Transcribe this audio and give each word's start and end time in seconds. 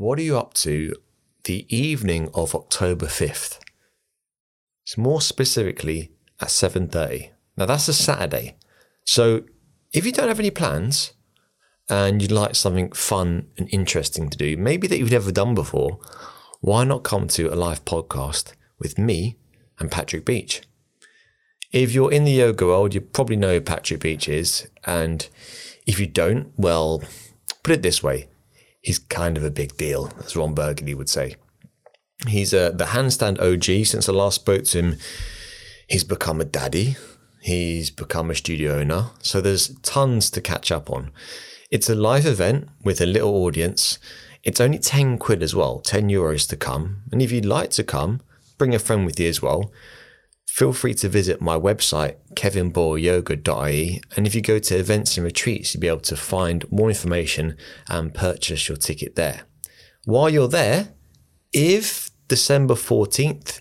what 0.00 0.18
are 0.18 0.22
you 0.22 0.38
up 0.38 0.54
to 0.54 0.94
the 1.44 1.66
evening 1.68 2.30
of 2.32 2.54
October 2.54 3.04
5th? 3.04 3.58
It's 4.82 4.96
more 4.96 5.20
specifically 5.20 6.12
at 6.40 6.48
7.30. 6.48 7.32
Now 7.58 7.66
that's 7.66 7.86
a 7.86 7.92
Saturday. 7.92 8.56
So 9.04 9.42
if 9.92 10.06
you 10.06 10.12
don't 10.12 10.28
have 10.28 10.40
any 10.40 10.50
plans 10.50 11.12
and 11.90 12.22
you'd 12.22 12.32
like 12.32 12.54
something 12.54 12.92
fun 12.92 13.48
and 13.58 13.68
interesting 13.70 14.30
to 14.30 14.38
do, 14.38 14.56
maybe 14.56 14.86
that 14.86 14.96
you've 14.96 15.10
never 15.10 15.30
done 15.30 15.54
before, 15.54 16.00
why 16.62 16.84
not 16.84 17.04
come 17.04 17.28
to 17.28 17.52
a 17.52 17.54
live 17.54 17.84
podcast 17.84 18.54
with 18.78 18.96
me 18.96 19.36
and 19.78 19.90
Patrick 19.90 20.24
Beach? 20.24 20.62
If 21.72 21.92
you're 21.92 22.10
in 22.10 22.24
the 22.24 22.32
yoga 22.32 22.64
world, 22.64 22.94
you 22.94 23.02
probably 23.02 23.36
know 23.36 23.52
who 23.52 23.60
Patrick 23.60 24.00
Beach 24.00 24.30
is. 24.30 24.66
And 24.84 25.28
if 25.86 26.00
you 26.00 26.06
don't, 26.06 26.54
well, 26.56 27.02
put 27.62 27.74
it 27.74 27.82
this 27.82 28.02
way 28.02 28.29
he's 28.80 28.98
kind 28.98 29.36
of 29.36 29.44
a 29.44 29.50
big 29.50 29.76
deal, 29.76 30.12
as 30.24 30.36
Ron 30.36 30.54
Burgundy 30.54 30.94
would 30.94 31.08
say. 31.08 31.36
He's 32.26 32.52
uh, 32.52 32.70
the 32.70 32.86
handstand 32.86 33.40
OG. 33.40 33.86
Since 33.86 34.08
I 34.08 34.12
last 34.12 34.36
spoke 34.36 34.64
to 34.64 34.78
him, 34.78 34.96
he's 35.88 36.04
become 36.04 36.40
a 36.40 36.44
daddy. 36.44 36.96
He's 37.40 37.90
become 37.90 38.30
a 38.30 38.34
studio 38.34 38.78
owner. 38.78 39.10
So 39.20 39.40
there's 39.40 39.74
tons 39.78 40.30
to 40.30 40.40
catch 40.40 40.70
up 40.70 40.90
on. 40.90 41.10
It's 41.70 41.88
a 41.88 41.94
live 41.94 42.26
event 42.26 42.68
with 42.84 43.00
a 43.00 43.06
little 43.06 43.34
audience. 43.44 43.98
It's 44.42 44.60
only 44.60 44.78
10 44.78 45.18
quid 45.18 45.42
as 45.42 45.54
well, 45.54 45.80
10 45.80 46.08
euros 46.08 46.48
to 46.48 46.56
come. 46.56 47.02
And 47.12 47.22
if 47.22 47.32
you'd 47.32 47.46
like 47.46 47.70
to 47.70 47.84
come, 47.84 48.20
bring 48.58 48.74
a 48.74 48.78
friend 48.78 49.06
with 49.06 49.18
you 49.18 49.28
as 49.28 49.40
well 49.40 49.72
feel 50.60 50.74
free 50.74 50.92
to 50.92 51.08
visit 51.08 51.40
my 51.40 51.58
website, 51.58 52.16
kevinboyleyoga.ie. 52.34 54.02
And 54.14 54.26
if 54.26 54.34
you 54.34 54.42
go 54.42 54.58
to 54.58 54.76
events 54.76 55.16
and 55.16 55.24
retreats, 55.24 55.72
you'll 55.72 55.80
be 55.80 55.88
able 55.88 56.00
to 56.00 56.16
find 56.16 56.70
more 56.70 56.90
information 56.90 57.56
and 57.88 58.12
purchase 58.12 58.68
your 58.68 58.76
ticket 58.76 59.16
there. 59.16 59.44
While 60.04 60.28
you're 60.28 60.48
there, 60.48 60.90
if 61.54 62.10
December 62.28 62.74
14th, 62.74 63.58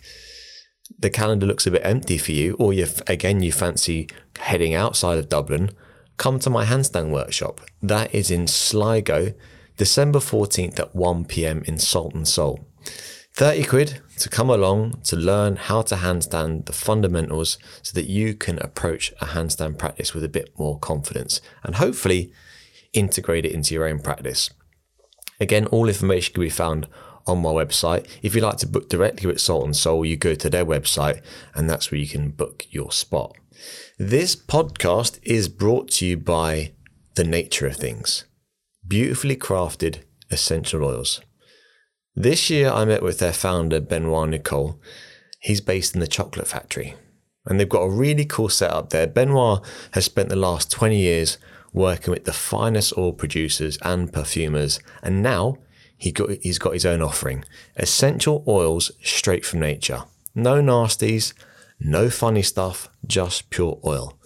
the 0.99 1.09
calendar 1.09 1.45
looks 1.45 1.65
a 1.65 1.71
bit 1.71 1.85
empty 1.85 2.17
for 2.17 2.33
you, 2.33 2.55
or 2.59 2.73
you 2.73 2.85
again 3.07 3.41
you 3.41 3.53
fancy 3.53 4.09
heading 4.37 4.73
outside 4.73 5.17
of 5.17 5.29
Dublin, 5.29 5.69
come 6.17 6.37
to 6.39 6.49
my 6.49 6.65
handstand 6.65 7.11
workshop. 7.11 7.61
That 7.81 8.13
is 8.13 8.29
in 8.29 8.45
Sligo, 8.45 9.33
December 9.77 10.19
14th 10.19 10.77
at 10.77 10.93
1 10.93 11.23
pm 11.23 11.63
in 11.65 11.77
Salt 11.77 12.13
and 12.13 12.27
Soul. 12.27 12.67
30 13.35 13.63
quid 13.63 14.01
to 14.19 14.29
come 14.29 14.49
along 14.49 15.01
to 15.03 15.15
learn 15.15 15.55
how 15.55 15.81
to 15.81 15.95
handstand 15.95 16.65
the 16.65 16.73
fundamentals 16.73 17.57
so 17.81 17.93
that 17.93 18.07
you 18.07 18.33
can 18.33 18.59
approach 18.59 19.11
a 19.21 19.27
handstand 19.27 19.77
practice 19.77 20.13
with 20.13 20.23
a 20.23 20.29
bit 20.29 20.51
more 20.57 20.77
confidence 20.79 21.41
and 21.63 21.75
hopefully 21.75 22.31
integrate 22.93 23.45
it 23.45 23.53
into 23.53 23.73
your 23.73 23.87
own 23.87 23.99
practice. 23.99 24.49
Again, 25.39 25.65
all 25.67 25.87
information 25.87 26.33
can 26.33 26.43
be 26.43 26.49
found 26.49 26.87
on 27.25 27.41
my 27.41 27.49
website. 27.49 28.07
If 28.21 28.35
you'd 28.35 28.43
like 28.43 28.57
to 28.57 28.67
book 28.67 28.89
directly 28.89 29.27
with 29.27 29.39
Salt 29.39 29.65
and 29.65 29.75
Soul, 29.75 30.05
you 30.05 30.17
go 30.17 30.35
to 30.35 30.49
their 30.49 30.65
website 30.65 31.21
and 31.55 31.69
that's 31.69 31.91
where 31.91 31.99
you 31.99 32.07
can 32.07 32.31
book 32.31 32.65
your 32.69 32.91
spot. 32.91 33.37
This 33.97 34.35
podcast 34.35 35.19
is 35.23 35.47
brought 35.47 35.91
to 35.91 36.05
you 36.05 36.17
by 36.17 36.73
The 37.15 37.23
Nature 37.23 37.67
of 37.67 37.77
Things, 37.77 38.25
beautifully 38.85 39.35
crafted 39.35 39.99
essential 40.29 40.83
oils. 40.83 41.21
This 42.15 42.49
year, 42.49 42.69
I 42.69 42.85
met 42.85 43.03
with 43.03 43.19
their 43.19 43.33
founder, 43.33 43.79
Benoit 43.79 44.29
Nicole. 44.29 44.79
He's 45.39 45.61
based 45.61 45.93
in 45.93 46.01
the 46.01 46.07
chocolate 46.07 46.47
factory. 46.47 46.95
And 47.45 47.59
they've 47.59 47.69
got 47.69 47.83
a 47.83 47.89
really 47.89 48.25
cool 48.25 48.49
setup 48.49 48.89
there. 48.89 49.07
Benoit 49.07 49.63
has 49.91 50.05
spent 50.05 50.29
the 50.29 50.35
last 50.35 50.71
20 50.71 50.97
years 50.97 51.37
working 51.71 52.11
with 52.11 52.25
the 52.25 52.33
finest 52.33 52.97
oil 52.97 53.13
producers 53.13 53.77
and 53.83 54.11
perfumers. 54.11 54.79
And 55.01 55.21
now 55.21 55.57
he 55.97 56.11
got, 56.11 56.29
he's 56.41 56.59
got 56.59 56.73
his 56.73 56.85
own 56.85 57.01
offering 57.01 57.45
essential 57.75 58.43
oils 58.47 58.91
straight 59.03 59.45
from 59.45 59.59
nature. 59.59 60.03
No 60.33 60.61
nasties, 60.61 61.33
no 61.79 62.09
funny 62.09 62.41
stuff, 62.41 62.89
just 63.05 63.49
pure 63.49 63.79
oil. 63.85 64.17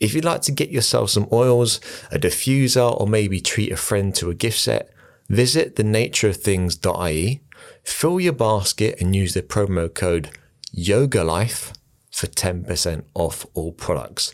If 0.00 0.14
you'd 0.14 0.24
like 0.24 0.42
to 0.42 0.52
get 0.52 0.70
yourself 0.70 1.10
some 1.10 1.28
oils, 1.32 1.80
a 2.10 2.18
diffuser, 2.18 3.00
or 3.00 3.06
maybe 3.06 3.40
treat 3.40 3.72
a 3.72 3.76
friend 3.76 4.14
to 4.16 4.30
a 4.30 4.34
gift 4.34 4.58
set, 4.58 4.90
Visit 5.28 5.76
thenatureofthings.ie, 5.76 7.40
fill 7.82 8.20
your 8.20 8.32
basket 8.32 9.00
and 9.00 9.16
use 9.16 9.34
the 9.34 9.42
promo 9.42 9.92
code 9.92 10.30
YOGALIFE 10.72 11.72
for 12.12 12.26
10% 12.26 13.04
off 13.14 13.44
all 13.54 13.72
products. 13.72 14.32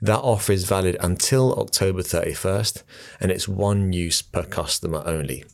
That 0.00 0.20
offer 0.20 0.52
is 0.52 0.64
valid 0.64 0.96
until 1.00 1.54
October 1.60 2.02
31st 2.02 2.82
and 3.20 3.30
it's 3.30 3.46
one 3.46 3.92
use 3.92 4.22
per 4.22 4.42
customer 4.42 5.02
only. 5.06 5.44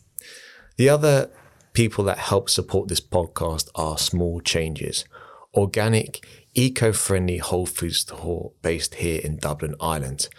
The 0.77 0.89
other 0.89 1.29
people 1.73 2.03
that 2.05 2.17
help 2.17 2.49
support 2.49 2.87
this 2.87 3.01
podcast 3.01 3.69
are 3.75 3.97
Small 3.97 4.39
Changes, 4.39 5.05
organic, 5.53 6.25
eco 6.55 6.91
friendly 6.91 7.37
whole 7.37 7.65
food 7.65 7.93
store 7.95 8.53
based 8.61 8.95
here 8.95 9.21
in 9.23 9.37
Dublin, 9.37 9.75
Ireland. 9.79 10.29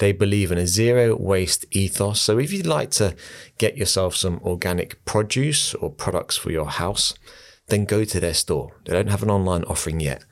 They 0.00 0.12
believe 0.12 0.50
in 0.50 0.56
a 0.56 0.66
zero 0.66 1.14
waste 1.14 1.66
ethos. 1.70 2.20
So 2.22 2.38
if 2.38 2.52
you'd 2.54 2.66
like 2.66 2.90
to 2.92 3.14
get 3.58 3.76
yourself 3.76 4.16
some 4.16 4.40
organic 4.42 5.04
produce 5.04 5.74
or 5.74 5.90
products 5.90 6.38
for 6.38 6.50
your 6.50 6.70
house, 6.70 7.12
then 7.68 7.84
go 7.84 8.04
to 8.04 8.18
their 8.18 8.32
store. 8.32 8.80
They 8.86 8.94
don't 8.94 9.10
have 9.10 9.22
an 9.22 9.30
online 9.30 9.62
offering 9.64 10.00
yet. 10.00 10.24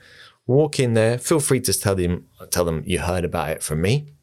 Walk 0.47 0.81
in 0.81 0.95
there, 0.95 1.19
feel 1.19 1.39
free 1.39 1.61
to 1.61 1.75
tell 1.75 1.95
them 1.95 2.29
tell 2.51 2.65
them 2.65 2.83
you 2.87 3.01
heard 3.01 3.27
about 3.27 3.51
it 3.51 3.63
from 3.63 3.83
me 3.83 4.15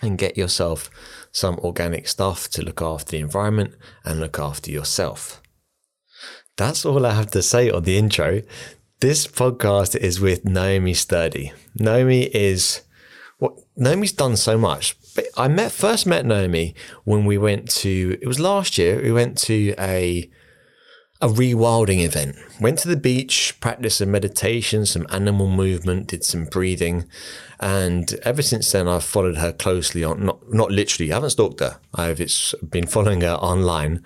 and 0.00 0.16
get 0.16 0.38
yourself 0.38 0.88
some 1.32 1.56
organic 1.58 2.06
stuff 2.06 2.48
to 2.50 2.62
look 2.62 2.80
after 2.80 3.10
the 3.10 3.18
environment 3.18 3.74
and 4.04 4.20
look 4.20 4.38
after 4.38 4.70
yourself. 4.70 5.42
That's 6.56 6.86
all 6.86 7.04
I 7.04 7.14
have 7.14 7.32
to 7.32 7.42
say 7.42 7.68
on 7.68 7.82
the 7.82 7.98
intro. 7.98 8.42
This 9.00 9.26
podcast 9.26 9.96
is 9.96 10.20
with 10.20 10.44
Naomi 10.44 10.94
Sturdy. 10.94 11.52
Naomi 11.74 12.22
is 12.26 12.82
what 13.38 13.54
Naomi's 13.76 14.12
done 14.12 14.36
so 14.36 14.58
much. 14.58 14.96
But 15.14 15.26
I 15.36 15.48
met 15.48 15.72
first 15.72 16.06
met 16.06 16.26
Naomi 16.26 16.74
when 17.04 17.24
we 17.24 17.38
went 17.38 17.70
to 17.70 18.18
it 18.20 18.26
was 18.26 18.40
last 18.40 18.78
year. 18.78 19.00
We 19.02 19.12
went 19.12 19.38
to 19.38 19.74
a 19.78 20.30
a 21.20 21.28
rewilding 21.28 22.04
event. 22.04 22.36
Went 22.60 22.78
to 22.80 22.88
the 22.88 22.96
beach, 22.96 23.58
practiced 23.60 23.98
some 23.98 24.10
meditation, 24.10 24.86
some 24.86 25.06
animal 25.10 25.48
movement, 25.48 26.06
did 26.08 26.24
some 26.24 26.44
breathing, 26.44 27.08
and 27.58 28.14
ever 28.22 28.42
since 28.42 28.70
then 28.70 28.86
I've 28.86 29.04
followed 29.04 29.36
her 29.38 29.52
closely 29.52 30.04
on 30.04 30.24
not 30.24 30.52
not 30.52 30.70
literally. 30.70 31.12
I 31.12 31.16
haven't 31.16 31.30
stalked 31.30 31.60
her. 31.60 31.80
I've 31.94 32.20
it's 32.20 32.54
been 32.56 32.86
following 32.86 33.22
her 33.22 33.34
online, 33.34 34.04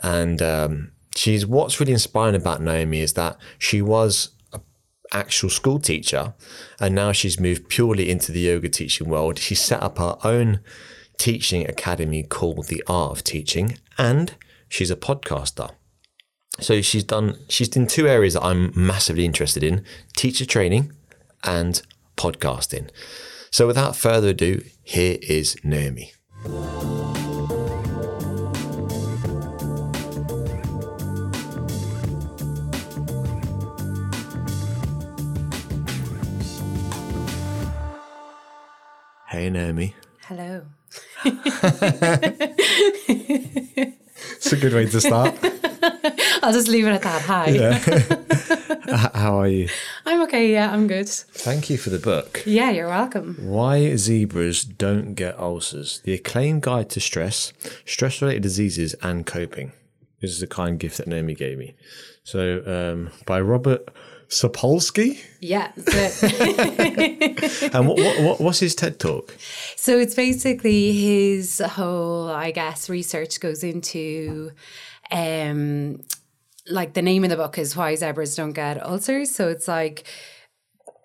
and 0.00 0.40
um, 0.40 0.92
she's 1.16 1.46
what's 1.46 1.80
really 1.80 1.92
inspiring 1.92 2.36
about 2.36 2.62
Naomi 2.62 3.00
is 3.00 3.14
that 3.14 3.36
she 3.58 3.82
was 3.82 4.30
actual 5.12 5.50
school 5.50 5.78
teacher, 5.78 6.34
and 6.80 6.94
now 6.94 7.12
she's 7.12 7.40
moved 7.40 7.68
purely 7.68 8.10
into 8.10 8.32
the 8.32 8.40
yoga 8.40 8.68
teaching 8.68 9.08
world. 9.08 9.38
She 9.38 9.54
set 9.54 9.82
up 9.82 9.98
her 9.98 10.16
own 10.24 10.60
teaching 11.18 11.68
academy 11.68 12.22
called 12.22 12.66
The 12.66 12.82
Art 12.86 13.12
of 13.12 13.24
Teaching, 13.24 13.78
and 13.98 14.34
she's 14.68 14.90
a 14.90 14.96
podcaster. 14.96 15.70
So 16.60 16.82
she's 16.82 17.04
done 17.04 17.38
she's 17.48 17.74
in 17.76 17.86
two 17.86 18.06
areas 18.06 18.34
that 18.34 18.44
I'm 18.44 18.72
massively 18.74 19.24
interested 19.24 19.62
in: 19.62 19.84
teacher 20.16 20.46
training 20.46 20.92
and 21.44 21.82
podcasting. 22.16 22.90
So 23.50 23.66
without 23.66 23.96
further 23.96 24.28
ado, 24.28 24.62
here 24.82 25.18
is 25.22 25.56
Naomi. 25.62 26.12
Hey, 39.32 39.48
Naomi. 39.48 39.96
Hello. 40.26 40.66
it's 41.24 41.38
a 44.52 44.56
good 44.58 44.74
way 44.74 44.84
to 44.84 45.00
start. 45.00 45.34
I'll 46.42 46.52
just 46.52 46.68
leave 46.68 46.86
it 46.86 46.90
at 46.90 47.00
that. 47.00 47.22
Hi. 47.22 47.48
Yeah. 47.48 47.78
How 49.14 49.38
are 49.38 49.48
you? 49.48 49.70
I'm 50.04 50.20
okay. 50.24 50.52
Yeah, 50.52 50.70
I'm 50.70 50.86
good. 50.86 51.08
Thank 51.08 51.70
you 51.70 51.78
for 51.78 51.88
the 51.88 51.98
book. 51.98 52.42
Yeah, 52.44 52.72
you're 52.72 52.88
welcome. 52.88 53.38
Why 53.40 53.96
Zebras 53.96 54.64
Don't 54.64 55.14
Get 55.14 55.38
Ulcers 55.38 56.02
The 56.04 56.12
Acclaimed 56.12 56.60
Guide 56.60 56.90
to 56.90 57.00
Stress, 57.00 57.54
Stress 57.86 58.20
Related 58.20 58.42
Diseases, 58.42 58.92
and 59.00 59.24
Coping. 59.24 59.72
This 60.20 60.32
is 60.32 60.42
a 60.42 60.46
kind 60.46 60.78
gift 60.78 60.98
that 60.98 61.08
Naomi 61.08 61.34
gave 61.34 61.56
me. 61.56 61.74
So, 62.22 62.62
um, 62.66 63.08
by 63.24 63.40
Robert 63.40 63.88
Sapolsky. 64.32 65.20
Yeah. 65.40 65.72
and 67.74 67.86
what, 67.86 67.98
what, 67.98 68.20
what, 68.22 68.40
what's 68.40 68.60
his 68.60 68.74
TED 68.74 68.98
talk? 68.98 69.36
So 69.76 69.98
it's 69.98 70.14
basically 70.14 70.92
his 70.92 71.58
whole, 71.60 72.30
I 72.30 72.50
guess, 72.50 72.88
research 72.88 73.40
goes 73.40 73.62
into, 73.62 74.52
um, 75.10 76.00
like 76.66 76.94
the 76.94 77.02
name 77.02 77.24
of 77.24 77.30
the 77.30 77.36
book 77.36 77.58
is 77.58 77.76
Why 77.76 77.94
Zebras 77.94 78.34
Don't 78.34 78.52
Get 78.52 78.82
Ulcers. 78.82 79.30
So 79.30 79.48
it's 79.48 79.68
like, 79.68 80.08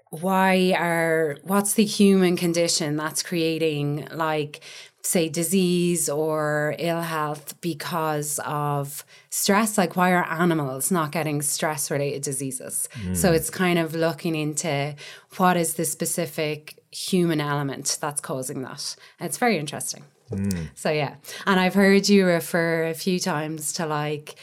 why 0.10 0.74
are 0.78 1.38
what's 1.44 1.74
the 1.74 1.84
human 1.84 2.38
condition 2.38 2.96
that's 2.96 3.22
creating 3.22 4.08
like 4.14 4.62
say 5.04 5.30
disease 5.30 6.10
or 6.10 6.76
ill 6.80 7.02
health 7.02 7.60
because 7.62 8.40
of 8.46 9.06
stress 9.30 9.78
like 9.78 9.96
why 9.96 10.12
are 10.12 10.26
animals 10.26 10.92
not 10.92 11.12
getting 11.12 11.42
stress 11.42 11.90
related 11.90 12.22
diseases? 12.24 12.90
So 13.14 13.32
mm. 13.32 13.36
it's 13.36 13.50
kind 13.50 13.80
of 13.80 13.96
looking 13.96 14.36
into 14.36 14.96
what 15.38 15.56
is 15.56 15.76
the 15.76 15.86
specific 15.86 16.80
human 16.92 17.40
element 17.40 17.98
that's 18.02 18.20
causing 18.22 18.64
that. 18.64 18.96
It's 19.20 19.38
very 19.38 19.58
interesting. 19.58 20.04
Mm. 20.32 20.70
So 20.76 20.90
yeah. 20.90 21.16
And 21.46 21.60
i've 21.60 21.74
heard 21.74 22.10
you 22.10 22.26
refer 22.26 22.88
a 22.88 22.94
few 22.94 23.20
times 23.20 23.72
to 23.74 23.86
like 23.86 24.36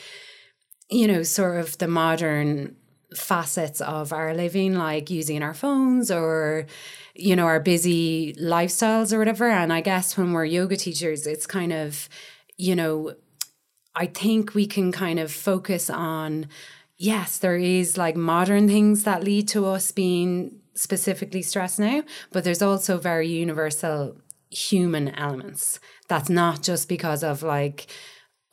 you 0.91 1.07
know 1.07 1.23
sort 1.23 1.59
of 1.59 1.77
the 1.79 1.89
modern 1.89 2.77
facets 3.17 3.81
of 3.81 4.13
our 4.13 4.35
living, 4.35 4.75
like 4.75 5.11
using 5.11 5.43
our 5.43 5.55
phones 5.55 6.11
or, 6.11 6.67
you 7.15 7.37
know, 7.37 7.47
our 7.47 7.61
busy 7.61 8.35
lifestyles 8.35 9.13
or 9.13 9.19
whatever. 9.19 9.49
And 9.49 9.73
I 9.73 9.81
guess 9.81 10.17
when 10.17 10.33
we're 10.33 10.45
yoga 10.45 10.77
teachers, 10.77 11.27
it's 11.27 11.47
kind 11.47 11.73
of, 11.73 12.09
you 12.57 12.75
know, 12.75 13.15
I 13.95 14.07
think 14.07 14.55
we 14.55 14.67
can 14.67 14.91
kind 14.91 15.21
of 15.21 15.31
focus 15.31 15.89
on, 15.89 16.49
yes, 16.97 17.39
there 17.39 17.57
is 17.57 17.97
like 17.97 18.17
modern 18.17 18.67
things 18.69 19.05
that 19.05 19.23
lead 19.23 19.47
to 19.49 19.67
us 19.67 19.93
being 19.93 20.61
specifically 20.75 21.43
stressed 21.43 21.79
now, 21.79 22.03
but 22.33 22.43
there's 22.43 22.63
also 22.63 22.99
very 22.99 23.29
universal 23.29 24.17
human 24.51 25.15
elements. 25.15 25.79
That's 26.09 26.29
not 26.29 26.63
just 26.63 26.89
because 26.89 27.23
of 27.23 27.43
like, 27.45 27.87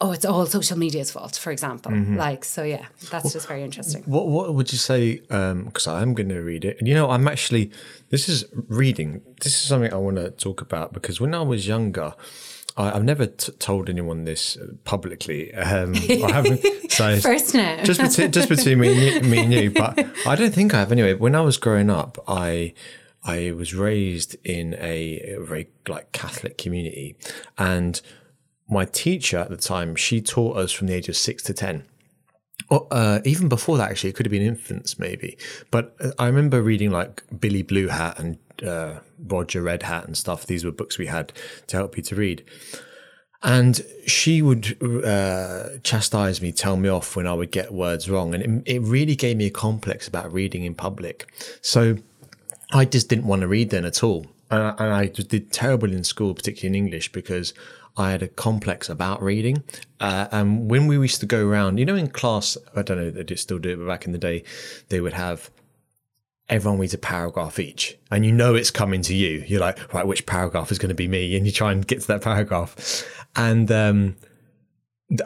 oh, 0.01 0.11
it's 0.11 0.25
all 0.25 0.45
social 0.45 0.77
media's 0.77 1.11
fault, 1.11 1.37
for 1.37 1.51
example. 1.51 1.91
Mm-hmm. 1.91 2.17
Like, 2.17 2.43
so 2.43 2.63
yeah, 2.63 2.87
that's 3.09 3.31
just 3.33 3.47
very 3.47 3.63
interesting. 3.63 4.03
What 4.05 4.27
what 4.27 4.53
would 4.53 4.71
you 4.71 4.77
say? 4.77 5.21
Um, 5.29 5.65
because 5.65 5.87
I 5.87 6.01
am 6.01 6.13
going 6.13 6.29
to 6.29 6.41
read 6.41 6.65
it, 6.65 6.77
and 6.79 6.87
you 6.87 6.93
know, 6.93 7.09
I'm 7.09 7.27
actually. 7.27 7.71
This 8.09 8.27
is 8.27 8.43
reading. 8.67 9.21
This 9.41 9.53
is 9.53 9.61
something 9.61 9.93
I 9.93 9.97
want 9.97 10.17
to 10.17 10.31
talk 10.31 10.59
about 10.59 10.91
because 10.91 11.21
when 11.21 11.33
I 11.33 11.41
was 11.41 11.65
younger, 11.65 12.13
I, 12.75 12.91
I've 12.91 13.03
never 13.03 13.27
t- 13.27 13.53
told 13.53 13.89
anyone 13.89 14.25
this 14.25 14.57
uh, 14.57 14.67
publicly. 14.83 15.53
Um, 15.53 15.95
I 15.95 16.31
haven't. 16.31 16.65
So 16.91 17.17
First 17.21 17.53
now. 17.53 17.81
just 17.83 18.01
between, 18.01 18.33
just 18.33 18.49
between 18.49 18.81
me 18.81 18.91
and, 18.91 19.25
you, 19.25 19.31
me 19.31 19.43
and 19.45 19.53
you, 19.53 19.71
but 19.71 19.97
I 20.27 20.35
don't 20.35 20.53
think 20.53 20.73
I 20.73 20.79
have 20.79 20.91
anyway. 20.91 21.13
When 21.13 21.35
I 21.35 21.41
was 21.41 21.55
growing 21.55 21.89
up, 21.89 22.21
I 22.27 22.73
I 23.23 23.53
was 23.53 23.73
raised 23.73 24.35
in 24.43 24.73
a, 24.73 25.37
a 25.37 25.39
very 25.39 25.69
like 25.87 26.11
Catholic 26.11 26.57
community, 26.57 27.15
and 27.57 28.01
my 28.71 28.85
teacher 28.85 29.37
at 29.37 29.49
the 29.49 29.57
time 29.57 29.95
she 29.95 30.21
taught 30.21 30.57
us 30.57 30.71
from 30.71 30.87
the 30.87 30.93
age 30.93 31.09
of 31.09 31.17
six 31.17 31.43
to 31.43 31.53
ten. 31.53 31.83
Or, 32.69 32.87
uh, 32.89 33.19
even 33.25 33.49
before 33.49 33.77
that, 33.77 33.91
actually, 33.91 34.11
it 34.11 34.15
could 34.15 34.25
have 34.25 34.31
been 34.31 34.41
infants, 34.41 34.97
maybe. 34.97 35.37
But 35.71 35.93
uh, 35.99 36.11
I 36.17 36.27
remember 36.27 36.61
reading 36.61 36.89
like 36.89 37.23
Billy 37.37 37.63
Blue 37.63 37.89
Hat 37.89 38.17
and 38.17 38.37
uh, 38.65 38.99
Roger 39.27 39.61
Red 39.61 39.83
Hat 39.83 40.05
and 40.05 40.15
stuff. 40.15 40.45
These 40.45 40.63
were 40.63 40.71
books 40.71 40.97
we 40.97 41.07
had 41.07 41.33
to 41.67 41.77
help 41.77 41.97
you 41.97 42.03
to 42.03 42.15
read. 42.15 42.45
And 43.43 43.81
she 44.05 44.41
would 44.41 44.81
uh, 45.03 45.79
chastise 45.83 46.41
me, 46.41 46.51
tell 46.51 46.77
me 46.77 46.87
off 46.87 47.15
when 47.15 47.27
I 47.27 47.33
would 47.33 47.51
get 47.51 47.73
words 47.73 48.09
wrong. 48.09 48.33
And 48.35 48.63
it, 48.65 48.75
it 48.75 48.79
really 48.81 49.15
gave 49.15 49.35
me 49.35 49.47
a 49.47 49.51
complex 49.51 50.07
about 50.07 50.31
reading 50.31 50.63
in 50.63 50.75
public. 50.75 51.27
So 51.61 51.97
I 52.71 52.85
just 52.85 53.09
didn't 53.09 53.25
want 53.25 53.41
to 53.41 53.47
read 53.47 53.71
then 53.71 53.83
at 53.83 54.03
all. 54.03 54.27
And 54.51 54.93
I, 54.93 55.07
did 55.07 55.51
terrible 55.51 55.91
in 55.91 56.03
school, 56.03 56.33
particularly 56.33 56.77
in 56.77 56.85
English, 56.85 57.11
because 57.13 57.53
I 57.97 58.11
had 58.11 58.23
a 58.23 58.27
complex 58.27 58.89
about 58.89 59.21
reading. 59.21 59.63
Uh, 59.99 60.27
and 60.31 60.69
when 60.69 60.87
we 60.87 60.97
used 60.97 61.19
to 61.19 61.25
go 61.25 61.45
around, 61.45 61.77
you 61.77 61.85
know, 61.85 61.95
in 61.95 62.07
class, 62.07 62.57
I 62.75 62.81
don't 62.81 62.97
know, 62.97 63.07
if 63.07 63.13
they 63.13 63.23
do 63.23 63.35
still 63.35 63.59
do 63.59 63.69
it, 63.71 63.75
but 63.77 63.87
back 63.87 64.05
in 64.05 64.11
the 64.11 64.17
day, 64.17 64.43
they 64.89 65.01
would 65.01 65.13
have 65.13 65.51
everyone 66.49 66.79
reads 66.79 66.93
a 66.93 66.97
paragraph 66.97 67.57
each 67.59 67.97
and 68.11 68.25
you 68.25 68.31
know 68.31 68.55
it's 68.55 68.71
coming 68.71 69.01
to 69.01 69.15
you. 69.15 69.43
You're 69.47 69.61
like, 69.61 69.93
right, 69.93 70.05
which 70.05 70.25
paragraph 70.25 70.71
is 70.71 70.77
going 70.77 70.89
to 70.89 70.95
be 70.95 71.07
me? 71.07 71.35
And 71.37 71.45
you 71.45 71.51
try 71.51 71.71
and 71.71 71.87
get 71.87 72.01
to 72.01 72.07
that 72.07 72.21
paragraph. 72.21 73.05
And 73.35 73.71
um, 73.71 74.17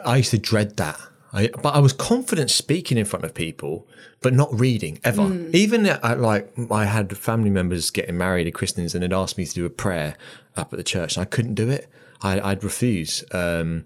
I 0.04 0.18
used 0.18 0.30
to 0.30 0.38
dread 0.38 0.76
that. 0.76 0.98
I, 1.32 1.50
but 1.62 1.74
I 1.74 1.80
was 1.80 1.92
confident 1.92 2.50
speaking 2.50 2.96
in 2.96 3.04
front 3.04 3.24
of 3.24 3.34
people, 3.34 3.88
but 4.22 4.32
not 4.32 4.48
reading 4.58 5.00
ever. 5.04 5.22
Even 5.52 5.84
at, 5.84 6.20
like 6.20 6.50
I 6.70 6.84
had 6.84 7.16
family 7.18 7.50
members 7.50 7.90
getting 7.90 8.16
married 8.16 8.46
at 8.46 8.54
christenings 8.54 8.94
and 8.94 9.02
they'd 9.02 9.12
asked 9.12 9.36
me 9.36 9.44
to 9.44 9.54
do 9.54 9.66
a 9.66 9.70
prayer 9.70 10.16
up 10.56 10.72
at 10.72 10.76
the 10.78 10.84
church, 10.84 11.16
and 11.16 11.22
I 11.22 11.26
couldn't 11.26 11.54
do 11.54 11.68
it. 11.68 11.88
I, 12.22 12.40
I'd 12.40 12.64
refuse. 12.64 13.24
Um, 13.32 13.84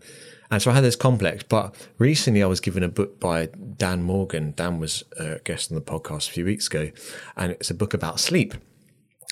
and 0.51 0.61
so 0.61 0.71
I 0.71 0.75
had 0.75 0.85
this 0.85 0.97
complex. 0.97 1.45
But 1.45 1.75
recently 1.99 2.43
I 2.43 2.47
was 2.47 2.61
given 2.61 2.83
a 2.83 2.89
book 2.89 3.21
by 3.21 3.47
Dan 3.77 4.03
Morgan. 4.03 4.53
Dan 4.57 4.79
was 4.79 5.05
a 5.19 5.39
guest 5.45 5.71
on 5.71 5.77
the 5.77 5.83
podcast 5.83 6.29
a 6.29 6.33
few 6.33 6.45
weeks 6.45 6.67
ago, 6.67 6.91
and 7.37 7.53
it's 7.53 7.71
a 7.71 7.75
book 7.75 7.95
about 7.95 8.21
sleep. 8.21 8.55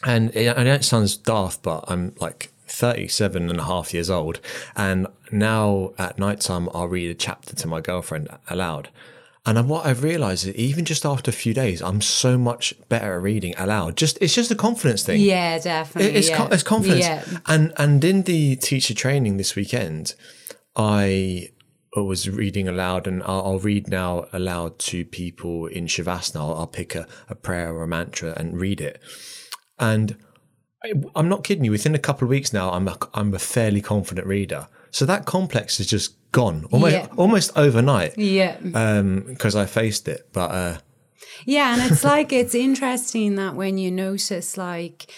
And 0.04 0.34
it, 0.34 0.56
I 0.56 0.62
know 0.62 0.74
it 0.74 0.84
sounds 0.84 1.16
daft, 1.16 1.62
but 1.62 1.84
I'm 1.88 2.14
like 2.20 2.52
37 2.66 3.50
and 3.50 3.58
a 3.58 3.64
half 3.64 3.92
years 3.92 4.10
old. 4.10 4.40
And 4.76 5.08
now 5.32 5.92
at 5.98 6.18
nighttime, 6.18 6.68
I'll 6.72 6.88
read 6.88 7.10
a 7.10 7.14
chapter 7.14 7.56
to 7.56 7.66
my 7.66 7.80
girlfriend 7.80 8.28
aloud. 8.48 8.90
And 9.56 9.66
what 9.66 9.86
I've 9.86 10.02
realized 10.02 10.46
is 10.46 10.54
even 10.56 10.84
just 10.84 11.06
after 11.06 11.30
a 11.30 11.32
few 11.32 11.54
days, 11.54 11.80
I'm 11.80 12.02
so 12.02 12.36
much 12.36 12.74
better 12.90 13.14
at 13.14 13.22
reading 13.22 13.54
aloud. 13.56 13.96
Just 13.96 14.18
it's 14.20 14.34
just 14.34 14.50
a 14.50 14.54
confidence 14.54 15.04
thing. 15.04 15.22
Yeah, 15.22 15.58
definitely. 15.58 16.18
It's, 16.18 16.28
yeah. 16.28 16.48
it's 16.50 16.62
confidence. 16.62 17.00
Yeah. 17.00 17.24
And 17.46 17.72
and 17.78 18.04
in 18.04 18.24
the 18.24 18.56
teacher 18.56 18.92
training 18.92 19.38
this 19.38 19.56
weekend, 19.56 20.14
I 20.76 21.48
was 21.96 22.28
reading 22.28 22.68
aloud, 22.68 23.06
and 23.06 23.22
I'll, 23.22 23.42
I'll 23.42 23.58
read 23.58 23.88
now 23.88 24.26
aloud 24.34 24.78
to 24.80 25.06
people 25.06 25.64
in 25.64 25.86
Shavasana. 25.86 26.40
I'll, 26.40 26.54
I'll 26.54 26.66
pick 26.66 26.94
a, 26.94 27.06
a 27.30 27.34
prayer 27.34 27.74
or 27.74 27.84
a 27.84 27.88
mantra 27.88 28.34
and 28.36 28.60
read 28.60 28.82
it. 28.82 29.00
And 29.78 30.18
I, 30.84 30.92
I'm 31.16 31.30
not 31.30 31.42
kidding 31.42 31.64
you. 31.64 31.70
Within 31.70 31.94
a 31.94 31.98
couple 31.98 32.26
of 32.26 32.30
weeks 32.30 32.52
now, 32.52 32.70
I'm 32.70 32.86
a, 32.86 32.98
I'm 33.14 33.32
a 33.32 33.38
fairly 33.38 33.80
confident 33.80 34.26
reader. 34.26 34.68
So 34.90 35.06
that 35.06 35.24
complex 35.24 35.80
is 35.80 35.86
just 35.86 36.16
gone 36.32 36.66
almost 36.70 36.94
Yeah. 36.94 37.06
almost 37.16 37.52
overnight 37.56 38.18
Yeah. 38.18 38.56
Um, 38.74 39.24
because 39.26 39.56
I 39.56 39.66
faced 39.66 40.08
it. 40.08 40.28
But 40.32 40.50
uh, 40.50 40.78
Yeah, 41.46 41.74
and 41.74 41.90
it's 41.90 42.04
like 42.04 42.32
it's 42.32 42.54
interesting 42.54 43.36
that 43.36 43.54
when 43.54 43.78
you 43.78 43.90
notice 43.90 44.56
like 44.56 45.10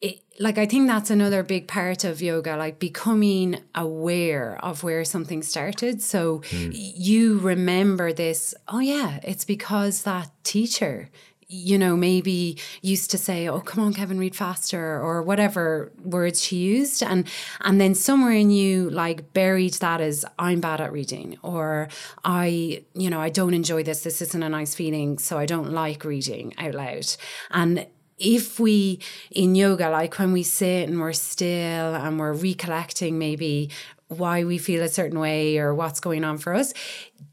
it, 0.00 0.20
like 0.38 0.58
I 0.58 0.66
think 0.66 0.86
that's 0.88 1.10
another 1.10 1.42
big 1.42 1.66
part 1.68 2.04
of 2.04 2.20
yoga, 2.20 2.56
like 2.56 2.78
becoming 2.78 3.58
aware 3.74 4.58
of 4.62 4.82
where 4.82 5.04
something 5.04 5.42
started. 5.42 6.02
So 6.02 6.42
you 6.70 7.38
remember 7.38 8.12
this, 8.12 8.54
oh 8.68 8.80
yeah, 8.80 9.20
it's 9.22 9.44
because 9.44 10.02
that 10.02 10.30
teacher 10.44 11.08
you 11.48 11.78
know, 11.78 11.96
maybe 11.96 12.58
used 12.82 13.10
to 13.12 13.18
say, 13.18 13.48
"Oh, 13.48 13.60
come 13.60 13.84
on, 13.84 13.94
Kevin, 13.94 14.18
read 14.18 14.34
faster," 14.34 15.00
or 15.00 15.22
whatever 15.22 15.92
words 16.04 16.42
she 16.42 16.56
used, 16.56 17.02
and 17.02 17.26
and 17.60 17.80
then 17.80 17.94
somewhere 17.94 18.32
in 18.32 18.50
you 18.50 18.90
like 18.90 19.32
buried 19.32 19.74
that 19.74 20.00
as 20.00 20.24
I'm 20.38 20.60
bad 20.60 20.80
at 20.80 20.92
reading, 20.92 21.38
or 21.42 21.88
I, 22.24 22.82
you 22.94 23.10
know, 23.10 23.20
I 23.20 23.28
don't 23.28 23.54
enjoy 23.54 23.82
this. 23.84 24.02
This 24.02 24.20
isn't 24.22 24.42
a 24.42 24.48
nice 24.48 24.74
feeling, 24.74 25.18
so 25.18 25.38
I 25.38 25.46
don't 25.46 25.70
like 25.70 26.04
reading 26.04 26.54
out 26.58 26.74
loud. 26.74 27.16
And 27.50 27.86
if 28.18 28.58
we 28.58 28.98
in 29.30 29.54
yoga, 29.54 29.90
like 29.90 30.18
when 30.18 30.32
we 30.32 30.42
sit 30.42 30.88
and 30.88 31.00
we're 31.00 31.12
still 31.12 31.94
and 31.94 32.18
we're 32.18 32.32
recollecting 32.32 33.18
maybe 33.18 33.70
why 34.08 34.44
we 34.44 34.58
feel 34.58 34.82
a 34.82 34.88
certain 34.88 35.18
way 35.18 35.58
or 35.58 35.74
what's 35.74 36.00
going 36.00 36.24
on 36.24 36.38
for 36.38 36.54
us, 36.54 36.72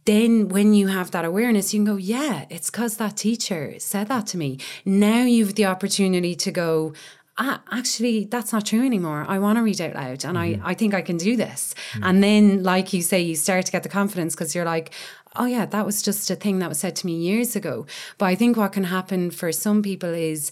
then 0.06 0.50
when 0.50 0.74
you 0.74 0.88
have 0.88 1.12
that 1.12 1.25
awareness, 1.25 1.74
you 1.74 1.80
can 1.80 1.86
go, 1.86 1.98
yeah, 1.98 2.46
it's 2.50 2.70
because 2.70 2.98
that 2.98 3.18
teacher 3.18 3.75
said 3.77 4.08
that 4.08 4.27
to 4.27 4.38
me. 4.38 4.58
Now 4.86 5.24
you've 5.24 5.56
the 5.56 5.65
opportunity 5.65 6.36
to 6.36 6.51
go, 6.51 6.94
ah, 7.38 7.62
actually, 7.72 8.25
that's 8.25 8.53
not 8.53 8.65
true 8.65 8.86
anymore. 8.86 9.25
I 9.27 9.39
want 9.39 9.58
to 9.58 9.63
read 9.63 9.82
out 9.82 9.96
loud 9.96 10.25
and 10.25 10.38
I, 10.38 10.60
I 10.63 10.74
think 10.74 10.94
I 10.94 11.01
can 11.01 11.18
do 11.18 11.36
this. 11.36 11.74
And 12.01 12.24
then, 12.24 12.63
like 12.63 12.94
you 12.94 13.01
say, 13.01 13.22
you 13.22 13.36
start 13.36 13.65
to 13.65 13.72
get 13.72 13.84
the 13.84 13.89
confidence 13.89 14.36
because 14.36 14.53
you're 14.53 14.65
like, 14.65 14.92
oh, 15.36 15.46
yeah, 15.46 15.65
that 15.65 15.86
was 15.86 16.01
just 16.01 16.30
a 16.30 16.36
thing 16.36 16.60
that 16.60 16.70
was 16.70 16.80
said 16.80 16.96
to 16.98 17.06
me 17.06 17.15
years 17.15 17.56
ago. 17.56 17.86
But 18.18 18.25
I 18.25 18.36
think 18.36 18.58
what 18.58 18.74
can 18.74 18.84
happen 18.86 19.32
for 19.32 19.51
some 19.51 19.82
people 19.82 20.10
is 20.10 20.51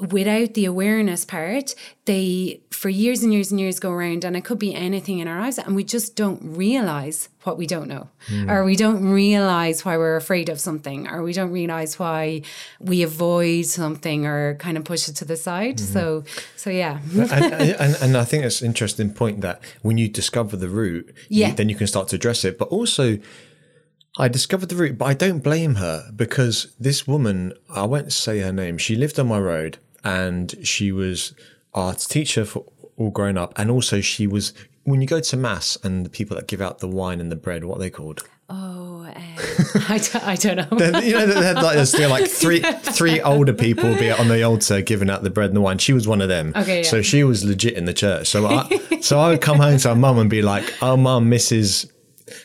without 0.00 0.54
the 0.54 0.64
awareness 0.64 1.24
part, 1.24 1.74
they 2.06 2.60
for 2.70 2.88
years 2.88 3.22
and 3.22 3.32
years 3.32 3.50
and 3.50 3.60
years 3.60 3.78
go 3.78 3.90
around, 3.90 4.24
and 4.24 4.36
it 4.36 4.44
could 4.44 4.58
be 4.58 4.74
anything 4.74 5.18
in 5.18 5.28
our 5.28 5.40
lives, 5.40 5.58
and 5.58 5.76
we 5.76 5.84
just 5.84 6.16
don't 6.16 6.40
realize 6.56 7.28
what 7.42 7.58
we 7.58 7.66
don't 7.66 7.88
know, 7.88 8.08
hmm. 8.28 8.50
or 8.50 8.64
we 8.64 8.76
don't 8.76 9.04
realize 9.10 9.84
why 9.84 9.96
we're 9.96 10.16
afraid 10.16 10.48
of 10.48 10.58
something, 10.60 11.06
or 11.08 11.22
we 11.22 11.32
don't 11.32 11.50
realize 11.50 11.98
why 11.98 12.42
we 12.78 13.02
avoid 13.02 13.66
something 13.66 14.26
or 14.26 14.54
kind 14.56 14.76
of 14.76 14.84
push 14.84 15.08
it 15.08 15.16
to 15.16 15.24
the 15.24 15.36
side. 15.36 15.76
Mm-hmm. 15.76 15.92
So, 15.92 16.24
so 16.56 16.70
yeah, 16.70 17.00
and, 17.14 17.52
and, 17.52 17.96
and 18.00 18.16
I 18.16 18.24
think 18.24 18.44
it's 18.44 18.60
an 18.62 18.66
interesting 18.66 19.12
point 19.12 19.42
that 19.42 19.60
when 19.82 19.98
you 19.98 20.08
discover 20.08 20.56
the 20.56 20.68
root, 20.68 21.14
you- 21.28 21.42
Yeah. 21.42 21.54
then 21.54 21.68
you 21.68 21.74
can 21.74 21.86
start 21.86 22.08
to 22.08 22.16
address 22.16 22.44
it. 22.44 22.58
But 22.58 22.68
also, 22.68 23.18
I 24.18 24.28
discovered 24.28 24.68
the 24.68 24.76
root, 24.76 24.98
but 24.98 25.04
I 25.04 25.14
don't 25.14 25.40
blame 25.40 25.76
her 25.76 26.10
because 26.14 26.74
this 26.80 27.06
woman, 27.06 27.52
I 27.74 27.84
won't 27.84 28.12
say 28.12 28.40
her 28.40 28.52
name, 28.52 28.76
she 28.78 28.96
lived 28.96 29.18
on 29.18 29.28
my 29.28 29.38
road 29.38 29.78
and 30.04 30.54
she 30.62 30.92
was 30.92 31.34
our 31.74 31.94
teacher 31.94 32.44
for 32.44 32.64
all 32.96 33.10
grown 33.10 33.38
up. 33.38 33.52
And 33.56 33.70
also, 33.70 34.00
she 34.00 34.26
was, 34.26 34.52
when 34.84 35.00
you 35.00 35.06
go 35.06 35.20
to 35.20 35.36
Mass 35.36 35.76
and 35.82 36.04
the 36.04 36.10
people 36.10 36.36
that 36.36 36.46
give 36.46 36.60
out 36.60 36.78
the 36.78 36.88
wine 36.88 37.20
and 37.20 37.30
the 37.30 37.36
bread, 37.36 37.64
what 37.64 37.76
are 37.76 37.80
they 37.80 37.90
called? 37.90 38.22
oh, 38.50 39.04
I, 39.88 39.98
don't, 39.98 40.24
I 40.26 40.36
don't 40.36 40.56
know. 40.56 41.00
you 41.00 41.12
know, 41.12 41.26
they 41.26 41.46
had 41.46 41.56
like, 41.56 41.76
there's 41.76 41.90
still 41.90 42.10
like 42.10 42.28
three 42.28 42.60
three 42.82 43.20
older 43.20 43.52
people 43.52 43.94
be 43.96 44.10
on 44.10 44.28
the 44.28 44.42
altar 44.42 44.82
giving 44.82 45.08
out 45.08 45.22
the 45.22 45.30
bread 45.30 45.50
and 45.50 45.56
the 45.56 45.60
wine. 45.60 45.78
She 45.78 45.92
was 45.92 46.06
one 46.06 46.20
of 46.20 46.28
them. 46.28 46.52
Okay, 46.56 46.78
yeah. 46.78 46.88
So 46.88 47.00
she 47.00 47.24
was 47.24 47.44
legit 47.44 47.74
in 47.74 47.84
the 47.84 47.94
church. 47.94 48.28
So 48.28 48.46
I, 48.46 48.98
so 49.00 49.18
I 49.18 49.28
would 49.28 49.40
come 49.40 49.58
home 49.58 49.78
to 49.78 49.88
my 49.88 49.94
mum 49.94 50.18
and 50.18 50.28
be 50.28 50.42
like, 50.42 50.74
"Oh, 50.82 50.96
mum, 50.96 51.30
Mrs. 51.30 51.90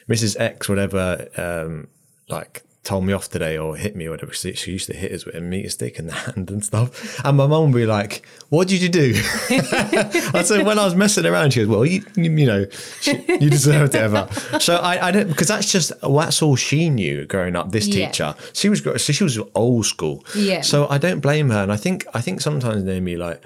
Mrs. 0.07 0.39
X, 0.39 0.69
whatever, 0.69 1.27
um, 1.37 1.87
like." 2.29 2.61
Told 2.85 3.03
me 3.03 3.13
off 3.13 3.29
today 3.29 3.57
or 3.57 3.75
hit 3.75 3.95
me 3.95 4.05
or 4.05 4.11
whatever. 4.11 4.31
She, 4.31 4.53
she 4.53 4.71
used 4.73 4.85
to 4.87 4.95
hit 4.95 5.11
us 5.11 5.25
with 5.25 5.33
a 5.33 5.41
meat 5.41 5.69
stick 5.71 5.97
in 5.99 6.05
the 6.05 6.13
hand 6.25 6.49
and 6.51 6.63
stuff. 6.63 7.19
And 7.25 7.35
my 7.35 7.47
mum 7.47 7.71
would 7.71 7.77
be 7.77 7.85
like, 7.87 8.23
What 8.49 8.67
did 8.67 8.79
you 8.81 8.89
do? 8.89 9.13
I 9.49 10.43
said, 10.45 10.65
When 10.65 10.77
I 10.79 10.85
was 10.85 10.95
messing 10.95 11.25
around, 11.25 11.51
she 11.53 11.61
goes, 11.61 11.67
Well, 11.67 11.85
you, 11.85 12.03
you, 12.15 12.31
you 12.31 12.45
know, 12.45 12.65
she, 13.01 13.13
you 13.27 13.49
deserved 13.49 13.95
it 13.95 14.01
ever. 14.01 14.27
So 14.59 14.75
I, 14.77 15.07
I 15.07 15.11
don't, 15.11 15.27
because 15.27 15.47
that's 15.47 15.71
just, 15.71 15.91
well, 16.03 16.17
that's 16.19 16.41
all 16.41 16.55
she 16.55 16.89
knew 16.89 17.25
growing 17.25 17.55
up, 17.55 17.71
this 17.71 17.87
Yeah. 17.87 18.07
teacher. 18.07 18.35
She 18.53 18.69
was, 18.69 18.83
so 18.83 18.97
she 19.13 19.23
was 19.23 19.39
old 19.55 19.85
school. 19.87 20.23
Yeah. 20.35 20.61
So 20.61 20.87
I 20.87 20.97
don't 20.99 21.21
blame 21.21 21.49
her. 21.49 21.63
And 21.63 21.71
I 21.71 21.77
think, 21.77 22.05
I 22.13 22.21
think 22.21 22.39
sometimes, 22.39 22.83
Naomi, 22.83 23.15
like, 23.15 23.41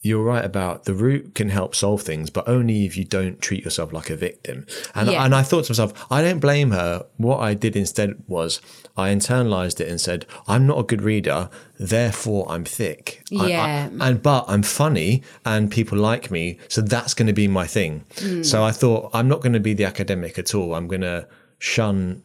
you're 0.00 0.22
right 0.22 0.44
about 0.44 0.84
the 0.84 0.94
root 0.94 1.34
can 1.34 1.48
help 1.48 1.74
solve 1.74 2.02
things, 2.02 2.30
but 2.30 2.48
only 2.48 2.86
if 2.86 2.96
you 2.96 3.04
don't 3.04 3.40
treat 3.40 3.64
yourself 3.64 3.92
like 3.92 4.10
a 4.10 4.16
victim. 4.16 4.64
And 4.94 5.10
Yeah. 5.10 5.24
and 5.24 5.34
I 5.34 5.42
thought 5.42 5.64
to 5.64 5.72
myself, 5.72 5.92
I 6.08 6.22
don't 6.22 6.38
blame 6.38 6.70
her. 6.70 7.04
What 7.16 7.38
I 7.40 7.54
did 7.54 7.74
instead 7.74 8.14
was 8.28 8.60
I 8.96 9.12
internalized 9.12 9.80
it 9.80 9.88
and 9.88 10.00
said, 10.00 10.24
I'm 10.46 10.66
not 10.68 10.78
a 10.78 10.84
good 10.84 11.02
reader, 11.02 11.50
therefore 11.80 12.46
I'm 12.48 12.64
thick. 12.64 13.22
I- 13.36 13.44
I- 13.44 13.48
Yeah. 13.48 13.88
and 14.00 14.22
but 14.22 14.44
I'm 14.46 14.62
funny 14.62 15.22
and 15.44 15.68
people 15.70 15.98
like 15.98 16.30
me, 16.30 16.58
so 16.68 16.80
that's 16.80 17.12
going 17.12 17.26
to 17.26 17.32
be 17.32 17.48
my 17.48 17.66
thing. 17.66 18.04
Hmm. 18.20 18.44
So 18.44 18.62
I 18.62 18.70
thought 18.70 19.10
I'm 19.12 19.26
not 19.26 19.40
going 19.40 19.54
to 19.54 19.60
be 19.60 19.74
the 19.74 19.84
academic 19.84 20.38
at 20.38 20.54
all. 20.54 20.74
I'm 20.76 20.86
going 20.86 21.00
to 21.02 21.26
shun 21.58 22.22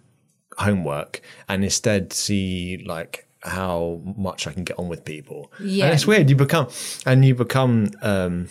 homework 0.60 1.22
and 1.50 1.64
instead 1.64 2.14
see 2.14 2.84
like 2.86 3.26
how 3.44 4.02
much 4.18 4.48
I 4.48 4.54
can 4.54 4.64
get 4.64 4.80
on 4.80 4.88
with 4.88 5.06
people. 5.06 5.52
Yeah. 5.60 5.86
And 5.86 5.94
it's 5.94 6.08
weird. 6.08 6.30
You 6.30 6.36
become 6.36 6.68
and 7.06 7.24
you 7.26 7.36
become 7.36 7.92
um 8.02 8.50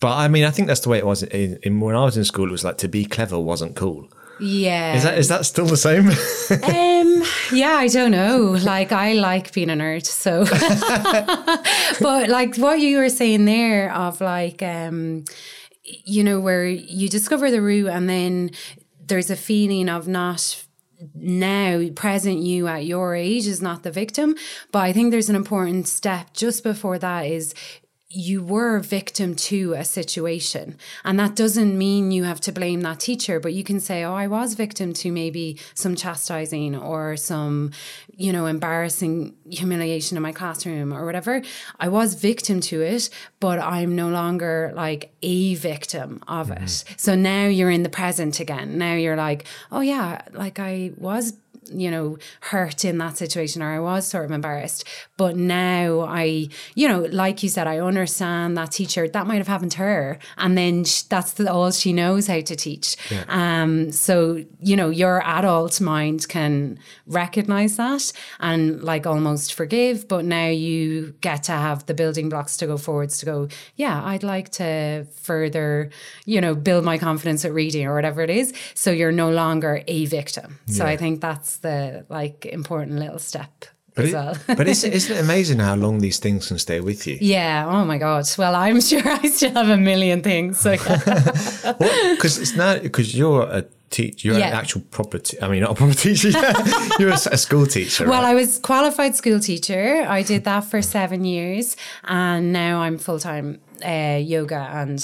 but 0.00 0.16
I 0.16 0.28
mean 0.28 0.44
I 0.44 0.50
think 0.50 0.68
that's 0.68 0.80
the 0.80 0.88
way 0.88 0.98
it 0.98 1.06
was 1.06 1.22
in, 1.22 1.58
in 1.62 1.80
when 1.80 1.96
I 1.96 2.04
was 2.04 2.16
in 2.16 2.24
school 2.24 2.48
it 2.48 2.52
was 2.52 2.64
like 2.64 2.78
to 2.78 2.88
be 2.88 3.04
clever 3.04 3.38
wasn't 3.38 3.76
cool. 3.76 4.08
Yeah. 4.40 4.96
Is 4.96 5.02
that 5.04 5.18
is 5.18 5.28
that 5.28 5.46
still 5.46 5.66
the 5.66 5.76
same? 5.76 6.10
Um, 7.04 7.22
yeah, 7.52 7.74
I 7.74 7.88
don't 7.88 8.10
know. 8.10 8.56
Like, 8.62 8.90
I 8.92 9.12
like 9.12 9.52
being 9.52 9.70
a 9.70 9.74
nerd, 9.74 10.04
so. 10.04 10.44
but 12.00 12.28
like 12.28 12.56
what 12.56 12.80
you 12.80 12.98
were 12.98 13.08
saying 13.08 13.44
there 13.44 13.92
of 13.94 14.20
like, 14.20 14.62
um, 14.62 15.24
you 15.82 16.24
know, 16.24 16.40
where 16.40 16.66
you 16.66 17.08
discover 17.08 17.50
the 17.50 17.60
root 17.60 17.88
and 17.88 18.08
then 18.08 18.50
there's 19.06 19.30
a 19.30 19.36
feeling 19.36 19.88
of 19.88 20.08
not 20.08 20.64
now 21.14 21.82
present 21.94 22.38
you 22.38 22.66
at 22.68 22.84
your 22.84 23.14
age 23.14 23.46
is 23.46 23.60
not 23.60 23.82
the 23.82 23.90
victim 23.90 24.34
but 24.72 24.80
i 24.80 24.92
think 24.92 25.10
there's 25.10 25.28
an 25.28 25.36
important 25.36 25.88
step 25.88 26.32
just 26.32 26.62
before 26.62 26.98
that 26.98 27.22
is 27.22 27.54
you 28.14 28.44
were 28.44 28.76
a 28.76 28.80
victim 28.80 29.34
to 29.34 29.72
a 29.72 29.84
situation. 29.84 30.76
And 31.04 31.18
that 31.18 31.34
doesn't 31.34 31.76
mean 31.76 32.12
you 32.12 32.24
have 32.24 32.40
to 32.42 32.52
blame 32.52 32.82
that 32.82 33.00
teacher, 33.00 33.40
but 33.40 33.52
you 33.52 33.64
can 33.64 33.80
say, 33.80 34.04
oh, 34.04 34.14
I 34.14 34.28
was 34.28 34.54
victim 34.54 34.92
to 34.94 35.10
maybe 35.10 35.58
some 35.74 35.96
chastising 35.96 36.76
or 36.76 37.16
some, 37.16 37.72
you 38.16 38.32
know, 38.32 38.46
embarrassing 38.46 39.34
humiliation 39.50 40.16
in 40.16 40.22
my 40.22 40.32
classroom 40.32 40.94
or 40.94 41.04
whatever. 41.04 41.42
I 41.80 41.88
was 41.88 42.14
victim 42.14 42.60
to 42.62 42.82
it, 42.82 43.10
but 43.40 43.58
I'm 43.58 43.96
no 43.96 44.08
longer 44.08 44.72
like 44.76 45.12
a 45.22 45.56
victim 45.56 46.22
of 46.28 46.48
mm-hmm. 46.48 46.64
it. 46.64 46.84
So 46.96 47.16
now 47.16 47.46
you're 47.46 47.70
in 47.70 47.82
the 47.82 47.88
present 47.88 48.38
again. 48.38 48.78
Now 48.78 48.94
you're 48.94 49.16
like, 49.16 49.44
oh, 49.72 49.80
yeah, 49.80 50.22
like 50.32 50.60
I 50.60 50.92
was 50.96 51.32
you 51.72 51.90
know, 51.90 52.18
hurt 52.40 52.84
in 52.84 52.98
that 52.98 53.16
situation 53.16 53.62
or 53.62 53.72
I 53.72 53.80
was 53.80 54.06
sort 54.06 54.24
of 54.24 54.30
embarrassed. 54.30 54.84
But 55.16 55.36
now 55.36 56.00
I, 56.00 56.48
you 56.74 56.88
know, 56.88 57.00
like 57.10 57.42
you 57.42 57.48
said, 57.48 57.66
I 57.66 57.78
understand 57.78 58.56
that 58.56 58.72
teacher, 58.72 59.08
that 59.08 59.26
might 59.26 59.38
have 59.38 59.48
happened 59.48 59.72
to 59.72 59.78
her. 59.78 60.18
And 60.38 60.56
then 60.56 60.84
sh- 60.84 61.02
that's 61.02 61.32
the, 61.32 61.50
all 61.52 61.70
she 61.70 61.92
knows 61.92 62.26
how 62.26 62.40
to 62.40 62.56
teach. 62.56 62.96
Um, 63.28 63.92
so, 63.92 64.44
you 64.60 64.76
know, 64.76 64.90
your 64.90 65.22
adult 65.24 65.80
mind 65.80 66.28
can 66.28 66.78
recognize 67.06 67.76
that 67.76 68.12
and 68.40 68.82
like 68.82 69.06
almost 69.06 69.54
forgive. 69.54 70.08
But 70.08 70.24
now 70.24 70.48
you 70.48 71.14
get 71.20 71.44
to 71.44 71.52
have 71.52 71.86
the 71.86 71.94
building 71.94 72.28
blocks 72.28 72.56
to 72.58 72.66
go 72.66 72.76
forwards 72.76 73.18
to 73.18 73.26
go, 73.26 73.48
yeah, 73.76 74.04
I'd 74.04 74.22
like 74.22 74.50
to 74.52 75.06
further, 75.22 75.90
you 76.24 76.40
know, 76.40 76.54
build 76.54 76.84
my 76.84 76.98
confidence 76.98 77.44
at 77.44 77.52
reading 77.52 77.86
or 77.86 77.94
whatever 77.94 78.22
it 78.22 78.30
is. 78.30 78.52
So 78.74 78.90
you're 78.90 79.12
no 79.12 79.30
longer 79.30 79.82
a 79.86 80.06
victim. 80.06 80.58
So 80.66 80.84
I 80.86 80.96
think 80.96 81.20
that's 81.20 81.53
the 81.58 82.04
like 82.08 82.46
important 82.46 82.98
little 82.98 83.18
step 83.18 83.64
But, 83.94 84.04
as 84.04 84.10
it- 84.10 84.14
well. 84.14 84.34
but 84.56 84.66
isn't, 84.68 84.92
isn't 84.98 85.16
it 85.16 85.20
amazing 85.20 85.58
how 85.60 85.74
long 85.76 85.98
these 86.00 86.18
things 86.18 86.48
can 86.48 86.58
stay 86.58 86.80
with 86.80 87.06
you? 87.06 87.18
yeah. 87.20 87.64
Oh 87.66 87.84
my 87.84 87.98
God. 87.98 88.24
Well, 88.38 88.54
I'm 88.54 88.80
sure 88.90 89.02
I 89.06 89.28
still 89.28 89.52
have 89.52 89.68
a 89.68 89.76
million 89.76 90.22
things. 90.22 90.58
So 90.60 90.76
Because 92.14 92.38
it's 92.38 92.54
not 92.56 92.82
because 92.82 93.14
you're 93.16 93.42
a 93.42 93.64
teacher, 93.90 94.28
you're 94.28 94.38
Yeah. 94.38 94.48
an 94.48 94.54
actual 94.54 94.82
proper. 94.90 95.18
Te- 95.18 95.38
I 95.40 95.48
mean, 95.48 95.60
not 95.62 95.70
a 95.72 95.74
proper 95.74 95.94
teacher. 95.94 96.30
you're 96.98 97.10
a 97.12 97.36
school 97.38 97.66
teacher. 97.66 98.08
Well, 98.08 98.22
right? 98.22 98.30
I 98.30 98.34
was 98.34 98.58
qualified 98.58 99.14
school 99.16 99.40
teacher. 99.40 100.04
I 100.08 100.22
did 100.22 100.44
that 100.44 100.64
for 100.64 100.82
seven 100.82 101.24
years, 101.24 101.76
and 102.04 102.52
now 102.52 102.80
I'm 102.82 102.98
full 102.98 103.18
time 103.20 103.60
uh, 103.84 104.18
yoga 104.20 104.68
and 104.72 105.00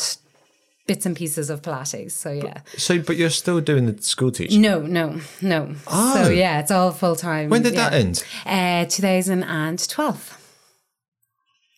bits 0.91 1.07
and 1.07 1.15
pieces 1.17 1.51
of 1.51 1.63
Pilates. 1.63 2.11
So 2.11 2.33
yeah, 2.33 2.63
so, 2.77 2.99
but 2.99 3.17
you're 3.17 3.31
still 3.31 3.61
doing 3.61 3.87
the 3.87 4.03
school 4.03 4.33
teaching. 4.33 4.61
no, 4.61 4.81
no, 4.81 5.21
no. 5.41 5.73
Oh. 5.87 6.25
So 6.25 6.31
yeah, 6.31 6.59
it's 6.59 6.73
all 6.73 6.91
full 6.91 7.15
time. 7.15 7.49
When 7.49 7.63
did 7.63 7.75
that 7.75 7.93
end? 7.93 8.25
Uh, 8.45 8.87
2012. 8.87 10.37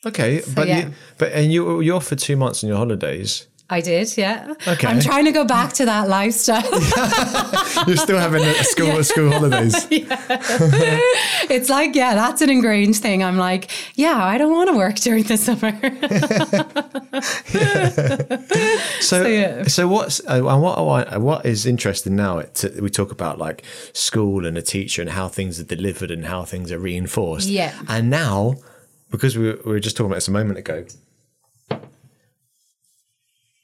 Okay, 0.06 0.42
but 0.54 0.66
yeah. 0.66 0.78
you, 0.78 0.92
but 1.18 1.30
and 1.32 1.52
you 1.52 1.80
you're 1.82 2.00
for 2.00 2.16
two 2.16 2.36
months 2.36 2.64
on 2.64 2.68
your 2.68 2.78
holidays. 2.78 3.46
I 3.72 3.80
did, 3.80 4.14
yeah. 4.18 4.52
Okay. 4.68 4.86
I'm 4.86 5.00
trying 5.00 5.24
to 5.24 5.32
go 5.32 5.46
back 5.46 5.72
to 5.74 5.86
that 5.86 6.06
lifestyle. 6.06 6.62
You're 7.86 7.96
still 7.96 8.18
having 8.18 8.44
a 8.44 8.52
school 8.64 9.02
school 9.02 9.32
holidays. 9.32 9.86
it's 9.90 11.70
like, 11.70 11.94
yeah, 11.94 12.14
that's 12.14 12.42
an 12.42 12.50
ingrained 12.50 12.96
thing. 12.96 13.24
I'm 13.24 13.38
like, 13.38 13.70
yeah, 13.94 14.22
I 14.22 14.36
don't 14.36 14.52
want 14.52 14.68
to 14.68 14.76
work 14.76 14.96
during 14.96 15.24
the 15.24 15.38
summer. 15.38 15.72
So, 19.00 19.26
yeah. 19.26 19.64
so 19.64 19.88
what's 19.88 20.20
uh, 20.20 20.46
and 20.46 20.62
what 20.62 20.78
I- 21.12 21.18
what 21.18 21.44
is 21.46 21.66
interesting 21.66 22.14
now? 22.14 22.38
It, 22.38 22.64
we 22.80 22.90
talk 22.90 23.10
about 23.10 23.38
like 23.38 23.64
school 23.92 24.46
and 24.46 24.56
a 24.56 24.62
teacher 24.62 25.02
and 25.02 25.10
how 25.10 25.28
things 25.28 25.58
are 25.58 25.64
delivered 25.64 26.10
and 26.10 26.26
how 26.26 26.44
things 26.44 26.70
are 26.72 26.78
reinforced. 26.78 27.48
Yeah. 27.48 27.72
And 27.88 28.10
now, 28.10 28.56
because 29.10 29.36
we 29.36 29.48
were, 29.48 29.58
we 29.64 29.72
were 29.72 29.80
just 29.80 29.96
talking 29.96 30.10
about 30.10 30.16
this 30.16 30.28
a 30.28 30.30
moment 30.30 30.58
ago, 30.58 30.84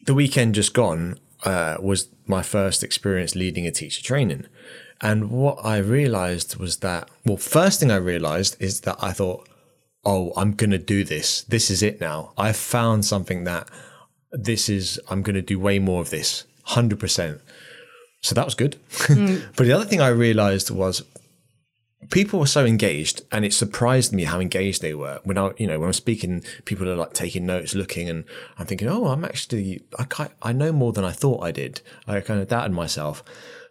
the 0.04 0.14
weekend 0.14 0.54
just 0.54 0.74
gone 0.74 1.18
uh, 1.44 1.76
was 1.80 2.08
my 2.26 2.42
first 2.42 2.82
experience 2.82 3.34
leading 3.34 3.66
a 3.66 3.70
teacher 3.70 4.02
training. 4.02 4.46
And 5.00 5.30
what 5.30 5.58
I 5.64 5.78
realized 5.78 6.56
was 6.56 6.78
that, 6.78 7.08
well, 7.24 7.36
first 7.36 7.80
thing 7.80 7.90
I 7.90 7.96
realized 7.96 8.56
is 8.60 8.80
that 8.82 8.96
I 9.00 9.12
thought, 9.12 9.48
oh, 10.04 10.32
I'm 10.36 10.52
going 10.52 10.70
to 10.70 10.78
do 10.78 11.04
this. 11.04 11.42
This 11.42 11.70
is 11.70 11.82
it 11.82 12.00
now. 12.00 12.32
I've 12.36 12.56
found 12.56 13.04
something 13.04 13.44
that 13.44 13.68
this 14.32 14.68
is, 14.68 15.00
I'm 15.08 15.22
going 15.22 15.36
to 15.36 15.42
do 15.42 15.58
way 15.58 15.78
more 15.78 16.00
of 16.00 16.10
this, 16.10 16.44
100%. 16.68 17.40
So 18.22 18.34
that 18.34 18.44
was 18.44 18.54
good. 18.54 18.76
but 19.08 19.66
the 19.66 19.72
other 19.72 19.84
thing 19.84 20.00
I 20.00 20.08
realized 20.08 20.70
was 20.70 21.04
people 22.10 22.38
were 22.38 22.46
so 22.46 22.64
engaged 22.64 23.22
and 23.32 23.44
it 23.44 23.52
surprised 23.52 24.12
me 24.12 24.24
how 24.24 24.40
engaged 24.40 24.82
they 24.82 24.94
were. 24.94 25.20
When 25.24 25.36
i 25.36 25.50
you 25.58 25.66
know 25.66 25.78
when 25.78 25.88
i'm 25.88 25.92
speaking 25.92 26.42
people 26.64 26.88
are 26.88 26.96
like 26.96 27.12
taking 27.12 27.44
notes 27.44 27.74
looking 27.74 28.08
and 28.08 28.24
i'm 28.56 28.66
thinking 28.66 28.88
oh 28.88 29.06
i'm 29.06 29.24
actually 29.24 29.82
i 29.98 30.28
i 30.42 30.52
know 30.52 30.72
more 30.72 30.92
than 30.92 31.04
i 31.04 31.12
thought 31.12 31.42
i 31.42 31.50
did. 31.50 31.80
I 32.06 32.20
kind 32.20 32.40
of 32.40 32.48
doubted 32.48 32.72
myself. 32.72 33.22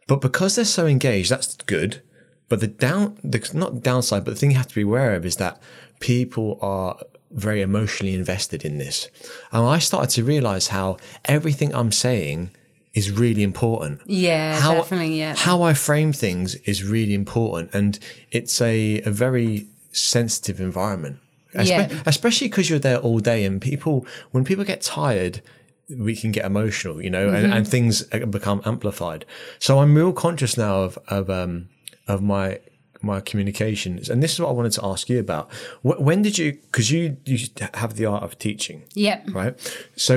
But 0.08 0.22
because 0.22 0.56
they're 0.56 0.66
so 0.66 0.88
engaged 0.88 1.32
that's 1.32 1.56
good. 1.56 2.02
But 2.50 2.60
the 2.60 2.68
down 2.68 3.18
the 3.24 3.50
not 3.54 3.82
downside 3.82 4.26
but 4.26 4.32
the 4.32 4.40
thing 4.40 4.52
you 4.52 4.58
have 4.58 4.68
to 4.68 4.76
be 4.76 4.82
aware 4.82 5.16
of 5.16 5.26
is 5.26 5.38
that 5.38 5.62
people 6.00 6.60
are 6.62 6.98
very 7.32 7.62
emotionally 7.62 8.14
invested 8.14 8.64
in 8.64 8.78
this. 8.78 9.10
And 9.52 9.66
i 9.66 9.80
started 9.80 10.10
to 10.16 10.24
realize 10.24 10.68
how 10.68 10.98
everything 11.26 11.74
i'm 11.74 11.92
saying 11.92 12.52
is 12.98 13.06
really 13.24 13.44
important 13.44 13.96
yeah, 14.06 14.60
how, 14.66 14.74
definitely. 14.76 15.20
Yeah. 15.24 15.36
How 15.48 15.58
I 15.70 15.74
frame 15.88 16.12
things 16.14 16.56
is 16.72 16.78
really 16.96 17.14
important, 17.24 17.66
and 17.80 17.92
it's 18.38 18.62
a, 18.62 19.02
a 19.12 19.12
very 19.26 19.68
sensitive 19.92 20.58
environment. 20.70 21.18
Espe- 21.54 21.68
Yeah. 21.70 22.02
Especially 22.06 22.48
because 22.50 22.70
you're 22.70 22.86
there 22.90 22.98
all 23.08 23.20
day, 23.34 23.46
and 23.48 23.62
people, 23.62 23.96
when 24.34 24.44
people 24.44 24.66
get 24.66 24.82
tired, 24.82 25.36
we 26.08 26.14
can 26.22 26.32
get 26.32 26.44
emotional, 26.46 27.02
you 27.06 27.10
know, 27.16 27.28
Mm-hmm. 27.28 27.46
and, 27.46 27.54
and 27.56 27.68
things 27.68 27.94
uh, 28.14 28.26
become 28.26 28.60
amplified. 28.66 29.26
So 29.60 29.80
I'm 29.82 29.96
real 29.96 30.14
conscious 30.14 30.58
now 30.58 30.76
of 30.88 30.98
of 31.18 31.30
um 31.30 31.54
of 32.08 32.22
my 32.22 32.60
my 33.02 33.20
communications, 33.30 34.10
and 34.10 34.22
this 34.24 34.32
is 34.34 34.40
what 34.42 34.50
I 34.50 34.56
wanted 34.60 34.74
to 34.80 34.84
ask 34.92 35.04
you 35.12 35.20
about. 35.20 35.46
Wh- 35.88 36.02
When 36.08 36.20
did 36.24 36.36
you? 36.38 36.50
Because 36.68 36.88
you 36.94 37.02
you 37.26 37.38
have 37.74 37.92
the 38.00 38.06
art 38.14 38.24
of 38.24 38.32
teaching, 38.38 38.80
yeah. 39.06 39.20
right? 39.42 39.54
So, 39.96 40.14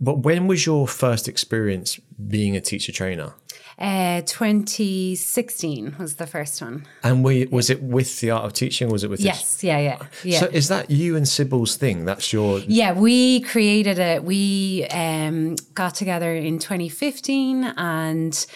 but 0.00 0.16
when 0.26 0.46
was 0.48 0.60
your 0.64 0.88
first 0.88 1.28
experience 1.28 2.00
being 2.28 2.56
a 2.56 2.60
teacher 2.60 2.92
trainer? 2.92 3.34
Uh, 3.78 4.20
2016 4.22 5.96
was 5.98 6.16
the 6.16 6.26
first 6.26 6.60
one. 6.60 6.86
And 7.02 7.24
we, 7.24 7.46
was 7.46 7.70
it 7.70 7.82
with 7.82 8.20
the 8.20 8.30
art 8.30 8.44
of 8.44 8.52
teaching? 8.52 8.88
Was 8.90 9.02
it 9.02 9.10
with 9.10 9.20
Yes, 9.20 9.64
yeah, 9.64 9.78
yeah, 9.78 10.06
yeah. 10.22 10.40
So 10.40 10.46
is 10.46 10.68
that 10.68 10.90
you 10.90 11.16
and 11.16 11.26
Sybil's 11.26 11.76
thing? 11.76 12.04
That's 12.04 12.32
your 12.32 12.60
Yeah, 12.60 12.92
we 12.92 13.40
created 13.40 13.98
it. 13.98 14.24
We 14.24 14.86
um, 14.90 15.56
got 15.74 15.94
together 15.94 16.34
in 16.34 16.58
2015 16.58 17.64
and 17.76 18.46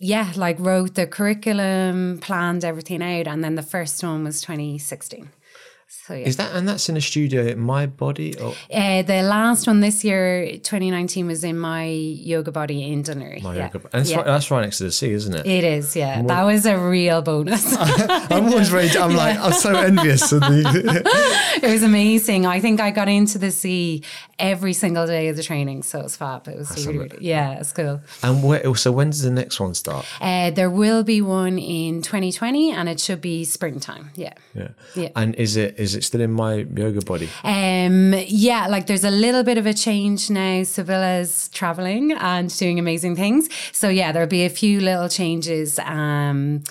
yeah, 0.00 0.32
like 0.36 0.58
wrote 0.60 0.94
the 0.94 1.06
curriculum, 1.06 2.18
planned 2.20 2.64
everything 2.64 3.02
out, 3.02 3.26
and 3.26 3.42
then 3.42 3.54
the 3.54 3.62
first 3.62 4.02
one 4.02 4.24
was 4.24 4.40
2016. 4.40 5.30
So 5.90 6.12
yeah. 6.12 6.26
Is 6.26 6.36
that 6.36 6.54
and 6.54 6.68
that's 6.68 6.90
in 6.90 6.98
a 6.98 7.00
studio 7.00 7.46
at 7.46 7.56
My 7.56 7.86
Body 7.86 8.36
or 8.38 8.54
Uh, 8.70 9.00
the 9.02 9.22
last 9.22 9.66
one 9.66 9.80
this 9.80 10.04
year, 10.04 10.58
2019, 10.62 11.26
was 11.26 11.42
in 11.44 11.58
my 11.58 11.86
yoga 11.86 12.52
body 12.52 12.92
in 12.92 13.02
Dún 13.02 13.16
Laoghaire. 13.22 13.42
My 13.42 13.54
yeah. 13.56 13.70
Yoga? 13.72 13.88
And 13.94 14.00
it's 14.02 14.10
Yeah. 14.10 14.16
right, 14.18 14.26
that's 14.26 14.50
right 14.50 14.60
next 14.62 14.78
to 14.78 14.84
the 14.84 14.92
sea, 14.92 15.12
isn't 15.12 15.34
it? 15.34 15.46
It 15.46 15.64
is, 15.64 15.96
yeah. 15.96 16.20
That 16.22 16.42
was 16.44 16.66
a 16.66 16.76
real 16.78 17.22
bonus. 17.22 17.74
I'm 17.78 18.44
always 18.48 18.68
very. 18.68 18.90
I'm 18.98 19.14
like 19.16 19.38
I'm 19.38 19.52
so 19.54 19.74
envious 19.74 20.30
of 20.30 20.40
the. 20.40 21.60
it 21.62 21.70
was 21.72 21.82
amazing. 21.82 22.44
I 22.44 22.60
think 22.60 22.80
I 22.80 22.90
got 22.90 23.08
into 23.08 23.38
the 23.38 23.50
sea 23.50 24.02
every 24.38 24.72
single 24.72 25.06
day 25.06 25.28
of 25.28 25.36
the 25.36 25.42
training, 25.42 25.82
so 25.82 26.00
it 26.00 26.04
was 26.04 26.16
fab. 26.16 26.46
It 26.48 26.56
was 26.56 26.86
really, 26.86 26.98
really, 26.98 27.18
yeah, 27.20 27.58
it's 27.58 27.72
cool. 27.72 28.00
and 28.22 28.42
where, 28.42 28.74
so 28.76 28.92
when 28.92 29.10
does 29.10 29.22
the 29.22 29.30
next 29.30 29.58
one 29.60 29.74
start? 29.74 30.06
Uh, 30.20 30.50
there 30.50 30.70
will 30.70 31.02
be 31.02 31.20
one 31.20 31.58
in 31.58 32.02
2020, 32.02 32.72
and 32.72 32.88
it 32.88 33.00
should 33.00 33.20
be 33.20 33.44
springtime. 33.44 34.10
Yeah. 34.14 34.34
Yeah. 34.54 34.68
Yeah. 34.94 35.08
And 35.16 35.34
is 35.36 35.56
it 35.56 35.78
is 35.78 35.94
it 35.94 36.04
still 36.04 36.20
in 36.20 36.32
my 36.32 36.66
yoga 36.74 37.00
body? 37.00 37.28
Um, 37.44 38.14
yeah, 38.26 38.66
like 38.68 38.86
there's 38.86 39.04
a 39.04 39.10
little 39.10 39.42
bit 39.42 39.58
of 39.58 39.66
a 39.66 39.74
change 39.74 40.30
now. 40.30 40.62
Sibylla's 40.62 41.48
traveling 41.48 42.12
and 42.12 42.56
doing 42.56 42.78
amazing 42.78 43.16
things. 43.16 43.48
So 43.72 43.88
yeah, 43.88 44.12
there'll 44.12 44.28
be 44.28 44.44
a 44.44 44.50
few 44.50 44.80
little 44.80 45.08
changes 45.08 45.78
um, 45.80 46.62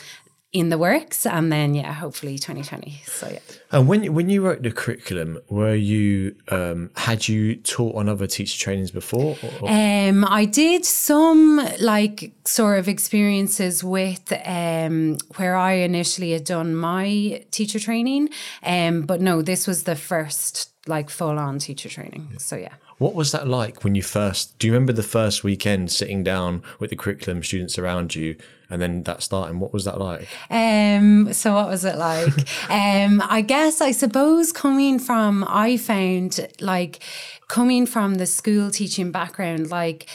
in 0.54 0.70
the 0.70 0.78
works, 0.78 1.26
and 1.26 1.52
then 1.52 1.76
yeah, 1.76 1.94
hopefully 1.94 2.38
2020. 2.40 3.02
So 3.06 3.28
yeah. 3.30 3.40
And 3.72 3.88
when 3.88 4.14
when 4.14 4.30
you 4.30 4.46
wrote 4.46 4.64
the 4.64 4.72
curriculum, 4.72 5.40
were 5.50 5.76
you 5.76 6.36
um, 6.50 6.90
had 6.96 7.28
you 7.28 7.58
taught 7.58 7.96
on 7.96 8.08
other 8.08 8.28
teacher 8.28 8.58
trainings 8.58 8.92
before? 8.92 9.36
Or, 9.62 9.70
Um, 9.70 10.26
I 10.26 10.46
did 10.46 10.86
some 10.86 11.62
like 11.82 12.32
sort 12.46 12.80
of 12.80 12.88
experiences 12.88 13.84
with 13.84 14.32
um, 14.46 15.18
where 15.36 15.56
I 15.56 15.74
initially 15.74 16.32
had 16.32 16.46
done 16.46 16.76
my 16.76 17.44
teacher 17.52 17.80
training, 17.80 18.30
um, 18.64 19.02
but 19.02 19.20
no, 19.20 19.42
this 19.42 19.68
was 19.68 19.84
the 19.84 19.96
first 19.96 20.72
like 20.88 21.10
full 21.10 21.38
on 21.38 21.60
teacher 21.60 21.90
training. 21.90 22.36
So 22.40 22.56
yeah. 22.56 22.76
What 22.98 23.14
was 23.14 23.32
that 23.32 23.48
like 23.48 23.84
when 23.84 23.94
you 23.94 24.02
first? 24.02 24.58
Do 24.58 24.68
you 24.68 24.74
remember 24.74 24.94
the 24.94 25.04
first 25.04 25.44
weekend 25.44 25.92
sitting 25.92 26.24
down 26.24 26.64
with 26.80 26.90
the 26.90 26.96
curriculum 26.96 27.44
students 27.44 27.78
around 27.78 28.16
you, 28.16 28.36
and 28.70 28.82
then 28.82 29.04
that 29.04 29.22
starting? 29.22 29.60
What 29.60 29.72
was 29.72 29.86
that 29.86 30.00
like? 30.00 30.28
Um, 30.50 31.32
so 31.32 31.54
what 31.54 31.68
was 31.68 31.86
it 31.86 31.98
like? 31.98 32.34
um, 32.70 33.22
I 33.30 33.42
guess 33.42 33.82
I 33.82 33.92
suppose 33.92 34.52
coming 34.52 34.98
from 34.98 35.46
I 35.48 35.78
found 35.78 36.48
like 36.60 37.04
coming 37.48 37.86
from 37.86 38.16
the 38.16 38.26
school 38.26 38.72
teaching 38.72 39.12
background, 39.12 39.70
like 39.70 40.08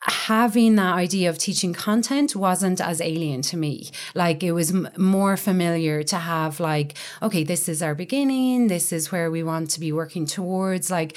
having 0.00 0.76
that 0.76 0.94
idea 0.94 1.28
of 1.28 1.38
teaching 1.38 1.72
content 1.72 2.36
wasn't 2.36 2.80
as 2.80 3.00
alien 3.00 3.42
to 3.42 3.56
me. 3.56 3.90
Like 4.14 4.42
it 4.42 4.52
was 4.52 4.72
m- 4.72 4.88
more 4.96 5.36
familiar 5.36 6.02
to 6.04 6.16
have 6.16 6.60
like, 6.60 6.94
okay, 7.22 7.42
this 7.42 7.68
is 7.68 7.82
our 7.82 7.94
beginning. 7.94 8.68
This 8.68 8.92
is 8.92 9.10
where 9.10 9.30
we 9.30 9.42
want 9.42 9.70
to 9.70 9.80
be 9.80 9.92
working 9.92 10.26
towards. 10.26 10.90
Like, 10.90 11.16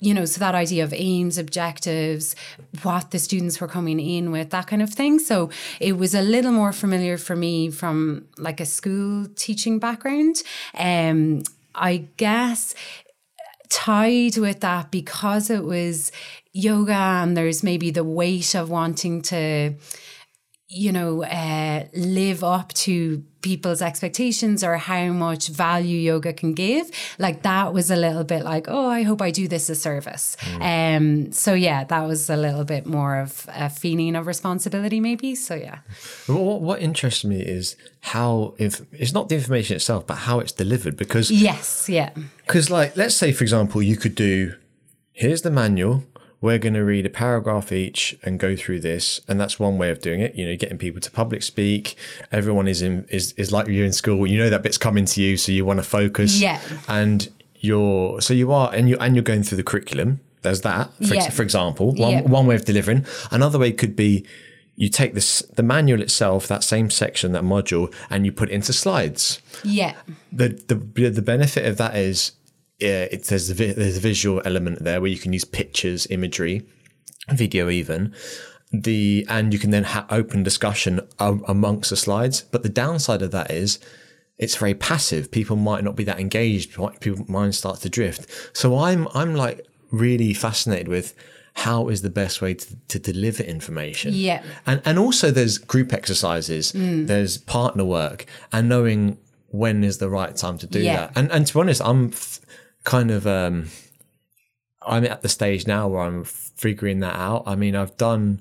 you 0.00 0.14
know, 0.14 0.24
so 0.24 0.40
that 0.40 0.54
idea 0.54 0.82
of 0.82 0.94
aims, 0.94 1.38
objectives, 1.38 2.34
what 2.82 3.10
the 3.10 3.18
students 3.18 3.60
were 3.60 3.68
coming 3.68 4.00
in 4.00 4.32
with, 4.32 4.50
that 4.50 4.66
kind 4.66 4.82
of 4.82 4.90
thing. 4.90 5.18
So 5.18 5.50
it 5.78 5.98
was 5.98 6.14
a 6.14 6.22
little 6.22 6.52
more 6.52 6.72
familiar 6.72 7.18
for 7.18 7.36
me 7.36 7.70
from 7.70 8.26
like 8.38 8.60
a 8.60 8.66
school 8.66 9.26
teaching 9.36 9.78
background. 9.78 10.42
Um, 10.74 11.42
I 11.74 12.08
guess 12.16 12.74
tied 13.68 14.36
with 14.36 14.60
that 14.60 14.90
because 14.90 15.50
it 15.50 15.64
was 15.64 16.10
yoga 16.52 16.92
and 16.92 17.36
there's 17.36 17.62
maybe 17.62 17.90
the 17.90 18.02
weight 18.02 18.54
of 18.54 18.68
wanting 18.68 19.22
to 19.22 19.74
you 20.72 20.92
know 20.92 21.24
uh, 21.24 21.84
live 21.94 22.44
up 22.44 22.72
to 22.72 23.24
people's 23.42 23.80
expectations 23.82 24.62
or 24.62 24.76
how 24.76 25.06
much 25.06 25.48
value 25.48 25.98
yoga 25.98 26.32
can 26.32 26.52
give 26.52 26.90
like 27.18 27.42
that 27.42 27.72
was 27.72 27.90
a 27.90 27.96
little 27.96 28.22
bit 28.22 28.44
like 28.44 28.66
oh 28.68 28.86
i 28.88 29.02
hope 29.02 29.22
i 29.22 29.30
do 29.30 29.48
this 29.48 29.68
a 29.70 29.74
service 29.74 30.36
um 30.60 31.32
so 31.32 31.54
yeah 31.54 31.82
that 31.84 32.06
was 32.06 32.28
a 32.28 32.36
little 32.36 32.64
bit 32.64 32.84
more 32.84 33.16
of 33.18 33.48
a 33.54 33.70
feeling 33.70 34.14
of 34.14 34.26
responsibility 34.26 35.00
maybe 35.00 35.34
so 35.34 35.54
yeah 35.54 35.78
What, 36.26 36.60
what 36.60 36.82
interests 36.82 37.24
me 37.24 37.40
is 37.40 37.76
how 38.00 38.54
if 38.58 38.80
it's 38.92 39.12
not 39.12 39.28
the 39.28 39.36
information 39.36 39.76
itself, 39.76 40.06
but 40.06 40.16
how 40.16 40.40
it's 40.40 40.52
delivered. 40.52 40.96
Because 40.96 41.30
yes 41.30 41.88
yeah 41.88 42.10
because 42.46 42.70
like 42.70 42.96
let's 42.96 43.14
say 43.16 43.32
for 43.32 43.44
example, 43.44 43.82
you 43.82 43.96
could 43.96 44.14
do 44.14 44.54
here's 45.12 45.42
the 45.42 45.50
manual. 45.50 46.04
We're 46.42 46.58
going 46.58 46.72
to 46.74 46.80
read 46.84 47.04
a 47.04 47.10
paragraph 47.10 47.70
each 47.70 48.16
and 48.22 48.38
go 48.40 48.56
through 48.56 48.80
this, 48.80 49.20
and 49.28 49.38
that's 49.38 49.60
one 49.60 49.76
way 49.76 49.90
of 49.90 50.00
doing 50.00 50.20
it. 50.20 50.34
You 50.34 50.46
know, 50.46 50.56
getting 50.56 50.78
people 50.78 51.00
to 51.02 51.10
public 51.10 51.42
speak. 51.42 51.96
Everyone 52.32 52.66
is 52.66 52.80
in 52.82 53.04
is 53.10 53.32
is 53.36 53.52
like 53.52 53.66
you're 53.68 53.84
in 53.84 53.92
school. 53.92 54.26
You 54.26 54.38
know 54.38 54.50
that 54.50 54.62
bit's 54.62 54.78
coming 54.78 55.04
to 55.04 55.22
you, 55.22 55.36
so 55.36 55.52
you 55.52 55.64
want 55.64 55.78
to 55.80 55.82
focus. 55.84 56.40
Yeah. 56.40 56.60
And 56.88 57.28
you're 57.56 58.20
so 58.22 58.32
you 58.32 58.52
are, 58.52 58.72
and 58.74 58.88
you 58.88 58.96
and 58.98 59.14
you're 59.14 59.22
going 59.22 59.42
through 59.42 59.56
the 59.56 59.64
curriculum. 59.64 60.20
There's 60.42 60.62
that, 60.62 60.90
for, 61.06 61.14
ex- 61.14 61.24
Yeah. 61.26 61.30
for 61.30 61.42
example. 61.42 61.92
One 61.94 62.10
Yeah. 62.12 62.22
one 62.22 62.46
way 62.46 62.54
of 62.54 62.64
delivering. 62.64 63.04
Another 63.30 63.58
way 63.58 63.72
could 63.72 63.94
be 63.94 64.24
you 64.76 64.88
take 64.88 65.12
this 65.12 65.40
the 65.56 65.62
manual 65.62 66.00
itself, 66.00 66.48
that 66.48 66.64
same 66.64 66.88
section, 66.88 67.32
that 67.32 67.42
module, 67.42 67.92
and 68.08 68.24
you 68.24 68.32
put 68.32 68.48
it 68.48 68.52
into 68.54 68.72
slides 68.72 69.42
yeah 69.62 69.92
the 70.32 70.48
the 70.68 71.10
the 71.10 71.20
benefit 71.20 71.66
of 71.66 71.76
that 71.76 71.94
is 71.94 72.32
yeah, 72.80 73.02
it 73.10 73.24
there's 73.24 73.50
a, 73.50 73.54
vi- 73.54 73.72
there's 73.72 73.96
a 73.98 74.00
visual 74.00 74.40
element 74.44 74.82
there 74.84 75.00
where 75.00 75.10
you 75.10 75.18
can 75.18 75.32
use 75.32 75.44
pictures, 75.44 76.06
imagery, 76.10 76.62
video 77.32 77.68
even. 77.68 78.14
The 78.72 79.26
and 79.28 79.52
you 79.52 79.58
can 79.58 79.70
then 79.70 79.84
ha- 79.84 80.06
open 80.10 80.42
discussion 80.42 81.00
amongst 81.18 81.90
the 81.90 81.96
slides. 81.96 82.42
But 82.42 82.62
the 82.62 82.68
downside 82.68 83.22
of 83.22 83.30
that 83.32 83.50
is 83.50 83.78
it's 84.38 84.56
very 84.56 84.74
passive. 84.74 85.30
People 85.30 85.56
might 85.56 85.84
not 85.84 85.96
be 85.96 86.04
that 86.04 86.18
engaged. 86.20 86.76
People 87.00 87.24
mind 87.28 87.54
starts 87.54 87.80
to 87.80 87.88
drift. 87.88 88.26
So 88.56 88.78
I'm 88.78 89.08
I'm 89.14 89.34
like 89.34 89.66
really 89.90 90.32
fascinated 90.34 90.88
with 90.88 91.14
how 91.54 91.88
is 91.88 92.02
the 92.02 92.10
best 92.10 92.40
way 92.40 92.54
to, 92.54 92.76
to 92.88 92.98
deliver 93.00 93.42
information. 93.42 94.12
Yeah. 94.14 94.42
And 94.66 94.80
and 94.84 94.98
also 95.00 95.30
there's 95.32 95.58
group 95.58 95.92
exercises, 95.92 96.70
hmm. 96.70 97.06
there's 97.06 97.38
partner 97.38 97.84
work, 97.84 98.24
and 98.52 98.68
knowing 98.68 99.18
when 99.48 99.82
is 99.82 99.98
the 99.98 100.08
right 100.08 100.36
time 100.36 100.58
to 100.58 100.66
do 100.66 100.78
Yeah. 100.80 100.94
that. 100.96 101.12
And 101.16 101.30
and 101.32 101.44
to 101.48 101.54
be 101.54 101.60
honest, 101.60 101.82
I'm 101.82 102.12
f- 102.12 102.40
kind 102.84 103.10
of 103.10 103.26
um 103.26 103.68
I'm 104.82 105.04
at 105.04 105.22
the 105.22 105.28
stage 105.28 105.66
now 105.66 105.88
where 105.88 106.02
I'm 106.02 106.24
figuring 106.24 107.00
that 107.00 107.14
out. 107.14 107.44
I 107.46 107.54
mean, 107.54 107.76
I've 107.76 107.96
done 107.96 108.40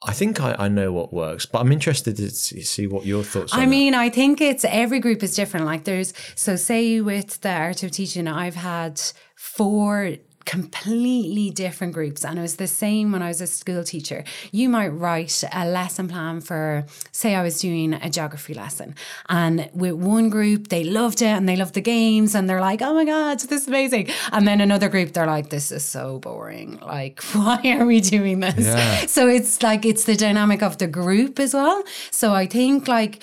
I 0.00 0.12
think 0.12 0.40
I, 0.40 0.54
I 0.58 0.68
know 0.68 0.92
what 0.92 1.12
works, 1.12 1.44
but 1.44 1.58
I'm 1.58 1.72
interested 1.72 2.16
to 2.18 2.30
see 2.30 2.62
see 2.62 2.86
what 2.86 3.04
your 3.04 3.24
thoughts 3.24 3.52
are. 3.52 3.60
I 3.60 3.66
mean, 3.66 3.94
I 3.94 4.10
think 4.10 4.40
it's 4.40 4.64
every 4.64 5.00
group 5.00 5.22
is 5.22 5.34
different. 5.34 5.66
Like 5.66 5.84
there's 5.84 6.14
so 6.36 6.54
say 6.54 7.00
with 7.00 7.40
the 7.40 7.50
art 7.50 7.82
of 7.82 7.90
teaching, 7.90 8.28
I've 8.28 8.54
had 8.54 9.00
four 9.34 10.14
completely 10.48 11.50
different 11.50 11.92
groups 11.92 12.24
and 12.24 12.38
it 12.38 12.42
was 12.42 12.56
the 12.56 12.66
same 12.66 13.12
when 13.12 13.20
I 13.20 13.28
was 13.28 13.42
a 13.42 13.46
school 13.46 13.84
teacher. 13.84 14.24
You 14.50 14.70
might 14.70 14.88
write 14.88 15.44
a 15.52 15.68
lesson 15.68 16.08
plan 16.08 16.40
for 16.40 16.86
say 17.12 17.34
I 17.34 17.42
was 17.42 17.60
doing 17.60 17.92
a 17.92 18.08
geography 18.08 18.54
lesson 18.54 18.94
and 19.28 19.68
with 19.74 19.92
one 19.92 20.30
group 20.30 20.68
they 20.68 20.84
loved 20.84 21.20
it 21.20 21.26
and 21.26 21.46
they 21.46 21.54
loved 21.54 21.74
the 21.74 21.82
games 21.82 22.34
and 22.34 22.48
they're 22.48 22.62
like, 22.62 22.80
"Oh 22.80 22.94
my 22.94 23.04
god, 23.04 23.40
this 23.40 23.62
is 23.62 23.68
amazing." 23.68 24.08
And 24.32 24.48
then 24.48 24.62
another 24.62 24.88
group 24.88 25.12
they're 25.12 25.26
like, 25.26 25.50
"This 25.50 25.70
is 25.70 25.84
so 25.84 26.18
boring. 26.18 26.78
Like, 26.80 27.22
why 27.34 27.60
are 27.78 27.84
we 27.84 28.00
doing 28.00 28.40
this?" 28.40 28.64
Yeah. 28.64 29.04
So 29.04 29.28
it's 29.28 29.62
like 29.62 29.84
it's 29.84 30.04
the 30.04 30.16
dynamic 30.16 30.62
of 30.62 30.78
the 30.78 30.86
group 30.86 31.38
as 31.38 31.52
well. 31.52 31.84
So 32.10 32.32
I 32.32 32.46
think 32.46 32.88
like 32.88 33.22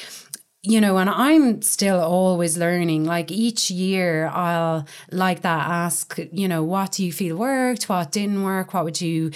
you 0.65 0.81
know, 0.81 0.97
and 0.97 1.09
I'm 1.09 1.61
still 1.61 1.99
always 1.99 2.57
learning. 2.57 3.05
Like 3.05 3.31
each 3.31 3.69
year, 3.69 4.27
I'll 4.27 4.85
like 5.11 5.41
that 5.41 5.67
ask, 5.69 6.19
you 6.31 6.47
know, 6.47 6.63
what 6.63 6.93
do 6.93 7.05
you 7.05 7.13
feel 7.13 7.37
worked? 7.37 7.87
What 7.87 8.11
didn't 8.11 8.43
work? 8.43 8.73
What 8.73 8.83
would 8.83 8.99
you 9.01 9.31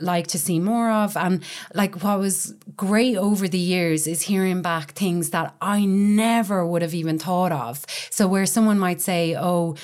like 0.00 0.28
to 0.28 0.38
see 0.38 0.60
more 0.60 0.90
of? 0.90 1.16
And 1.16 1.42
like 1.74 2.02
what 2.02 2.18
was 2.18 2.54
great 2.76 3.16
over 3.16 3.48
the 3.48 3.58
years 3.58 4.06
is 4.06 4.22
hearing 4.22 4.62
back 4.62 4.92
things 4.92 5.30
that 5.30 5.54
I 5.60 5.84
never 5.84 6.64
would 6.64 6.82
have 6.82 6.94
even 6.94 7.18
thought 7.18 7.52
of. 7.52 7.84
So 8.10 8.28
where 8.28 8.46
someone 8.46 8.78
might 8.78 9.00
say, 9.00 9.36
oh, 9.36 9.76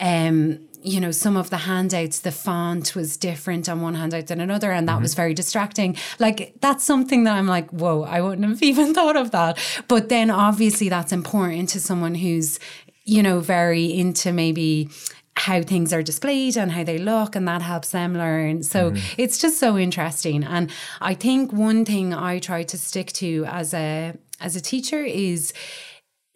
um, 0.00 0.67
you 0.82 1.00
know, 1.00 1.10
some 1.10 1.36
of 1.36 1.50
the 1.50 1.58
handouts, 1.58 2.20
the 2.20 2.30
font 2.30 2.94
was 2.94 3.16
different 3.16 3.68
on 3.68 3.80
one 3.80 3.94
handout 3.94 4.28
than 4.28 4.40
another, 4.40 4.70
and 4.70 4.88
that 4.88 4.94
mm-hmm. 4.94 5.02
was 5.02 5.14
very 5.14 5.34
distracting. 5.34 5.96
Like, 6.18 6.54
that's 6.60 6.84
something 6.84 7.24
that 7.24 7.36
I'm 7.36 7.46
like, 7.46 7.70
whoa, 7.70 8.02
I 8.02 8.20
wouldn't 8.20 8.48
have 8.48 8.62
even 8.62 8.94
thought 8.94 9.16
of 9.16 9.30
that. 9.32 9.58
But 9.88 10.08
then 10.08 10.30
obviously, 10.30 10.88
that's 10.88 11.12
important 11.12 11.68
to 11.70 11.80
someone 11.80 12.14
who's, 12.14 12.58
you 13.04 13.22
know, 13.22 13.40
very 13.40 13.86
into 13.86 14.32
maybe 14.32 14.88
how 15.36 15.62
things 15.62 15.92
are 15.92 16.02
displayed 16.02 16.56
and 16.56 16.72
how 16.72 16.82
they 16.82 16.98
look 16.98 17.36
and 17.36 17.46
that 17.46 17.62
helps 17.62 17.90
them 17.90 18.12
learn 18.12 18.60
so 18.60 18.90
mm-hmm. 18.90 19.14
it's 19.16 19.38
just 19.38 19.56
so 19.58 19.78
interesting 19.78 20.42
and 20.42 20.68
i 21.00 21.14
think 21.14 21.52
one 21.52 21.84
thing 21.84 22.12
i 22.12 22.40
try 22.40 22.64
to 22.64 22.76
stick 22.76 23.12
to 23.12 23.44
as 23.46 23.72
a 23.72 24.12
as 24.40 24.56
a 24.56 24.60
teacher 24.60 25.04
is 25.04 25.52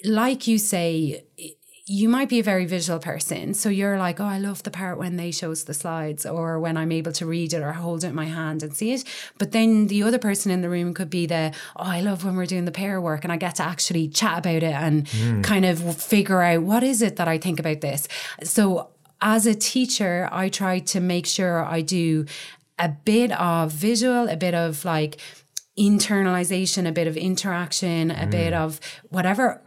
like 0.05 0.47
you 0.47 0.57
say 0.57 1.25
you 1.87 2.09
might 2.09 2.29
be 2.29 2.39
a 2.39 2.45
very 2.45 2.65
visual 2.65 3.01
person 3.01 3.55
so 3.55 3.69
you're 3.69 3.99
like 3.99 4.21
oh 4.21 4.25
i 4.25 4.39
love 4.39 4.63
the 4.63 4.71
part 4.71 4.99
when 4.99 5.17
they 5.17 5.33
shows 5.33 5.65
the 5.65 5.75
slides 5.75 6.25
or 6.25 6.61
when 6.61 6.77
i'm 6.77 6.93
able 6.93 7.11
to 7.11 7.27
read 7.27 7.53
it 7.53 7.61
or 7.61 7.73
hold 7.73 8.05
it 8.05 8.09
in 8.09 8.15
my 8.15 8.27
hand 8.27 8.63
and 8.63 8.77
see 8.77 8.93
it. 8.93 9.05
But 9.39 9.53
then 9.53 9.89
the 9.89 10.03
other 10.03 10.19
person 10.19 10.53
in 10.53 10.61
the 10.61 10.69
room 10.69 10.95
could 10.95 11.11
be 11.11 11.27
the 11.27 11.53
oh 11.77 11.85
i 11.85 12.01
love 12.01 12.25
when 12.25 12.37
we're 12.37 12.47
doing 12.47 12.67
the 12.67 12.73
pair 12.73 13.01
work 13.01 13.25
and 13.25 13.33
i 13.33 13.37
get 13.37 13.57
to 13.57 13.63
actually 13.65 14.09
chat 14.09 14.39
about 14.39 14.63
it 14.63 14.75
and 14.75 15.09
hmm. 15.09 15.43
kind 15.43 15.65
of 15.65 16.01
figure 16.01 16.41
out 16.43 16.63
what 16.63 16.83
is 16.83 17.03
it 17.03 17.17
that 17.17 17.29
i 17.29 17.39
think 17.39 17.59
about 17.59 17.81
this. 17.81 18.07
So 18.45 18.91
as 19.21 19.47
a 19.47 19.55
teacher 19.55 20.29
i 20.31 20.49
try 20.49 20.79
to 20.79 21.01
make 21.01 21.27
sure 21.27 21.65
i 21.65 21.81
do 21.81 22.27
a 22.79 22.89
bit 22.89 23.33
of 23.33 23.73
visual 23.73 24.29
a 24.29 24.37
bit 24.37 24.55
of 24.55 24.85
like 24.85 25.21
internalization, 25.79 26.87
a 26.87 26.93
bit 26.93 27.07
of 27.07 27.17
interaction, 27.17 28.11
a 28.11 28.27
bit 28.27 28.53
hmm. 28.53 28.61
of 28.61 28.79
whatever 29.09 29.61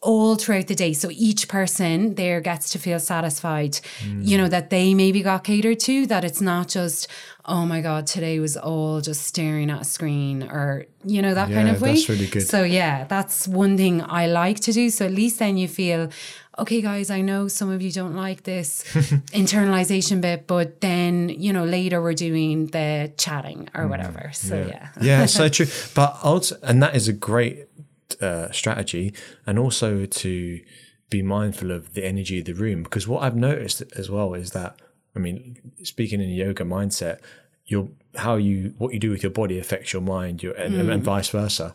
all 0.00 0.36
throughout 0.36 0.66
the 0.66 0.74
day. 0.74 0.92
So 0.92 1.08
each 1.10 1.48
person 1.48 2.14
there 2.14 2.40
gets 2.40 2.70
to 2.70 2.78
feel 2.78 3.00
satisfied, 3.00 3.80
you 4.02 4.36
mm. 4.36 4.38
know, 4.38 4.48
that 4.48 4.70
they 4.70 4.94
maybe 4.94 5.22
got 5.22 5.44
catered 5.44 5.80
to, 5.80 6.06
that 6.06 6.24
it's 6.24 6.40
not 6.40 6.68
just, 6.68 7.08
oh 7.44 7.66
my 7.66 7.80
God, 7.80 8.06
today 8.06 8.38
was 8.38 8.56
all 8.56 9.00
just 9.00 9.22
staring 9.22 9.70
at 9.70 9.80
a 9.80 9.84
screen 9.84 10.44
or, 10.44 10.86
you 11.04 11.22
know, 11.22 11.34
that 11.34 11.50
kind 11.50 11.68
of 11.68 11.80
way. 11.80 11.94
that's 11.94 12.08
really 12.08 12.26
good. 12.26 12.46
So 12.46 12.62
yeah, 12.62 13.04
that's 13.04 13.48
one 13.48 13.76
thing 13.76 14.02
I 14.02 14.26
like 14.26 14.60
to 14.60 14.72
do. 14.72 14.90
So 14.90 15.06
at 15.06 15.12
least 15.12 15.38
then 15.38 15.56
you 15.56 15.68
feel, 15.68 16.10
okay, 16.58 16.80
guys, 16.80 17.10
I 17.10 17.20
know 17.20 17.48
some 17.48 17.70
of 17.70 17.82
you 17.82 17.90
don't 17.90 18.14
like 18.14 18.44
this 18.44 18.84
internalization 19.32 20.20
bit, 20.20 20.46
but 20.46 20.80
then, 20.80 21.28
you 21.28 21.52
know, 21.52 21.64
later 21.64 22.00
we're 22.00 22.14
doing 22.14 22.66
the 22.66 23.12
chatting 23.16 23.68
or 23.74 23.84
mm, 23.84 23.90
whatever. 23.90 24.30
So 24.32 24.66
yeah. 24.68 24.88
yeah, 25.00 25.26
so 25.26 25.48
true. 25.50 25.66
But 25.94 26.18
also, 26.22 26.56
and 26.62 26.82
that 26.82 26.94
is 26.94 27.08
a 27.08 27.12
great 27.12 27.66
uh, 28.20 28.50
strategy, 28.52 29.12
and 29.46 29.58
also 29.58 30.06
to 30.06 30.60
be 31.10 31.22
mindful 31.22 31.70
of 31.70 31.94
the 31.94 32.04
energy 32.04 32.38
of 32.38 32.44
the 32.44 32.54
room. 32.54 32.82
Because 32.82 33.06
what 33.06 33.22
I've 33.22 33.36
noticed 33.36 33.82
as 33.96 34.10
well 34.10 34.34
is 34.34 34.50
that, 34.50 34.80
I 35.14 35.18
mean, 35.18 35.58
speaking 35.82 36.20
in 36.20 36.28
a 36.28 36.32
yoga 36.32 36.64
mindset, 36.64 37.20
your 37.66 37.88
how 38.16 38.36
you 38.36 38.74
what 38.78 38.92
you 38.92 39.00
do 39.00 39.10
with 39.10 39.22
your 39.22 39.32
body 39.32 39.58
affects 39.58 39.92
your 39.92 40.02
mind, 40.02 40.42
your 40.42 40.54
and, 40.54 40.74
and 40.74 41.02
vice 41.02 41.30
versa. 41.30 41.74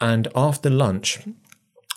And 0.00 0.28
after 0.34 0.70
lunch. 0.70 1.20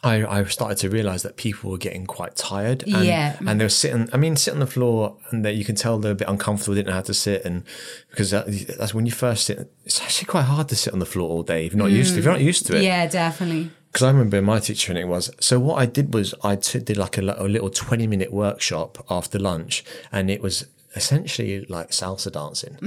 I, 0.06 0.40
I 0.40 0.44
started 0.46 0.78
to 0.80 0.90
realize 0.90 1.24
that 1.24 1.36
people 1.36 1.72
were 1.72 1.78
getting 1.78 2.06
quite 2.06 2.36
tired 2.36 2.84
and, 2.84 3.04
Yeah. 3.06 3.38
and 3.48 3.60
they 3.60 3.66
were 3.66 3.70
sitting 3.70 4.08
I 4.14 4.18
mean 4.18 4.36
sit 4.36 4.54
on 4.54 4.60
the 4.60 4.68
floor 4.68 5.18
and 5.32 5.44
that 5.46 5.56
you 5.56 5.66
can 5.66 5.76
tell 5.76 5.98
they're 6.00 6.12
a 6.12 6.16
bit 6.24 6.30
uncomfortable 6.30 6.76
didn't 6.76 6.88
know 6.88 6.94
how 6.94 7.02
to 7.02 7.14
sit 7.14 7.44
and 7.44 7.64
because 8.12 8.30
that, 8.32 8.46
that's 8.78 8.94
when 8.94 9.06
you 9.06 9.12
first 9.12 9.46
sit 9.46 9.72
it's 9.84 10.02
actually 10.02 10.28
quite 10.28 10.44
hard 10.44 10.70
to 10.70 10.76
sit 10.76 10.94
on 10.94 11.00
the 11.00 11.06
floor 11.06 11.28
all 11.30 11.44
day 11.44 11.66
if 11.66 11.74
you're 11.74 11.84
not 11.84 11.92
used 11.92 12.14
to 12.14 12.20
if 12.20 12.26
you're 12.26 12.34
not 12.34 12.42
used 12.42 12.66
to 12.68 12.78
it 12.78 12.84
Yeah, 12.84 13.08
definitely. 13.08 13.72
because 13.92 14.04
I 14.04 14.12
remember 14.12 14.42
my 14.42 14.60
teacher 14.60 14.92
and 14.92 15.00
it 15.00 15.08
was 15.08 15.32
so 15.40 15.60
what 15.60 15.78
I 15.80 15.86
did 15.88 16.14
was 16.14 16.34
I 16.44 16.56
t- 16.58 16.80
did 16.80 16.98
like 16.98 17.18
a, 17.18 17.22
a 17.22 17.48
little 17.48 17.70
20 17.70 18.06
minute 18.08 18.32
workshop 18.32 19.04
after 19.10 19.40
lunch 19.40 19.84
and 20.12 20.30
it 20.30 20.42
was 20.42 20.66
essentially 20.96 21.66
like 21.66 21.90
salsa 21.92 22.32
dancing 22.32 22.78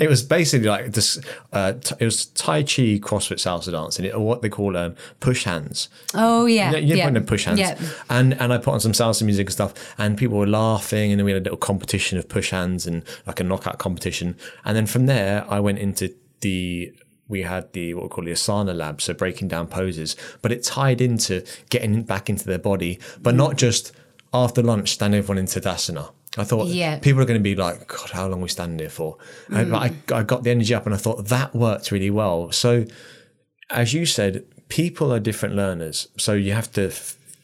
it 0.00 0.08
was 0.08 0.22
basically 0.22 0.68
like 0.68 0.92
this 0.92 1.20
uh, 1.52 1.72
t- 1.72 1.94
it 2.00 2.04
was 2.04 2.26
tai 2.26 2.62
chi 2.62 2.98
crossfit 2.98 3.38
salsa 3.38 3.70
dancing 3.70 4.04
it, 4.06 4.14
or 4.14 4.20
what 4.20 4.42
they 4.42 4.48
call 4.48 4.76
um, 4.76 4.94
push 5.20 5.44
hands 5.44 5.88
Oh 6.14 6.46
yeah. 6.46 6.72
yeah, 6.72 6.78
you 6.78 6.96
yeah. 6.96 7.04
put 7.06 7.16
in 7.16 7.24
push 7.24 7.44
hands. 7.44 7.60
Yeah. 7.60 7.78
And 8.08 8.34
and 8.40 8.52
I 8.52 8.58
put 8.58 8.72
on 8.72 8.80
some 8.80 8.92
salsa 8.92 9.22
music 9.24 9.46
and 9.48 9.52
stuff, 9.52 9.94
and 9.98 10.16
people 10.16 10.38
were 10.38 10.46
laughing, 10.46 11.12
and 11.12 11.18
then 11.18 11.24
we 11.24 11.32
had 11.32 11.42
a 11.42 11.44
little 11.44 11.58
competition 11.58 12.18
of 12.18 12.28
push 12.28 12.50
hands 12.50 12.86
and 12.86 13.04
like 13.26 13.40
a 13.40 13.44
knockout 13.44 13.78
competition. 13.78 14.36
And 14.64 14.76
then 14.76 14.86
from 14.86 15.06
there, 15.06 15.44
I 15.48 15.60
went 15.60 15.78
into 15.78 16.14
the 16.40 16.92
we 17.28 17.42
had 17.42 17.72
the 17.72 17.94
what 17.94 18.04
we 18.04 18.08
call 18.08 18.24
the 18.24 18.32
asana 18.32 18.74
lab, 18.74 19.00
so 19.00 19.12
breaking 19.14 19.48
down 19.48 19.66
poses, 19.66 20.16
but 20.42 20.50
it 20.52 20.62
tied 20.62 21.00
into 21.00 21.44
getting 21.68 22.02
back 22.02 22.30
into 22.30 22.46
their 22.46 22.58
body, 22.58 22.98
but 23.20 23.34
not 23.34 23.56
just 23.56 23.92
after 24.32 24.62
lunch, 24.62 24.92
stand 24.92 25.14
everyone 25.14 25.38
into 25.38 25.60
Tadasana. 25.60 26.12
I 26.36 26.44
thought 26.44 26.68
Yeah. 26.68 26.98
people 26.98 27.20
are 27.22 27.24
going 27.24 27.40
to 27.40 27.42
be 27.42 27.56
like, 27.56 27.88
God, 27.88 28.10
how 28.10 28.26
long 28.28 28.40
are 28.40 28.42
we 28.42 28.48
standing 28.48 28.78
here 28.78 28.90
for? 28.90 29.16
And, 29.48 29.70
but 29.70 29.78
I, 30.12 30.18
I 30.18 30.22
got 30.22 30.44
the 30.44 30.50
energy 30.50 30.74
up 30.74 30.84
and 30.86 30.94
I 30.94 30.98
thought 30.98 31.26
that 31.28 31.54
worked 31.54 31.90
really 31.90 32.10
well. 32.10 32.52
So 32.52 32.84
as 33.70 33.94
you 33.94 34.06
said, 34.06 34.44
people 34.68 35.12
are 35.12 35.20
different 35.20 35.54
learners. 35.54 36.08
So 36.18 36.34
you 36.34 36.52
have 36.52 36.70
to 36.72 36.92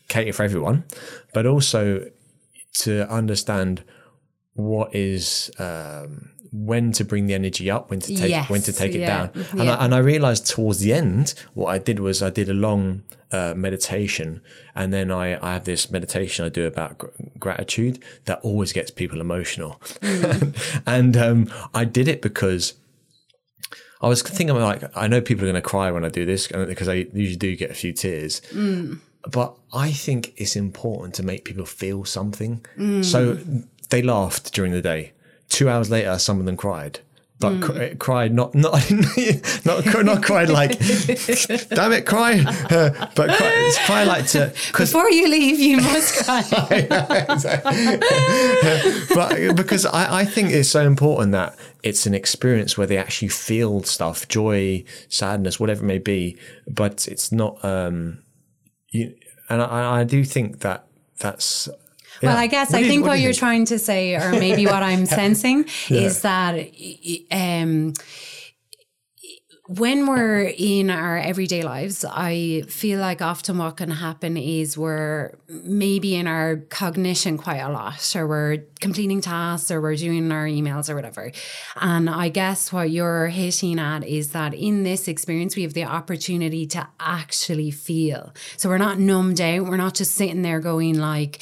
cater 0.08 0.32
for 0.32 0.42
everyone, 0.42 0.84
but 1.32 1.46
also 1.46 2.08
to 2.74 3.08
understand 3.10 3.82
what 4.52 4.94
is 4.94 5.50
um, 5.58 6.30
when 6.52 6.92
to 6.92 7.04
bring 7.04 7.26
the 7.26 7.34
energy 7.34 7.70
up, 7.70 7.90
when 7.90 8.00
to 8.00 8.14
take 8.14 8.30
Yes, 8.30 8.48
when 8.50 8.62
to 8.62 8.72
take 8.72 8.94
it 8.94 9.00
yeah, 9.00 9.06
down. 9.06 9.30
And, 9.52 9.64
yeah. 9.64 9.76
I, 9.76 9.84
and 9.86 9.94
I 9.94 9.98
realized 9.98 10.46
towards 10.46 10.80
the 10.80 10.92
end, 10.92 11.34
what 11.54 11.68
I 11.68 11.78
did 11.78 11.98
was 12.00 12.22
I 12.22 12.30
did 12.30 12.48
a 12.48 12.54
long 12.54 13.02
uh, 13.34 13.54
meditation, 13.56 14.40
and 14.74 14.92
then 14.92 15.10
I, 15.10 15.24
I 15.46 15.52
have 15.54 15.64
this 15.64 15.90
meditation 15.90 16.44
I 16.44 16.48
do 16.48 16.64
about 16.66 16.98
gr- 16.98 17.06
gratitude 17.38 17.96
that 18.26 18.38
always 18.42 18.72
gets 18.72 18.90
people 18.90 19.20
emotional, 19.20 19.72
Mm. 20.00 20.82
and 20.96 21.16
um, 21.16 21.38
I 21.74 21.84
did 21.84 22.08
it 22.08 22.22
because. 22.22 22.74
I 24.02 24.08
was 24.08 24.20
thinking 24.20 24.54
like 24.56 24.82
I 24.94 25.08
know 25.08 25.20
people 25.22 25.44
are 25.44 25.50
going 25.52 25.62
to 25.64 25.70
cry 25.74 25.90
when 25.90 26.04
I 26.04 26.10
do 26.10 26.26
this 26.26 26.48
because 26.48 26.88
I 26.88 27.06
usually 27.14 27.36
do 27.36 27.56
get 27.56 27.70
a 27.70 27.74
few 27.74 27.92
tears. 27.94 28.42
But 29.30 29.56
I 29.72 29.92
think 29.92 30.34
it's 30.36 30.56
important 30.56 31.14
to 31.14 31.22
make 31.22 31.46
people 31.46 31.64
feel 31.64 32.04
something. 32.04 32.52
So 33.02 33.38
they 33.88 34.02
laughed 34.02 34.52
during 34.52 34.72
the 34.72 34.82
day. 34.82 35.12
Two 35.48 35.70
hours 35.70 35.88
later, 35.90 36.18
some 36.18 36.38
of 36.38 36.44
them 36.44 36.56
cried. 36.56 37.00
But 37.44 37.62
cr- 37.62 37.96
cried 37.96 38.34
not 38.34 38.54
not 38.54 38.72
not 39.64 40.04
not 40.04 40.22
cried 40.22 40.48
like 40.48 40.78
damn 41.68 41.92
it 41.92 42.06
cry 42.06 42.40
uh, 42.70 43.10
but 43.14 43.30
cry, 43.36 43.72
cry 43.86 44.04
like 44.04 44.26
to 44.28 44.52
Before 44.76 45.10
you 45.10 45.28
leave, 45.28 45.58
you 45.60 45.76
must 45.78 46.24
cry. 46.24 46.42
but 49.14 49.56
because 49.56 49.86
I, 49.86 50.20
I 50.20 50.24
think 50.24 50.50
it's 50.50 50.68
so 50.68 50.86
important 50.86 51.32
that 51.32 51.56
it's 51.82 52.06
an 52.06 52.14
experience 52.14 52.78
where 52.78 52.86
they 52.86 52.96
actually 52.96 53.28
feel 53.28 53.82
stuff, 53.82 54.26
joy, 54.28 54.84
sadness, 55.08 55.60
whatever 55.60 55.84
it 55.84 55.86
may 55.86 55.98
be, 55.98 56.36
but 56.66 57.06
it's 57.06 57.30
not. 57.30 57.62
Um, 57.64 58.22
you, 58.88 59.14
and 59.50 59.60
I, 59.60 60.00
I 60.00 60.04
do 60.04 60.24
think 60.24 60.60
that 60.60 60.86
that's. 61.18 61.68
Well. 62.26 62.36
I 62.36 62.46
guess 62.46 62.70
What 62.70 62.76
I 62.78 62.80
do 62.80 62.84
you- 62.86 62.90
think 62.92 63.02
what 63.02 63.08
what, 63.10 63.18
you 63.18 63.24
you're 63.24 63.32
think? 63.32 63.38
trying 63.40 63.64
to 63.66 63.78
say, 63.78 64.14
or 64.14 64.30
maybe 64.32 64.66
what 64.66 64.82
I'm 64.82 65.06
sensing, 65.20 65.66
is 65.90 66.22
that 66.22 66.54
um, 67.30 67.92
when 69.66 70.06
we're 70.06 70.52
in 70.58 70.90
our 70.90 71.16
everyday 71.16 71.62
lives, 71.62 72.04
I 72.06 72.64
feel 72.68 73.00
like 73.00 73.22
often 73.22 73.56
what 73.56 73.78
can 73.78 73.90
happen 73.90 74.36
is 74.36 74.76
we're 74.76 75.38
maybe 75.48 76.16
in 76.16 76.26
our 76.26 76.56
cognition 76.68 77.38
quite 77.38 77.60
a 77.60 77.70
lot, 77.70 78.14
or 78.14 78.26
we're 78.26 78.58
completing 78.82 79.22
tasks, 79.22 79.70
or 79.70 79.80
we're 79.80 79.96
doing 79.96 80.30
our 80.32 80.44
emails, 80.44 80.90
or 80.90 80.94
whatever. 80.94 81.32
And 81.80 82.10
I 82.10 82.28
guess 82.28 82.74
what 82.74 82.90
you're 82.90 83.28
hitting 83.28 83.78
at 83.78 84.04
is 84.06 84.32
that 84.32 84.52
in 84.52 84.82
this 84.82 85.08
experience, 85.08 85.56
we 85.56 85.62
have 85.62 85.72
the 85.72 85.84
opportunity 85.84 86.66
to 86.66 86.86
actually 87.00 87.70
feel. 87.70 88.34
So 88.58 88.68
we're 88.68 88.76
not 88.76 88.98
numbed 88.98 89.40
out, 89.40 89.64
we're 89.64 89.78
not 89.78 89.94
just 89.94 90.14
sitting 90.14 90.42
there 90.42 90.60
going, 90.60 90.98
like, 90.98 91.40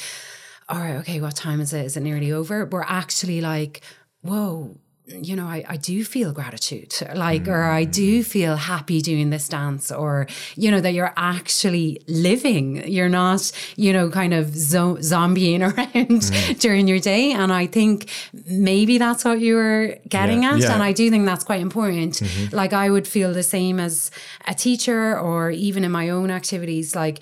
all 0.69 0.79
right, 0.79 0.95
okay, 0.97 1.21
what 1.21 1.35
time 1.35 1.61
is 1.61 1.73
it? 1.73 1.85
Is 1.85 1.97
it 1.97 2.01
nearly 2.01 2.31
over? 2.31 2.65
We're 2.65 2.83
actually 2.83 3.41
like, 3.41 3.81
whoa, 4.21 4.77
you 5.05 5.35
know, 5.35 5.45
I, 5.45 5.65
I 5.67 5.75
do 5.77 6.05
feel 6.05 6.31
gratitude, 6.31 6.95
like, 7.15 7.47
or 7.47 7.63
I 7.63 7.83
do 7.83 8.21
mm. 8.21 8.25
feel 8.25 8.55
happy 8.55 9.01
doing 9.01 9.29
this 9.31 9.49
dance, 9.49 9.91
or, 9.91 10.27
you 10.55 10.71
know, 10.71 10.79
that 10.79 10.93
you're 10.93 11.13
actually 11.17 12.01
living. 12.07 12.87
You're 12.87 13.09
not, 13.09 13.51
you 13.75 13.91
know, 13.91 14.09
kind 14.09 14.33
of 14.33 14.55
zo- 14.55 14.95
zombieing 14.97 15.61
around 15.77 16.21
mm. 16.21 16.59
during 16.59 16.87
your 16.87 16.99
day. 16.99 17.31
And 17.33 17.51
I 17.51 17.67
think 17.67 18.09
maybe 18.47 18.97
that's 18.97 19.25
what 19.25 19.41
you 19.41 19.55
were 19.55 19.97
getting 20.07 20.43
Yeah, 20.43 20.53
at. 20.53 20.59
yeah. 20.61 20.73
And 20.73 20.81
I 20.81 20.93
do 20.93 21.09
think 21.09 21.25
that's 21.25 21.43
quite 21.43 21.61
important. 21.61 22.13
Mm-hmm. 22.15 22.55
Like, 22.55 22.71
I 22.71 22.89
would 22.89 23.07
feel 23.07 23.33
the 23.33 23.43
same 23.43 23.79
as 23.79 24.09
a 24.47 24.53
teacher, 24.53 25.19
or 25.19 25.51
even 25.51 25.83
in 25.83 25.91
my 25.91 26.09
own 26.09 26.31
activities, 26.31 26.95
like 26.95 27.21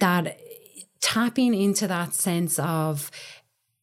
that 0.00 0.38
tapping 1.02 1.52
into 1.52 1.86
that 1.88 2.14
sense 2.14 2.58
of 2.58 3.10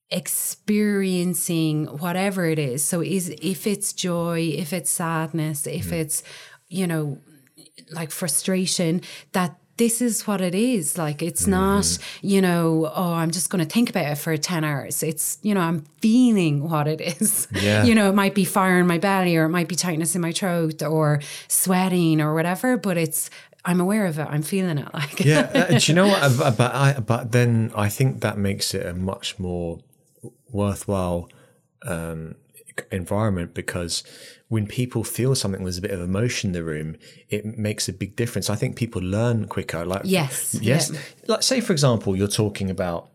experiencing 0.10 1.86
whatever 1.86 2.46
it 2.46 2.58
is. 2.58 2.84
So 2.84 3.02
is 3.02 3.30
if 3.42 3.68
it's 3.68 3.94
joy 3.94 4.54
if 4.56 4.74
it's 4.74 4.90
sadness 4.90 5.68
if 5.68 5.90
mm. 5.90 6.00
it's 6.00 6.24
you 6.68 6.88
know 6.88 7.20
like 7.92 8.10
frustration 8.10 9.02
that 9.34 9.56
this 9.78 10.02
is 10.02 10.28
what 10.28 10.42
it 10.42 10.56
is. 10.56 10.98
Like 10.98 11.22
it's 11.22 11.44
mm-hmm. 11.44 11.52
not 11.52 11.98
you 12.22 12.42
know 12.42 12.92
oh 12.96 13.14
i'm 13.14 13.32
just 13.32 13.50
going 13.50 13.64
to 13.64 13.70
think 13.70 13.90
about 13.90 14.12
it 14.12 14.16
for 14.16 14.36
10 14.36 14.64
hours. 14.64 15.04
It's 15.04 15.38
you 15.44 15.54
know 15.54 15.62
i'm 15.62 15.86
feeling 16.02 16.68
what 16.68 16.88
it 16.88 17.02
is. 17.22 17.48
Yeah. 17.52 17.84
you 17.84 17.94
know 17.94 18.10
it 18.10 18.16
might 18.16 18.34
be 18.34 18.46
fire 18.46 18.80
in 18.80 18.88
my 18.88 18.98
belly 18.98 19.38
or 19.38 19.46
it 19.46 19.50
might 19.50 19.68
be 19.68 19.76
tightness 19.76 20.16
in 20.16 20.22
my 20.22 20.32
throat 20.32 20.82
or 20.82 21.22
sweating 21.48 22.20
or 22.20 22.34
whatever 22.34 22.78
but 22.78 22.98
it's 22.98 23.30
i'm 23.66 23.80
aware 23.82 24.06
of 24.06 24.18
it 24.20 24.28
i'm 24.30 24.42
feeling 24.42 24.78
it 24.78 24.94
like 24.94 25.24
yeah, 25.24 25.50
uh, 25.54 25.78
do 25.80 25.92
you 25.92 25.94
know 25.96 26.08
what? 26.08 26.22
Uh, 26.42 26.52
But 26.52 26.74
I, 26.76 26.94
but 27.00 27.32
then 27.32 27.72
I 27.76 27.90
think 27.90 28.22
that 28.22 28.38
makes 28.38 28.74
it 28.74 28.86
a 28.86 28.94
much 28.94 29.38
more 29.40 29.80
worthwhile 30.52 31.30
um, 31.84 32.36
environment 32.92 33.54
because 33.54 34.04
when 34.48 34.66
people 34.66 35.04
feel 35.04 35.36
something 35.36 35.64
there's 35.64 35.78
a 35.78 35.82
bit 35.82 35.92
of 35.92 36.00
emotion 36.02 36.50
in 36.50 36.54
the 36.54 36.64
room 36.64 36.96
it 37.30 37.46
makes 37.58 37.90
a 37.90 37.94
big 37.94 38.16
difference 38.16 38.50
i 38.50 38.56
think 38.56 38.76
people 38.78 39.02
learn 39.02 39.46
quicker 39.48 39.86
like 39.86 40.02
Yes, 40.06 40.56
yes 40.62 40.90
yeah. 40.92 41.00
like 41.28 41.44
say 41.44 41.60
for 41.60 41.74
example 41.74 42.16
you're 42.16 42.28
talking 42.30 42.70
about 42.70 43.09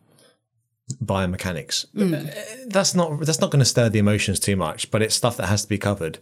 biomechanics 1.03 1.87
Mm. 1.95 2.69
That's 2.69 2.95
not 2.95 3.21
that's 3.21 3.41
not 3.41 3.51
going 3.51 3.61
to 3.61 3.65
stir 3.65 3.89
the 3.89 3.99
emotions 3.99 4.39
too 4.41 4.57
much 4.57 4.91
but 4.91 5.03
it's 5.03 5.15
stuff 5.15 5.37
that 5.39 5.47
has 5.47 5.63
to 5.63 5.69
be 5.69 5.79
covered 5.79 6.19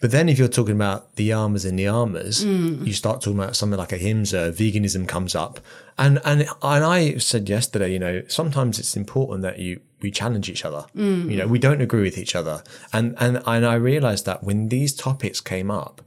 but 0.00 0.10
then 0.12 0.30
if 0.30 0.38
you're 0.38 0.48
talking 0.48 0.74
about 0.74 1.16
the 1.16 1.28
yamas 1.28 1.68
and 1.68 1.78
the 1.78 1.84
niyamas, 1.84 2.42
Mm. 2.42 2.86
you 2.86 2.94
start 2.94 3.20
talking 3.20 3.38
about 3.38 3.54
something 3.54 3.78
like 3.78 3.92
ahimsa, 3.92 4.50
veganism 4.50 5.06
comes 5.06 5.34
up. 5.34 5.60
And 5.98 6.18
and 6.24 6.40
and 6.62 6.84
I 6.84 7.18
said 7.18 7.50
yesterday, 7.50 7.92
you 7.92 7.98
know, 7.98 8.22
sometimes 8.26 8.78
it's 8.78 8.96
important 8.96 9.42
that 9.42 9.58
you 9.58 9.80
we 10.00 10.10
challenge 10.10 10.48
each 10.48 10.64
other. 10.64 10.86
Mm. 10.96 11.30
You 11.30 11.36
know, 11.36 11.46
we 11.46 11.58
don't 11.58 11.82
agree 11.82 12.00
with 12.00 12.16
each 12.16 12.34
other. 12.34 12.62
And 12.94 13.14
and 13.20 13.42
and 13.44 13.66
I 13.66 13.74
realized 13.74 14.24
that 14.24 14.42
when 14.42 14.70
these 14.70 14.94
topics 14.94 15.38
came 15.42 15.70
up, 15.70 16.00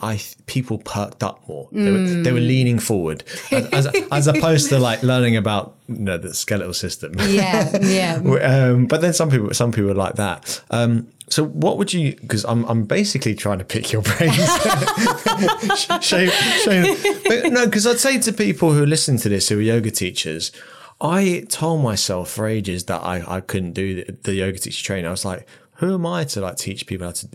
I 0.00 0.20
people 0.46 0.78
perked 0.78 1.22
up 1.22 1.46
more. 1.48 1.68
They, 1.72 1.90
were, 1.90 1.98
they 1.98 2.32
were 2.32 2.40
leaning 2.40 2.78
forward, 2.78 3.24
as, 3.50 3.66
as, 3.72 3.88
as 4.10 4.26
opposed 4.26 4.68
to 4.70 4.78
like 4.78 5.02
learning 5.02 5.36
about 5.36 5.76
you 5.88 5.98
know 5.98 6.18
the 6.18 6.34
skeletal 6.34 6.74
system. 6.74 7.14
Yeah, 7.18 7.78
yeah. 7.82 8.20
Um, 8.42 8.86
but 8.86 9.00
then 9.00 9.12
some 9.12 9.30
people, 9.30 9.52
some 9.54 9.72
people 9.72 9.90
are 9.90 9.94
like 9.94 10.16
that. 10.16 10.62
Um, 10.70 11.08
so 11.28 11.44
what 11.44 11.78
would 11.78 11.92
you? 11.92 12.14
Because 12.16 12.44
I'm, 12.44 12.64
I'm 12.64 12.84
basically 12.84 13.34
trying 13.34 13.58
to 13.58 13.64
pick 13.64 13.92
your 13.92 14.02
brains. 14.02 14.36
Shame, 16.00 16.30
shame. 16.30 16.96
But 17.24 17.52
no, 17.52 17.66
because 17.66 17.86
I'd 17.86 17.98
say 17.98 18.18
to 18.18 18.32
people 18.32 18.72
who 18.72 18.84
listen 18.84 19.16
to 19.18 19.28
this, 19.28 19.48
who 19.48 19.58
are 19.58 19.62
yoga 19.62 19.90
teachers, 19.90 20.52
I 21.00 21.44
told 21.48 21.82
myself 21.82 22.30
for 22.30 22.46
ages 22.46 22.84
that 22.84 23.02
I, 23.02 23.36
I 23.36 23.40
couldn't 23.40 23.72
do 23.72 24.04
the, 24.04 24.12
the 24.22 24.34
yoga 24.34 24.58
teacher 24.58 24.84
training. 24.84 25.06
I 25.06 25.10
was 25.10 25.24
like, 25.24 25.48
who 25.76 25.94
am 25.94 26.06
I 26.06 26.24
to 26.24 26.40
like 26.40 26.56
teach 26.56 26.86
people 26.86 27.06
how 27.06 27.12
to 27.12 27.28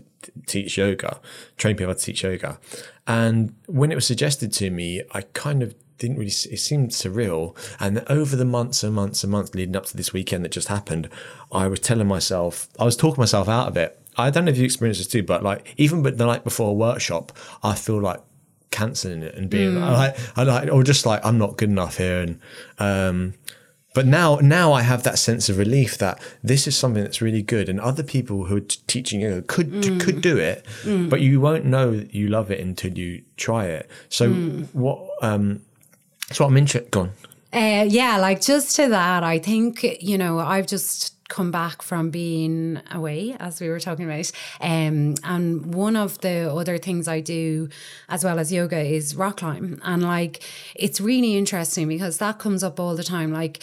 t- 0.46 0.62
teach 0.62 0.78
yoga, 0.78 1.20
train 1.56 1.76
people 1.76 1.94
to 1.94 2.00
teach 2.00 2.22
yoga? 2.22 2.58
And 3.06 3.54
when 3.66 3.90
it 3.92 3.94
was 3.94 4.06
suggested 4.06 4.52
to 4.54 4.70
me, 4.70 5.02
I 5.12 5.22
kind 5.22 5.62
of 5.62 5.74
didn't 5.98 6.16
really, 6.16 6.30
it 6.30 6.60
seemed 6.60 6.90
surreal. 6.90 7.56
And 7.80 8.04
over 8.08 8.36
the 8.36 8.44
months 8.44 8.82
and 8.82 8.94
months 8.94 9.22
and 9.22 9.32
months 9.32 9.54
leading 9.54 9.76
up 9.76 9.86
to 9.86 9.96
this 9.96 10.12
weekend 10.12 10.44
that 10.44 10.52
just 10.52 10.68
happened, 10.68 11.08
I 11.52 11.68
was 11.68 11.80
telling 11.80 12.06
myself, 12.06 12.68
I 12.78 12.84
was 12.84 12.96
talking 12.96 13.20
myself 13.20 13.48
out 13.48 13.68
of 13.68 13.76
it. 13.76 14.00
I 14.16 14.30
don't 14.30 14.44
know 14.44 14.50
if 14.50 14.58
you 14.58 14.64
experienced 14.64 15.00
this 15.00 15.06
too, 15.06 15.22
but 15.22 15.42
like 15.42 15.74
even 15.76 16.02
but 16.02 16.18
the 16.18 16.26
night 16.26 16.44
before 16.44 16.70
a 16.70 16.72
workshop, 16.72 17.32
I 17.62 17.74
feel 17.74 18.00
like 18.00 18.20
cancelling 18.70 19.22
it 19.22 19.34
and 19.34 19.48
being 19.48 19.80
like, 19.80 20.16
I 20.36 20.42
like, 20.42 20.72
or 20.72 20.82
just 20.82 21.06
like 21.06 21.24
I'm 21.24 21.38
not 21.38 21.56
good 21.56 21.70
enough 21.70 21.96
here. 21.98 22.20
And 22.20 22.40
um, 22.78 23.34
but 23.98 24.06
now, 24.06 24.36
now 24.36 24.72
I 24.72 24.82
have 24.82 25.02
that 25.02 25.18
sense 25.18 25.48
of 25.48 25.58
relief 25.58 25.98
that 25.98 26.22
this 26.44 26.68
is 26.68 26.76
something 26.76 27.02
that's 27.02 27.20
really 27.20 27.42
good, 27.42 27.68
and 27.68 27.80
other 27.80 28.04
people 28.04 28.44
who 28.44 28.58
are 28.58 28.60
t- 28.60 28.78
teaching 28.86 29.22
yoga 29.22 29.42
could 29.42 29.72
could 30.00 30.20
do 30.20 30.38
it, 30.38 30.64
but 31.10 31.20
you 31.20 31.40
won't 31.40 31.64
know 31.64 31.96
that 31.96 32.14
you 32.14 32.28
love 32.28 32.52
it 32.52 32.60
until 32.60 32.96
you 32.96 33.22
try 33.36 33.64
it. 33.64 33.90
So 34.08 34.30
what? 34.72 35.04
Um, 35.20 35.62
so 36.30 36.44
I'm 36.44 36.56
interested. 36.56 36.92
Gone. 36.92 37.10
Uh, 37.52 37.86
yeah, 37.88 38.18
like 38.18 38.40
just 38.40 38.76
to 38.76 38.88
that, 38.88 39.24
I 39.24 39.40
think, 39.40 39.82
you 40.00 40.16
know, 40.16 40.38
I've 40.38 40.68
just 40.68 41.17
come 41.28 41.50
back 41.50 41.82
from 41.82 42.10
being 42.10 42.80
away, 42.90 43.36
as 43.38 43.60
we 43.60 43.68
were 43.68 43.80
talking 43.80 44.06
about. 44.06 44.30
Um, 44.60 45.14
and 45.24 45.74
one 45.74 45.96
of 45.96 46.20
the 46.20 46.52
other 46.52 46.78
things 46.78 47.06
I 47.06 47.20
do, 47.20 47.68
as 48.08 48.24
well 48.24 48.38
as 48.38 48.52
yoga, 48.52 48.80
is 48.80 49.14
rock 49.14 49.38
climb. 49.38 49.80
And 49.84 50.02
like, 50.02 50.42
it's 50.74 51.00
really 51.00 51.36
interesting 51.36 51.88
because 51.88 52.18
that 52.18 52.38
comes 52.38 52.62
up 52.62 52.80
all 52.80 52.96
the 52.96 53.04
time. 53.04 53.32
Like, 53.32 53.62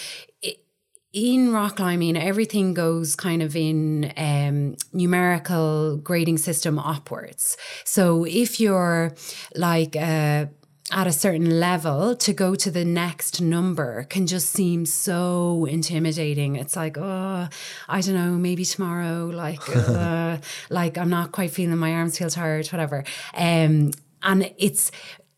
in 1.16 1.54
rock 1.54 1.78
climbing, 1.78 2.18
everything 2.18 2.74
goes 2.74 3.16
kind 3.16 3.42
of 3.42 3.56
in 3.56 4.12
um, 4.18 4.76
numerical 4.92 5.96
grading 5.98 6.38
system 6.38 6.78
upwards. 6.78 7.56
So 7.86 8.26
if 8.26 8.60
you're 8.60 9.16
like 9.56 9.96
uh, 9.96 10.48
at 10.92 11.08
a 11.08 11.12
certain 11.12 11.60
level, 11.60 12.16
to 12.16 12.34
go 12.34 12.54
to 12.56 12.70
the 12.70 12.86
next 12.86 13.42
number 13.42 14.04
can 14.04 14.28
just 14.28 14.50
seem 14.50 14.86
so 14.86 15.66
intimidating. 15.66 16.56
It's 16.56 16.76
like, 16.76 16.98
oh, 16.98 17.48
I 17.90 18.02
don't 18.02 18.14
know, 18.14 18.32
maybe 18.32 18.66
tomorrow, 18.66 19.26
like, 19.26 19.62
uh, 19.76 20.38
like 20.70 20.98
I'm 20.98 21.10
not 21.10 21.32
quite 21.32 21.52
feeling 21.52 21.78
my 21.78 21.94
arms 21.94 22.18
feel 22.18 22.30
tired, 22.30 22.68
whatever. 22.68 23.04
Um, 23.34 23.92
and 24.22 24.52
it's 24.58 24.92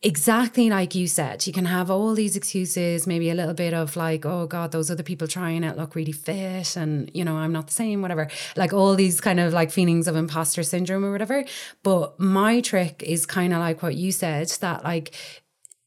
exactly 0.03 0.69
like 0.69 0.93
you 0.93 1.07
said, 1.07 1.47
you 1.47 1.53
can 1.53 1.65
have 1.65 1.89
all 1.89 2.13
these 2.13 2.35
excuses, 2.35 3.07
maybe 3.07 3.29
a 3.29 3.35
little 3.35 3.53
bit 3.53 3.73
of 3.73 3.95
like, 3.95 4.25
oh 4.25 4.45
God, 4.45 4.71
those 4.71 4.91
other 4.91 5.03
people 5.03 5.27
trying 5.27 5.63
it 5.63 5.75
look 5.75 5.95
really 5.95 6.11
fit 6.11 6.75
and, 6.75 7.09
you 7.13 7.25
know, 7.25 7.35
I'm 7.35 7.51
not 7.51 7.67
the 7.67 7.73
same, 7.73 8.01
whatever. 8.01 8.29
Like 8.55 8.73
all 8.73 8.95
these 8.95 9.19
kind 9.19 9.39
of 9.39 9.53
like 9.53 9.71
feelings 9.71 10.07
of 10.07 10.15
imposter 10.15 10.63
syndrome 10.63 11.03
or 11.03 11.11
whatever. 11.11 11.45
But 11.83 12.19
my 12.19 12.61
trick 12.61 13.01
is 13.03 13.25
kind 13.25 13.53
of 13.53 13.59
like 13.59 13.81
what 13.81 13.95
you 13.95 14.11
said, 14.11 14.49
that 14.61 14.83
like 14.83 15.13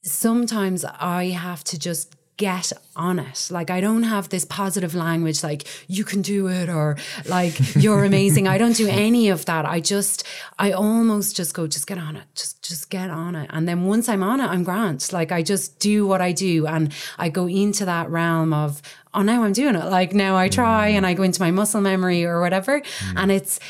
sometimes 0.03 0.85
I 0.85 1.27
have 1.27 1.63
to 1.65 1.79
just 1.79 2.17
get 2.41 2.73
on 2.97 3.19
it. 3.19 3.49
Like 3.51 3.69
I 3.69 3.83
don't 3.83 4.05
have 4.05 4.31
this 4.31 4.47
positive 4.47 4.95
language 4.95 5.45
like 5.45 5.69
you 5.89 6.05
can 6.05 6.23
do 6.23 6.49
it 6.49 6.71
or 6.71 6.97
like 7.27 7.55
you're 7.77 8.03
amazing. 8.05 8.49
I 8.49 8.57
don't 8.57 8.75
do 8.75 8.89
any 8.89 9.29
of 9.29 9.45
that. 9.45 9.67
I 9.67 9.81
just 9.81 10.27
I 10.59 10.73
almost 10.73 11.37
just 11.37 11.53
go 11.53 11.67
just 11.67 11.87
get 11.87 11.99
on 11.99 12.17
it. 12.17 12.25
Just 12.35 12.63
just 12.63 12.89
get 12.89 13.11
on 13.11 13.37
it. 13.37 13.51
And 13.53 13.69
then 13.69 13.85
once 13.85 14.09
I'm 14.09 14.23
on 14.23 14.41
it, 14.41 14.47
I'm 14.47 14.65
grand. 14.65 15.07
Like 15.13 15.33
I 15.33 15.43
just 15.43 15.79
do 15.81 16.07
what 16.07 16.23
I 16.23 16.33
do 16.33 16.67
and 16.67 16.95
I 17.19 17.29
go 17.29 17.47
into 17.47 17.85
that 17.85 18.09
realm 18.09 18.55
of 18.55 18.81
oh 19.13 19.21
now 19.21 19.43
I'm 19.43 19.53
doing 19.53 19.75
it. 19.75 19.85
Like 19.85 20.15
now 20.15 20.39
I 20.39 20.49
try 20.49 20.93
mm. 20.93 20.95
and 20.95 21.07
I 21.07 21.13
go 21.13 21.23
into 21.25 21.43
my 21.43 21.51
muscle 21.51 21.83
memory 21.83 22.25
or 22.25 22.41
whatever. 22.41 22.81
Mm. 22.81 23.15
And 23.17 23.33
it's 23.33 23.61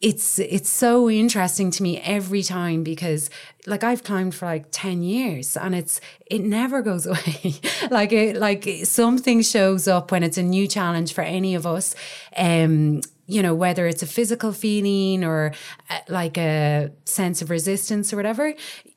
it's 0.00 0.38
it's 0.38 0.68
so 0.68 1.08
interesting 1.08 1.70
to 1.70 1.82
me 1.82 1.98
every 2.00 2.42
time 2.42 2.82
because 2.82 3.30
like 3.66 3.82
I've 3.82 4.04
climbed 4.04 4.34
for 4.34 4.44
like 4.44 4.66
10 4.70 5.02
years 5.02 5.56
and 5.56 5.74
it's 5.74 6.00
it 6.26 6.42
never 6.42 6.82
goes 6.82 7.06
away. 7.06 7.54
Like 7.90 8.12
it 8.12 8.36
like 8.36 8.68
something 8.84 9.40
shows 9.40 9.88
up 9.88 10.12
when 10.12 10.22
it's 10.22 10.36
a 10.36 10.42
new 10.42 10.68
challenge 10.68 11.14
for 11.14 11.22
any 11.22 11.54
of 11.54 11.66
us 11.66 11.94
um 12.36 13.00
you 13.26 13.42
know 13.42 13.54
whether 13.54 13.86
it's 13.86 14.02
a 14.02 14.06
physical 14.06 14.52
feeling 14.52 15.24
or 15.24 15.52
uh, 15.88 15.98
like 16.08 16.36
a 16.36 16.90
sense 17.06 17.40
of 17.40 17.48
resistance 17.48 18.12
or 18.12 18.16
whatever. 18.16 18.52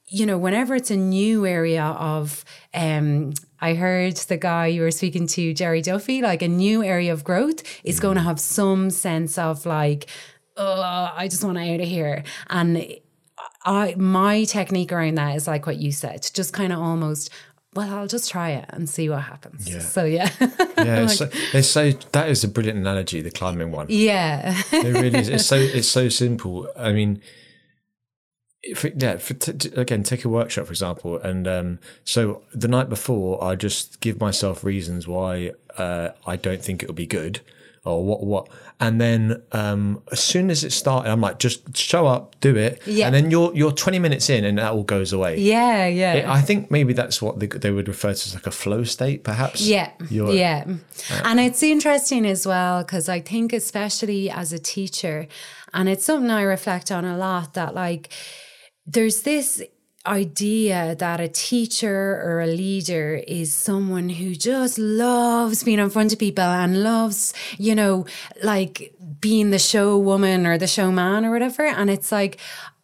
You 0.07 0.25
know 0.25 0.37
whenever 0.37 0.75
it's 0.75 0.91
a 0.91 0.97
new 0.97 1.45
area 1.45 1.83
of 1.83 2.43
um 2.73 3.33
I 3.61 3.73
heard 3.73 4.15
the 4.15 4.37
guy 4.37 4.67
you 4.67 4.81
were 4.81 4.91
speaking 4.91 5.27
to, 5.27 5.53
Gerry 5.53 5.81
Duffy, 5.81 6.21
like 6.21 6.41
a 6.41 6.47
new 6.47 6.83
area 6.83 7.11
of 7.11 7.23
growth 7.23 7.61
is 7.83 7.99
going 7.99 8.15
to 8.15 8.21
have 8.21 8.39
some 8.39 8.89
sense 8.89 9.37
of 9.37 9.65
like, 9.65 10.07
oh, 10.59 11.11
I 11.15 11.27
just 11.27 11.43
want 11.43 11.57
to 11.57 11.63
out 11.73 11.79
of 11.79 11.87
here. 11.87 12.23
And 12.49 12.95
I 13.65 13.95
my 13.97 14.43
technique 14.43 14.91
around 14.91 15.15
that 15.15 15.35
is 15.35 15.47
like 15.47 15.65
what 15.65 15.77
you 15.77 15.91
said, 15.91 16.29
just 16.33 16.53
kind 16.53 16.71
of 16.71 16.79
almost, 16.79 17.29
well, 17.73 17.93
I'll 17.93 18.07
just 18.07 18.29
try 18.29 18.51
it 18.51 18.65
and 18.69 18.89
see 18.89 19.09
what 19.09 19.21
happens. 19.21 19.69
Yeah. 19.69 19.79
So 19.79 20.03
yeah. 20.05 20.29
Yeah, 20.79 21.03
it's, 21.03 21.17
so, 21.17 21.29
it's 21.53 21.67
so 21.67 21.91
that 22.13 22.29
is 22.29 22.45
a 22.45 22.47
brilliant 22.47 22.79
analogy. 22.79 23.21
The 23.21 23.31
climbing 23.31 23.71
one. 23.71 23.87
yeah. 23.89 24.61
It 24.71 24.93
really 24.93 25.19
is. 25.19 25.27
It's 25.27 25.45
so 25.45 25.55
it's 25.77 25.89
so 25.89 26.07
simple. 26.07 26.69
I 26.77 26.93
mean, 26.93 27.21
yeah. 28.95 29.17
For 29.17 29.33
t- 29.33 29.53
t- 29.53 29.75
again, 29.75 30.03
take 30.03 30.23
a 30.23 30.29
workshop 30.29 30.67
for 30.67 30.71
example, 30.71 31.17
and 31.17 31.47
um, 31.49 31.79
so 32.05 32.43
the 32.53 32.69
night 32.69 32.87
before, 32.87 33.43
I 33.43 33.55
just 33.55 33.99
give 33.99 34.21
myself 34.21 34.63
reasons 34.63 35.05
why 35.05 35.51
uh, 35.77 36.11
I 36.25 36.37
don't 36.37 36.63
think 36.63 36.81
it'll 36.81 36.95
be 36.95 37.05
good, 37.05 37.41
or 37.83 38.05
what 38.05 38.23
what, 38.23 38.47
and 38.81 38.99
then 39.01 39.41
um, 39.51 40.01
as 40.11 40.19
soon 40.21 40.49
as 40.49 40.63
it 40.63 40.71
started, 40.71 41.09
I'm 41.11 41.19
like, 41.19 41.37
just 41.39 41.75
show 41.77 42.07
up, 42.07 42.39
do 42.39 42.55
it, 42.55 42.81
Yeah. 42.85 43.07
and 43.07 43.13
then 43.15 43.29
you're 43.31 43.53
you're 43.53 43.71
20 43.73 43.99
minutes 43.99 44.29
in, 44.29 44.45
and 44.45 44.57
that 44.57 44.71
all 44.71 44.83
goes 44.83 45.11
away. 45.13 45.37
yeah, 45.39 45.85
yeah. 45.87 46.31
I 46.31 46.41
think 46.41 46.71
maybe 46.71 46.93
that's 46.93 47.21
what 47.21 47.39
they, 47.39 47.47
they 47.47 47.71
would 47.71 47.87
refer 47.87 48.09
to 48.09 48.11
as 48.13 48.33
like 48.33 48.47
a 48.47 48.51
flow 48.51 48.83
state, 48.83 49.23
perhaps. 49.23 49.61
Yeah, 49.61 49.91
You're- 50.09 50.37
yeah. 50.37 50.63
And 51.25 51.39
it's 51.39 51.61
interesting 51.63 52.25
as 52.25 52.47
well 52.47 52.83
because 52.83 53.09
I 53.09 53.19
think, 53.19 53.51
especially 53.53 54.29
as 54.29 54.53
a 54.53 54.59
teacher, 54.59 55.27
and 55.73 55.89
it's 55.89 56.05
something 56.05 56.31
I 56.31 56.43
reflect 56.43 56.91
on 56.91 57.03
a 57.05 57.17
lot 57.17 57.53
that, 57.55 57.75
like, 57.75 58.09
there's 58.85 59.21
this 59.23 59.61
idea 60.05 60.95
that 60.95 61.19
a 61.19 61.27
teacher 61.27 62.21
or 62.23 62.41
a 62.41 62.47
leader 62.47 63.21
is 63.27 63.53
someone 63.53 64.09
who 64.09 64.33
just 64.33 64.79
loves 64.79 65.63
being 65.63 65.79
in 65.79 65.89
front 65.89 66.13
of 66.13 66.19
people 66.19 66.43
and 66.43 66.83
loves, 66.83 67.33
you 67.57 67.75
know, 67.75 68.05
like 68.41 68.93
being 69.19 69.51
the 69.51 69.59
show 69.59 69.97
woman 69.97 70.45
or 70.45 70.57
the 70.57 70.67
showman 70.67 71.25
or 71.25 71.31
whatever. 71.31 71.65
And 71.65 71.89
it's 71.89 72.11
like, 72.11 72.39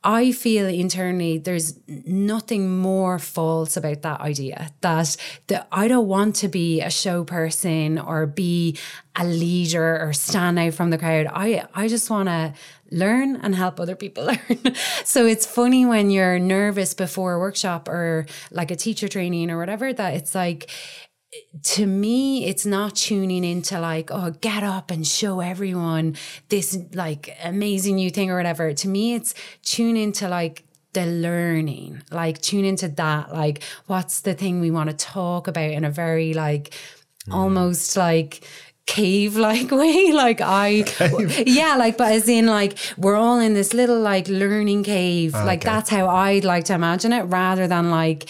I 0.05 0.33
feel 0.33 0.67
internally 0.67 1.39
there's 1.39 1.79
nothing 1.87 2.77
more 2.77 3.17
false 3.17 3.75
about 3.75 4.03
that 4.03 4.21
idea 4.21 4.69
that 4.81 5.17
that 5.47 5.67
I 5.71 5.87
don't 5.87 6.07
want 6.07 6.35
to 6.37 6.47
be 6.47 6.79
a 6.81 6.91
show 6.91 7.23
person 7.23 7.97
or 7.97 8.27
be 8.27 8.77
a 9.15 9.25
leader 9.25 9.99
or 9.99 10.13
stand 10.13 10.59
out 10.59 10.75
from 10.75 10.91
the 10.91 10.99
crowd. 10.99 11.25
I 11.33 11.65
I 11.73 11.87
just 11.87 12.11
want 12.11 12.29
to 12.29 12.53
learn 12.91 13.35
and 13.37 13.55
help 13.55 13.79
other 13.79 13.95
people 13.95 14.25
learn. 14.49 14.75
so 15.03 15.25
it's 15.25 15.45
funny 15.45 15.85
when 15.85 16.09
you're 16.09 16.39
nervous 16.39 16.93
before 16.93 17.33
a 17.33 17.39
workshop 17.39 17.87
or 17.87 18.25
like 18.51 18.71
a 18.71 18.75
teacher 18.75 19.07
training 19.07 19.49
or 19.49 19.57
whatever 19.57 19.93
that 19.93 20.13
it's 20.13 20.35
like 20.35 20.69
to 21.63 21.85
me, 21.85 22.45
it's 22.45 22.65
not 22.65 22.95
tuning 22.95 23.43
into 23.43 23.79
like, 23.79 24.11
oh, 24.11 24.31
get 24.41 24.63
up 24.63 24.91
and 24.91 25.05
show 25.05 25.39
everyone 25.39 26.15
this 26.49 26.77
like 26.93 27.35
amazing 27.43 27.95
new 27.95 28.09
thing 28.09 28.29
or 28.31 28.37
whatever. 28.37 28.73
To 28.73 28.87
me, 28.87 29.15
it's 29.15 29.33
tune 29.63 29.97
into 29.97 30.29
like 30.29 30.63
the 30.93 31.05
learning, 31.05 32.01
like 32.11 32.41
tune 32.41 32.65
into 32.65 32.87
that. 32.89 33.33
Like, 33.33 33.63
what's 33.87 34.21
the 34.21 34.33
thing 34.33 34.59
we 34.59 34.71
want 34.71 34.89
to 34.89 34.95
talk 34.95 35.47
about 35.47 35.71
in 35.71 35.83
a 35.83 35.91
very 35.91 36.33
like 36.33 36.73
mm. 37.27 37.33
almost 37.33 37.97
like 37.97 38.47
cave 38.85 39.35
like 39.35 39.71
way 39.71 40.11
like 40.11 40.41
i 40.41 40.83
yeah 41.45 41.75
like 41.75 41.97
but 41.97 42.11
as 42.11 42.29
in 42.29 42.45
like 42.45 42.77
we're 42.97 43.15
all 43.15 43.39
in 43.39 43.53
this 43.53 43.73
little 43.73 43.99
like 43.99 44.27
learning 44.27 44.83
cave 44.83 45.33
like 45.33 45.61
okay. 45.61 45.69
that's 45.69 45.89
how 45.89 46.07
i'd 46.07 46.45
like 46.45 46.65
to 46.65 46.73
imagine 46.73 47.11
it 47.11 47.23
rather 47.23 47.67
than 47.67 47.89
like 47.89 48.29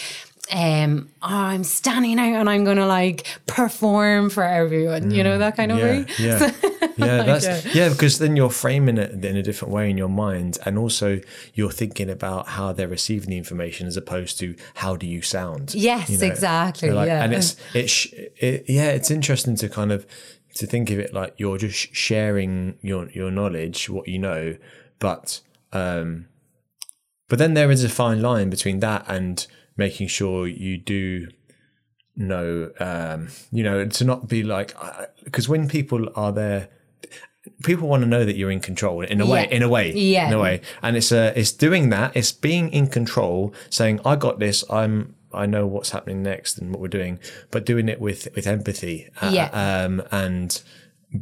um 0.52 1.08
oh, 1.22 1.28
i'm 1.28 1.64
standing 1.64 2.18
out 2.18 2.40
and 2.40 2.48
i'm 2.48 2.64
gonna 2.64 2.86
like 2.86 3.26
perform 3.46 4.30
for 4.30 4.44
everyone 4.44 5.10
you 5.10 5.22
know 5.22 5.38
that 5.38 5.56
kind 5.56 5.72
of 5.72 5.78
yeah, 5.78 5.84
way 5.84 6.06
yeah, 6.18 6.52
yeah. 6.96 7.22
That's 7.24 7.46
yeah. 7.46 7.72
yeah, 7.72 7.88
because 7.90 8.18
then 8.18 8.36
you're 8.36 8.50
framing 8.50 8.98
it 8.98 9.24
in 9.24 9.36
a 9.36 9.42
different 9.42 9.72
way 9.72 9.90
in 9.90 9.98
your 9.98 10.08
mind, 10.08 10.58
and 10.64 10.78
also 10.78 11.20
you're 11.54 11.70
thinking 11.70 12.10
about 12.10 12.48
how 12.48 12.72
they're 12.72 12.88
receiving 12.88 13.30
the 13.30 13.36
information 13.36 13.86
as 13.86 13.96
opposed 13.96 14.38
to 14.40 14.54
how 14.74 14.96
do 14.96 15.06
you 15.06 15.22
sound. 15.22 15.74
Yes, 15.74 16.10
you 16.10 16.18
know? 16.18 16.26
exactly, 16.26 16.90
Like, 16.90 17.08
yeah. 17.08 17.22
and 17.22 17.34
it's 17.34 17.56
it's 17.74 18.06
it, 18.36 18.64
yeah, 18.68 18.90
it's 18.90 19.10
interesting 19.10 19.56
to 19.56 19.68
kind 19.68 19.92
of 19.92 20.06
to 20.56 20.66
think 20.66 20.90
of 20.90 20.98
it 20.98 21.12
like 21.14 21.34
you're 21.38 21.58
just 21.58 21.94
sharing 21.94 22.78
your 22.82 23.08
your 23.10 23.30
knowledge, 23.30 23.88
what 23.88 24.08
you 24.08 24.18
know, 24.18 24.56
but 24.98 25.40
um, 25.72 26.26
but 27.28 27.38
then 27.38 27.54
there 27.54 27.70
is 27.70 27.84
a 27.84 27.88
fine 27.88 28.20
line 28.22 28.50
between 28.50 28.80
that 28.80 29.04
and 29.08 29.46
making 29.76 30.08
sure 30.08 30.46
you 30.46 30.78
do 30.78 31.28
know, 32.16 32.70
um, 32.80 33.28
you 33.52 33.62
know, 33.62 33.86
to 33.86 34.04
not 34.04 34.28
be 34.28 34.42
like 34.42 34.74
because 35.24 35.48
when 35.48 35.68
people 35.68 36.08
are 36.14 36.32
there. 36.32 36.68
People 37.62 37.86
want 37.86 38.02
to 38.02 38.08
know 38.08 38.24
that 38.24 38.34
you're 38.36 38.50
in 38.50 38.58
control 38.60 39.02
in 39.02 39.20
a 39.20 39.26
way, 39.26 39.46
in 39.52 39.62
a 39.62 39.68
way, 39.68 39.92
Yeah. 39.92 40.26
in 40.26 40.32
a 40.32 40.38
way, 40.40 40.60
and 40.82 40.96
it's 40.96 41.12
uh, 41.12 41.32
it's 41.36 41.52
doing 41.52 41.90
that. 41.90 42.16
It's 42.16 42.32
being 42.32 42.70
in 42.70 42.88
control, 42.88 43.54
saying, 43.70 44.00
"I 44.04 44.16
got 44.16 44.40
this. 44.40 44.64
I'm 44.68 45.14
I 45.32 45.46
know 45.46 45.66
what's 45.66 45.90
happening 45.90 46.22
next 46.22 46.58
and 46.58 46.70
what 46.70 46.80
we're 46.80 46.88
doing," 46.88 47.18
but 47.50 47.64
doing 47.66 47.88
it 47.88 48.00
with 48.00 48.28
with 48.34 48.46
empathy, 48.46 49.08
uh, 49.22 49.30
Yeah. 49.32 49.48
um, 49.84 50.02
and 50.10 50.60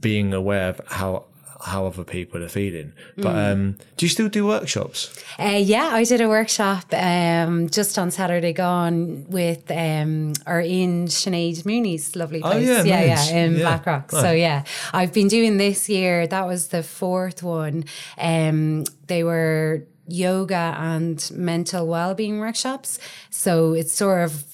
being 0.00 0.32
aware 0.34 0.68
of 0.70 0.80
how 0.86 1.24
how 1.60 1.86
other 1.86 2.04
people 2.04 2.42
are 2.44 2.48
feeling. 2.48 2.92
But 3.16 3.34
Mm. 3.34 3.52
um, 3.52 3.76
do 3.96 4.04
you 4.04 4.10
still 4.10 4.28
do 4.28 4.44
workshops? 4.46 5.08
Uh, 5.38 5.56
yeah, 5.62 5.88
I 5.94 6.04
did 6.04 6.20
a 6.20 6.28
workshop 6.28 6.84
um, 6.92 7.70
just 7.70 7.98
on 7.98 8.10
Saturday 8.10 8.52
gone 8.52 9.24
with 9.30 9.70
um, 9.70 10.34
or 10.46 10.60
in 10.60 11.06
Sinead 11.06 11.64
Mooney's 11.64 12.14
lovely 12.16 12.40
place. 12.42 12.54
Oh, 12.54 12.58
place. 12.74 12.86
yeah, 12.86 13.00
yeah, 13.02 13.14
nice. 13.14 13.30
yeah, 13.30 13.36
in 13.38 13.52
Yeah. 13.54 13.60
Blackrock. 13.60 14.10
So 14.10 14.30
yeah, 14.32 14.64
I've 14.92 15.14
been 15.14 15.28
doing 15.28 15.56
this 15.56 15.88
year. 15.88 16.26
That 16.26 16.46
was 16.46 16.68
the 16.68 16.82
fourth 16.82 17.42
one. 17.42 17.84
Um, 18.18 18.84
they 19.06 19.24
were 19.24 19.84
yoga 20.06 20.76
and 20.78 21.30
mental 21.34 21.86
well-being 21.86 22.38
workshops. 22.38 22.98
So 23.30 23.72
it's 23.72 23.92
sort 23.92 24.24
of 24.24 24.44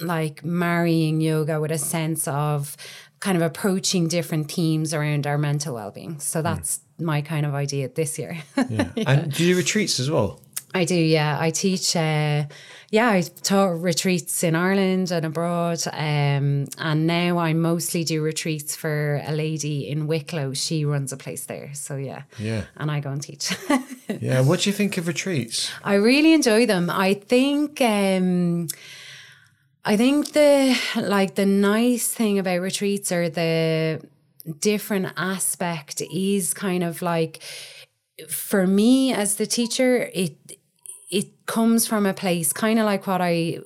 like 0.00 0.44
marrying 0.44 1.20
yoga 1.20 1.60
with 1.60 1.70
a 1.70 1.78
sense 1.78 2.26
of 2.26 2.76
kind 3.20 3.36
of 3.36 3.42
approaching 3.42 4.08
different 4.08 4.50
themes 4.50 4.92
around 4.92 5.26
our 5.26 5.38
mental 5.38 5.74
well-being. 5.74 6.20
So 6.20 6.42
that's 6.42 6.80
my 6.98 7.22
kind 7.22 7.46
of 7.46 7.54
idea 7.54 7.88
this 7.88 8.18
year. 8.18 8.38
Yeah. 8.68 8.88
And 8.96 9.32
do 9.32 9.44
you 9.44 9.54
do 9.54 9.58
retreats 9.58 10.00
as 10.00 10.10
well? 10.10 10.40
I 10.74 10.84
do, 10.84 10.96
yeah. 10.96 11.38
I 11.40 11.50
teach, 11.50 11.94
uh, 11.94 12.44
yeah, 12.90 13.08
I 13.08 13.22
taught 13.22 13.80
retreats 13.80 14.42
in 14.42 14.56
Ireland 14.56 15.12
and 15.12 15.24
abroad. 15.24 15.80
Um, 15.92 16.66
and 16.78 17.06
now 17.06 17.38
I 17.38 17.52
mostly 17.52 18.02
do 18.02 18.20
retreats 18.22 18.74
for 18.74 19.22
a 19.24 19.32
lady 19.32 19.88
in 19.88 20.08
Wicklow. 20.08 20.52
She 20.54 20.84
runs 20.84 21.12
a 21.12 21.16
place 21.16 21.44
there. 21.46 21.70
So, 21.74 21.94
yeah. 21.96 22.22
Yeah. 22.38 22.64
And 22.76 22.90
I 22.90 22.98
go 22.98 23.10
and 23.10 23.22
teach. 23.22 23.54
Yeah. 24.20 24.40
What 24.46 24.60
do 24.60 24.70
you 24.70 24.74
think 24.74 24.96
of 24.98 25.06
retreats? 25.06 25.70
I 25.82 25.94
really 25.94 26.32
enjoy 26.32 26.66
them. 26.66 26.90
I 26.90 27.14
think, 27.14 27.80
um, 27.80 28.68
I 29.84 29.96
think 29.96 30.32
the 30.32 30.76
like 30.96 31.34
the 31.34 31.46
nice 31.46 32.08
thing 32.08 32.38
about 32.38 32.60
retreats 32.60 33.12
or 33.12 33.28
the 33.28 34.00
different 34.60 35.12
aspect 35.16 36.00
is 36.12 36.54
kind 36.54 36.82
of 36.82 37.02
like 37.02 37.42
for 38.28 38.66
me 38.66 39.12
as 39.12 39.36
the 39.36 39.46
teacher, 39.46 40.10
it 40.14 40.36
it 41.10 41.46
comes 41.46 41.86
from 41.86 42.06
a 42.06 42.14
place 42.14 42.52
kind 42.52 42.78
of 42.78 42.86
like 42.86 43.06
what 43.06 43.20
I 43.20 43.58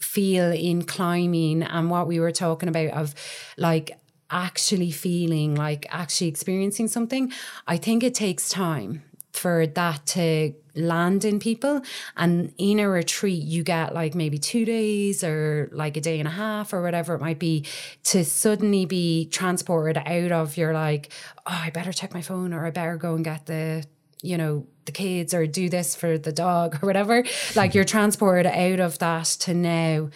feel 0.00 0.50
in 0.50 0.82
climbing 0.84 1.62
and 1.62 1.90
what 1.90 2.06
we 2.06 2.18
were 2.18 2.32
talking 2.32 2.68
about 2.68 2.88
of 2.90 3.14
like 3.58 3.98
actually 4.30 4.90
feeling 4.90 5.54
like 5.54 5.86
actually 5.90 6.28
experiencing 6.28 6.88
something. 6.88 7.32
I 7.66 7.76
think 7.76 8.02
it 8.02 8.14
takes 8.14 8.48
time 8.48 9.02
for 9.32 9.66
that 9.66 10.06
to 10.06 10.54
land 10.74 11.24
in 11.24 11.38
people. 11.38 11.82
And 12.16 12.52
in 12.58 12.80
a 12.80 12.88
retreat, 12.88 13.42
you 13.42 13.62
get 13.62 13.94
like 13.94 14.14
maybe 14.14 14.38
two 14.38 14.64
days 14.64 15.22
or 15.24 15.68
like 15.72 15.96
a 15.96 16.00
day 16.00 16.18
and 16.18 16.28
a 16.28 16.32
half 16.32 16.72
or 16.72 16.82
whatever 16.82 17.14
it 17.14 17.20
might 17.20 17.38
be 17.38 17.66
to 18.04 18.24
suddenly 18.24 18.86
be 18.86 19.26
transported 19.26 19.98
out 19.98 20.32
of 20.32 20.56
your 20.56 20.72
like, 20.72 21.12
oh, 21.46 21.60
I 21.64 21.70
better 21.70 21.92
check 21.92 22.14
my 22.14 22.22
phone 22.22 22.52
or 22.52 22.66
I 22.66 22.70
better 22.70 22.96
go 22.96 23.14
and 23.14 23.24
get 23.24 23.46
the 23.46 23.84
you 24.22 24.36
know, 24.36 24.66
the 24.84 24.92
kids 24.92 25.32
or 25.32 25.46
do 25.46 25.68
this 25.68 25.96
for 25.96 26.18
the 26.18 26.32
dog 26.32 26.78
or 26.82 26.86
whatever. 26.86 27.24
Like 27.54 27.74
you're 27.74 27.84
transported 27.84 28.46
out 28.46 28.80
of 28.80 28.98
that 28.98 29.24
to 29.40 29.54
now, 29.54 30.10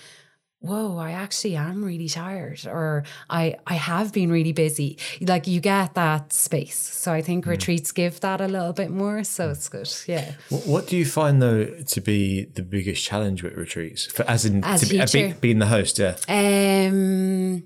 whoa, 0.64 0.96
I 0.96 1.12
actually 1.12 1.56
am 1.56 1.84
really 1.84 2.08
tired 2.08 2.66
or 2.66 3.04
I 3.28 3.56
I 3.66 3.74
have 3.74 4.12
been 4.12 4.32
really 4.32 4.52
busy. 4.52 4.98
Like 5.20 5.46
you 5.46 5.60
get 5.60 5.94
that 5.94 6.32
space. 6.32 6.78
So 6.78 7.12
I 7.12 7.20
think 7.20 7.44
retreats 7.46 7.92
give 7.92 8.20
that 8.20 8.40
a 8.40 8.48
little 8.48 8.72
bit 8.72 8.90
more. 8.90 9.24
So 9.24 9.50
it's 9.50 9.68
good. 9.68 9.90
Yeah. 10.06 10.32
What, 10.48 10.86
do 10.86 10.96
you 10.96 11.04
find 11.04 11.42
though 11.42 11.66
to 11.66 12.00
be 12.00 12.46
the 12.46 12.62
biggest 12.62 13.04
challenge 13.04 13.42
with 13.42 13.54
retreats? 13.54 14.06
For, 14.06 14.22
as 14.22 14.44
in 14.46 14.64
As 14.64 14.80
to 14.80 14.86
be, 14.86 15.00
uh, 15.00 15.06
be, 15.12 15.32
being 15.34 15.58
the 15.58 15.66
host, 15.66 15.98
yeah. 15.98 16.16
Um, 16.28 17.64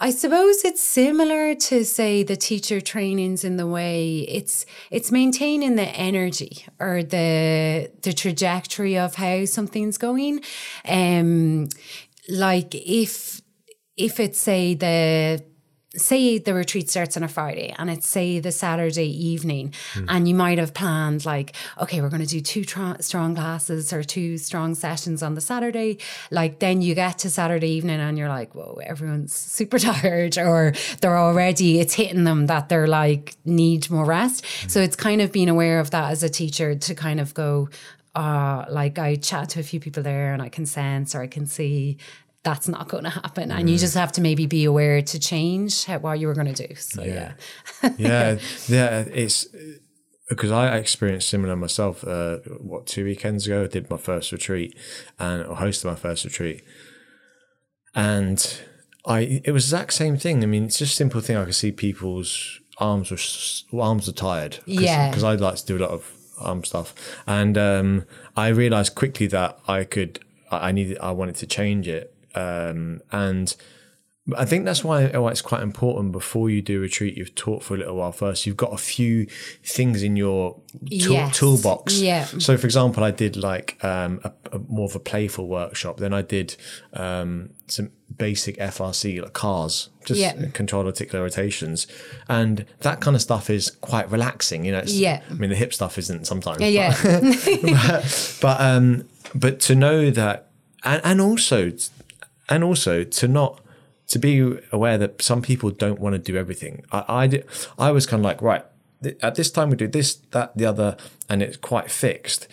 I 0.00 0.10
suppose 0.10 0.64
it's 0.64 0.82
similar 0.82 1.54
to 1.54 1.84
say 1.84 2.24
the 2.24 2.36
teacher 2.36 2.80
trainings 2.80 3.44
in 3.44 3.56
the 3.56 3.66
way 3.66 4.18
it's 4.28 4.66
it's 4.90 5.12
maintaining 5.12 5.76
the 5.76 5.88
energy 5.88 6.66
or 6.80 7.02
the 7.02 7.90
the 8.02 8.12
trajectory 8.12 8.98
of 8.98 9.14
how 9.14 9.44
something's 9.44 9.96
going. 9.96 10.40
Um, 10.86 11.68
like 12.28 12.74
if 12.74 13.40
if 13.96 14.18
it's 14.20 14.38
say 14.38 14.74
the 14.74 15.42
say 15.96 16.38
the 16.38 16.54
retreat 16.54 16.90
starts 16.90 17.16
on 17.16 17.22
a 17.22 17.28
Friday 17.28 17.74
and 17.78 17.88
it's 17.88 18.06
say 18.06 18.40
the 18.40 18.50
Saturday 18.50 19.06
evening 19.06 19.72
hmm. 19.92 20.04
and 20.08 20.28
you 20.28 20.34
might 20.34 20.58
have 20.58 20.74
planned 20.74 21.24
like 21.24 21.54
okay 21.80 22.00
we're 22.00 22.08
going 22.08 22.20
to 22.20 22.26
do 22.26 22.40
two 22.40 22.64
tr- 22.64 23.00
strong 23.00 23.34
classes 23.34 23.92
or 23.92 24.02
two 24.02 24.36
strong 24.36 24.74
sessions 24.74 25.22
on 25.22 25.34
the 25.34 25.40
Saturday 25.40 25.96
like 26.30 26.58
then 26.58 26.82
you 26.82 26.94
get 26.94 27.18
to 27.18 27.30
Saturday 27.30 27.68
evening 27.68 28.00
and 28.00 28.18
you're 28.18 28.28
like 28.28 28.54
whoa 28.54 28.78
everyone's 28.84 29.32
super 29.32 29.78
tired 29.78 30.36
or 30.36 30.72
they're 31.00 31.18
already 31.18 31.78
it's 31.78 31.94
hitting 31.94 32.24
them 32.24 32.46
that 32.46 32.68
they're 32.68 32.88
like 32.88 33.36
need 33.44 33.88
more 33.90 34.04
rest. 34.04 34.44
Hmm. 34.62 34.68
So 34.68 34.80
it's 34.80 34.96
kind 34.96 35.20
of 35.20 35.32
being 35.32 35.48
aware 35.48 35.78
of 35.78 35.90
that 35.90 36.10
as 36.10 36.22
a 36.22 36.28
teacher 36.28 36.74
to 36.74 36.94
kind 36.94 37.20
of 37.20 37.34
go 37.34 37.68
uh 38.14 38.64
like 38.68 38.98
I 38.98 39.16
chat 39.16 39.50
to 39.50 39.60
a 39.60 39.62
few 39.62 39.80
people 39.80 40.02
there 40.02 40.32
and 40.32 40.40
I 40.42 40.48
can 40.48 40.66
sense 40.66 41.14
or 41.14 41.20
I 41.22 41.26
can 41.26 41.46
see 41.46 41.98
that's 42.42 42.68
not 42.68 42.88
going 42.88 43.04
to 43.04 43.10
happen 43.10 43.50
and 43.50 43.70
you 43.70 43.78
just 43.78 43.94
have 43.94 44.12
to 44.12 44.20
maybe 44.20 44.46
be 44.46 44.64
aware 44.66 45.00
to 45.00 45.18
change 45.18 45.84
how, 45.86 45.98
what 45.98 46.18
you 46.20 46.26
were 46.26 46.34
going 46.34 46.52
to 46.54 46.66
do 46.66 46.74
so 46.74 47.02
yeah, 47.02 47.32
yeah, 47.96 48.36
yeah. 48.68 49.04
It's 49.22 49.46
because 50.28 50.50
I 50.50 50.76
experienced 50.76 51.28
similar 51.28 51.56
myself. 51.56 52.02
Uh, 52.04 52.38
what 52.60 52.86
two 52.86 53.04
weekends 53.04 53.46
ago, 53.46 53.64
I 53.64 53.66
did 53.66 53.90
my 53.90 53.96
first 53.96 54.32
retreat 54.32 54.76
and 55.18 55.44
or 55.46 55.56
hosted 55.56 55.84
my 55.86 55.94
first 55.94 56.24
retreat, 56.24 56.62
and 57.94 58.60
I 59.06 59.42
it 59.44 59.52
was 59.52 59.70
the 59.70 59.76
exact 59.76 59.92
same 59.94 60.16
thing. 60.16 60.42
I 60.42 60.46
mean, 60.46 60.64
it's 60.64 60.78
just 60.78 60.92
a 60.92 60.96
simple 60.96 61.20
thing. 61.20 61.36
I 61.36 61.44
could 61.44 61.54
see 61.54 61.72
people's 61.72 62.60
arms 62.78 63.10
were 63.10 63.80
arms 63.80 64.06
were 64.06 64.12
tired. 64.12 64.52
Cause, 64.56 64.62
Yeah. 64.66 65.10
because 65.10 65.24
I 65.24 65.34
like 65.34 65.56
to 65.56 65.66
do 65.66 65.76
a 65.78 65.82
lot 65.84 65.90
of 65.90 66.10
arm 66.38 66.64
stuff, 66.64 66.94
and 67.26 67.56
um, 67.58 68.04
I 68.36 68.48
realized 68.48 68.94
quickly 68.94 69.26
that 69.28 69.58
I 69.66 69.84
could. 69.84 70.20
I 70.50 70.68
I 70.68 70.72
needed. 70.72 70.98
I 70.98 71.10
wanted 71.12 71.36
to 71.36 71.46
change 71.46 71.88
it, 71.88 72.14
um, 72.34 73.02
and. 73.12 73.54
I 74.34 74.46
think 74.46 74.64
that's 74.64 74.82
why, 74.82 75.08
why 75.08 75.30
it's 75.30 75.42
quite 75.42 75.62
important 75.62 76.12
before 76.12 76.48
you 76.48 76.62
do 76.62 76.80
retreat, 76.80 77.14
you've 77.18 77.34
taught 77.34 77.62
for 77.62 77.74
a 77.74 77.76
little 77.78 77.96
while 77.96 78.10
first. 78.12 78.46
You've 78.46 78.56
got 78.56 78.72
a 78.72 78.78
few 78.78 79.26
things 79.62 80.02
in 80.02 80.16
your 80.16 80.54
tool, 80.54 81.12
Yes. 81.12 81.36
toolbox. 81.38 82.00
Yeah. 82.00 82.24
So, 82.24 82.56
for 82.56 82.66
example, 82.66 83.04
I 83.04 83.10
did 83.10 83.36
like 83.36 83.76
um, 83.84 84.20
a, 84.24 84.32
a 84.52 84.58
more 84.60 84.86
of 84.86 84.94
a 84.96 84.98
playful 84.98 85.46
workshop. 85.46 85.98
Then 85.98 86.14
I 86.14 86.22
did 86.22 86.56
um, 86.94 87.50
some 87.66 87.90
basic 88.16 88.56
FRC, 88.56 89.20
like 89.20 89.34
CARs, 89.34 89.90
just 90.06 90.20
Yeah. 90.20 90.32
controlled 90.54 90.86
articular 90.86 91.22
rotations. 91.22 91.86
And 92.26 92.64
that 92.80 93.02
kind 93.02 93.14
of 93.14 93.20
stuff 93.20 93.50
is 93.50 93.72
quite 93.82 94.10
relaxing. 94.10 94.64
You 94.64 94.72
know, 94.72 94.82
Yeah. 94.86 95.20
I 95.30 95.34
mean, 95.34 95.50
the 95.50 95.56
hip 95.56 95.74
stuff 95.74 95.98
isn't 95.98 96.26
sometimes. 96.26 96.62
yeah 96.62 96.96
but, 97.62 98.38
but, 98.40 98.60
um, 98.60 99.06
but 99.34 99.60
to 99.60 99.74
know 99.74 100.10
that, 100.10 100.48
and, 100.82 101.02
and 101.04 101.20
also, 101.20 101.72
and 102.48 102.64
also 102.64 103.04
to 103.04 103.28
not 103.28 103.60
to 104.08 104.18
be 104.18 104.58
aware 104.72 104.98
that 104.98 105.22
some 105.22 105.40
people 105.42 105.70
don't 105.70 105.98
want 105.98 106.12
to 106.14 106.18
do 106.32 106.36
everything. 106.36 106.84
I 106.92 107.04
I, 107.08 107.26
did, 107.26 107.46
I 107.78 107.90
was 107.90 108.06
kind 108.06 108.20
of 108.20 108.24
like 108.24 108.42
right 108.42 108.64
th- 109.02 109.16
at 109.22 109.34
this 109.34 109.50
time 109.50 109.70
we 109.70 109.76
do 109.76 109.88
this 109.88 110.14
that 110.32 110.56
the 110.56 110.66
other, 110.66 110.96
and 111.28 111.42
it's 111.42 111.56
quite 111.56 111.90
fixed. 111.90 112.46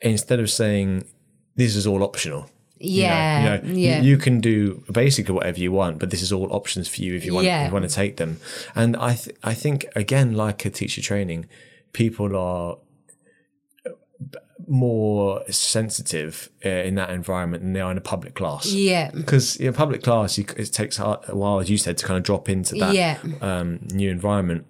Instead 0.00 0.38
of 0.38 0.48
saying 0.50 1.04
this 1.56 1.74
is 1.74 1.86
all 1.86 2.02
optional. 2.04 2.48
You 2.80 3.02
know, 3.02 3.08
Yeah, 3.08 3.38
you, 3.38 3.48
know, 3.48 3.74
you- 3.74 3.88
yeah. 3.88 4.00
you 4.02 4.16
can 4.18 4.40
do 4.40 4.84
basically 4.92 5.34
whatever 5.34 5.58
you 5.58 5.72
want, 5.72 5.98
but 5.98 6.10
this 6.10 6.22
is 6.22 6.32
all 6.32 6.52
options 6.52 6.86
for 6.86 7.02
you 7.02 7.14
if 7.16 7.24
you 7.24 7.34
want, 7.34 7.46
Yeah. 7.46 7.62
if 7.64 7.68
you 7.68 7.72
want 7.72 7.88
to 7.88 7.94
take 7.94 8.16
them. 8.18 8.38
And 8.76 8.96
I, 8.96 9.14
th- 9.16 9.36
I 9.42 9.54
think 9.54 9.86
again, 9.96 10.34
like 10.34 10.64
a 10.64 10.70
teacher 10.70 11.02
training, 11.02 11.46
people 11.92 12.36
are 12.36 12.76
more 14.66 15.42
sensitive 15.50 16.50
uh, 16.64 16.68
in 16.68 16.94
that 16.96 17.10
environment 17.10 17.62
than 17.62 17.72
they 17.72 17.80
are 17.80 17.90
in 17.90 17.96
a 17.98 18.02
public 18.02 18.34
class. 18.34 18.66
Yeah. 18.72 19.10
Because 19.12 19.56
in 19.56 19.68
a 19.68 19.72
public 19.72 20.02
class, 20.02 20.36
you, 20.38 20.44
it 20.56 20.66
takes 20.72 20.98
a 20.98 21.20
a 21.28 21.36
while, 21.36 21.60
as 21.60 21.70
you 21.70 21.78
said, 21.78 21.96
to 21.98 22.06
kind 22.06 22.18
of 22.18 22.24
drop 22.24 22.48
into 22.48 22.74
that 22.76 22.94
Yeah. 22.94 23.18
um, 23.40 23.80
new 23.92 24.10
environment. 24.10 24.66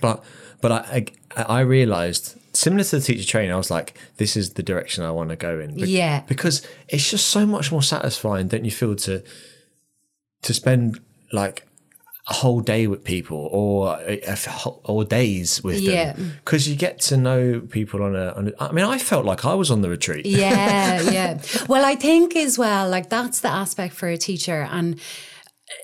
But 0.00 0.22
but 0.60 0.72
I, 0.72 1.06
I 1.36 1.42
I 1.42 1.60
realized 1.60 2.36
similar 2.52 2.84
to 2.84 2.98
the 2.98 3.02
teacher 3.04 3.26
training, 3.26 3.52
I 3.52 3.56
was 3.56 3.70
like, 3.70 3.96
this 4.18 4.36
is 4.36 4.54
the 4.54 4.62
direction 4.62 5.04
I 5.04 5.10
want 5.10 5.30
to 5.30 5.36
go 5.36 5.58
in. 5.58 5.74
Be- 5.76 5.90
Yeah. 5.90 6.22
Because 6.28 6.62
it's 6.88 7.08
just 7.10 7.28
so 7.28 7.46
much 7.46 7.72
more 7.72 7.82
satisfying, 7.82 8.48
don't 8.48 8.64
you 8.64 8.70
feel, 8.70 8.94
to 8.96 9.22
to 10.42 10.52
spend 10.54 11.00
like 11.32 11.66
a 12.26 12.32
whole 12.34 12.60
day 12.60 12.86
with 12.86 13.04
people 13.04 13.48
or 13.52 13.98
a, 14.00 14.18
a 14.20 14.30
f- 14.30 14.66
or 14.84 15.04
days 15.04 15.62
with 15.62 15.78
Yeah. 15.80 16.12
them 16.14 16.32
because 16.44 16.66
you 16.68 16.74
get 16.74 16.98
to 17.00 17.16
know 17.18 17.60
people 17.60 18.02
on 18.02 18.16
a, 18.16 18.28
on 18.32 18.48
a 18.48 18.52
I 18.58 18.72
mean 18.72 18.84
I 18.86 18.98
felt 18.98 19.24
like 19.26 19.44
I 19.44 19.52
was 19.54 19.70
on 19.70 19.82
the 19.82 19.90
retreat 19.90 20.24
yeah, 20.24 21.00
yeah. 21.12 21.42
Well, 21.68 21.84
I 21.84 21.96
think 21.96 22.34
as 22.34 22.58
well, 22.58 22.88
like 22.88 23.10
that's 23.10 23.40
the 23.40 23.48
aspect 23.50 23.94
for 23.94 24.08
a 24.08 24.16
teacher. 24.16 24.66
And 24.70 24.98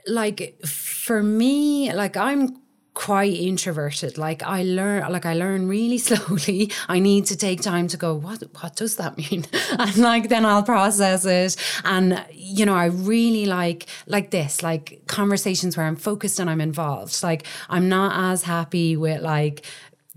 like 0.07 0.59
for 0.67 1.23
me, 1.23 1.93
like 1.93 2.17
I'm 2.17 2.57
quite 2.95 3.33
introverted. 3.33 4.19
Like 4.19 4.43
I 4.43 4.63
learn 4.63 5.11
like 5.13 5.27
I 5.27 5.35
learn 5.35 5.69
really 5.69 5.99
slowly. 6.09 6.73
I 6.89 6.99
need 6.99 7.27
to 7.27 7.37
take 7.37 7.61
time 7.63 7.89
to 7.89 7.97
go, 7.97 8.15
what 8.15 8.43
what 8.61 8.77
does 8.77 8.97
that 8.97 9.17
mean? 9.17 9.45
And 9.79 9.97
like 9.99 10.29
then 10.29 10.45
I'll 10.45 10.63
process 10.63 11.25
it. 11.25 11.57
And 11.85 12.25
you 12.33 12.67
know, 12.67 12.75
I 12.75 12.87
really 12.87 13.47
like 13.47 13.87
like 14.07 14.31
this, 14.31 14.63
like 14.63 15.03
conversations 15.07 15.77
where 15.77 15.87
I'm 15.87 15.97
focused 15.97 16.39
and 16.41 16.51
I'm 16.51 16.61
involved. 16.61 17.23
Like 17.23 17.47
I'm 17.69 17.89
not 17.89 18.33
as 18.33 18.43
happy 18.43 18.97
with 18.97 19.23
like 19.23 19.65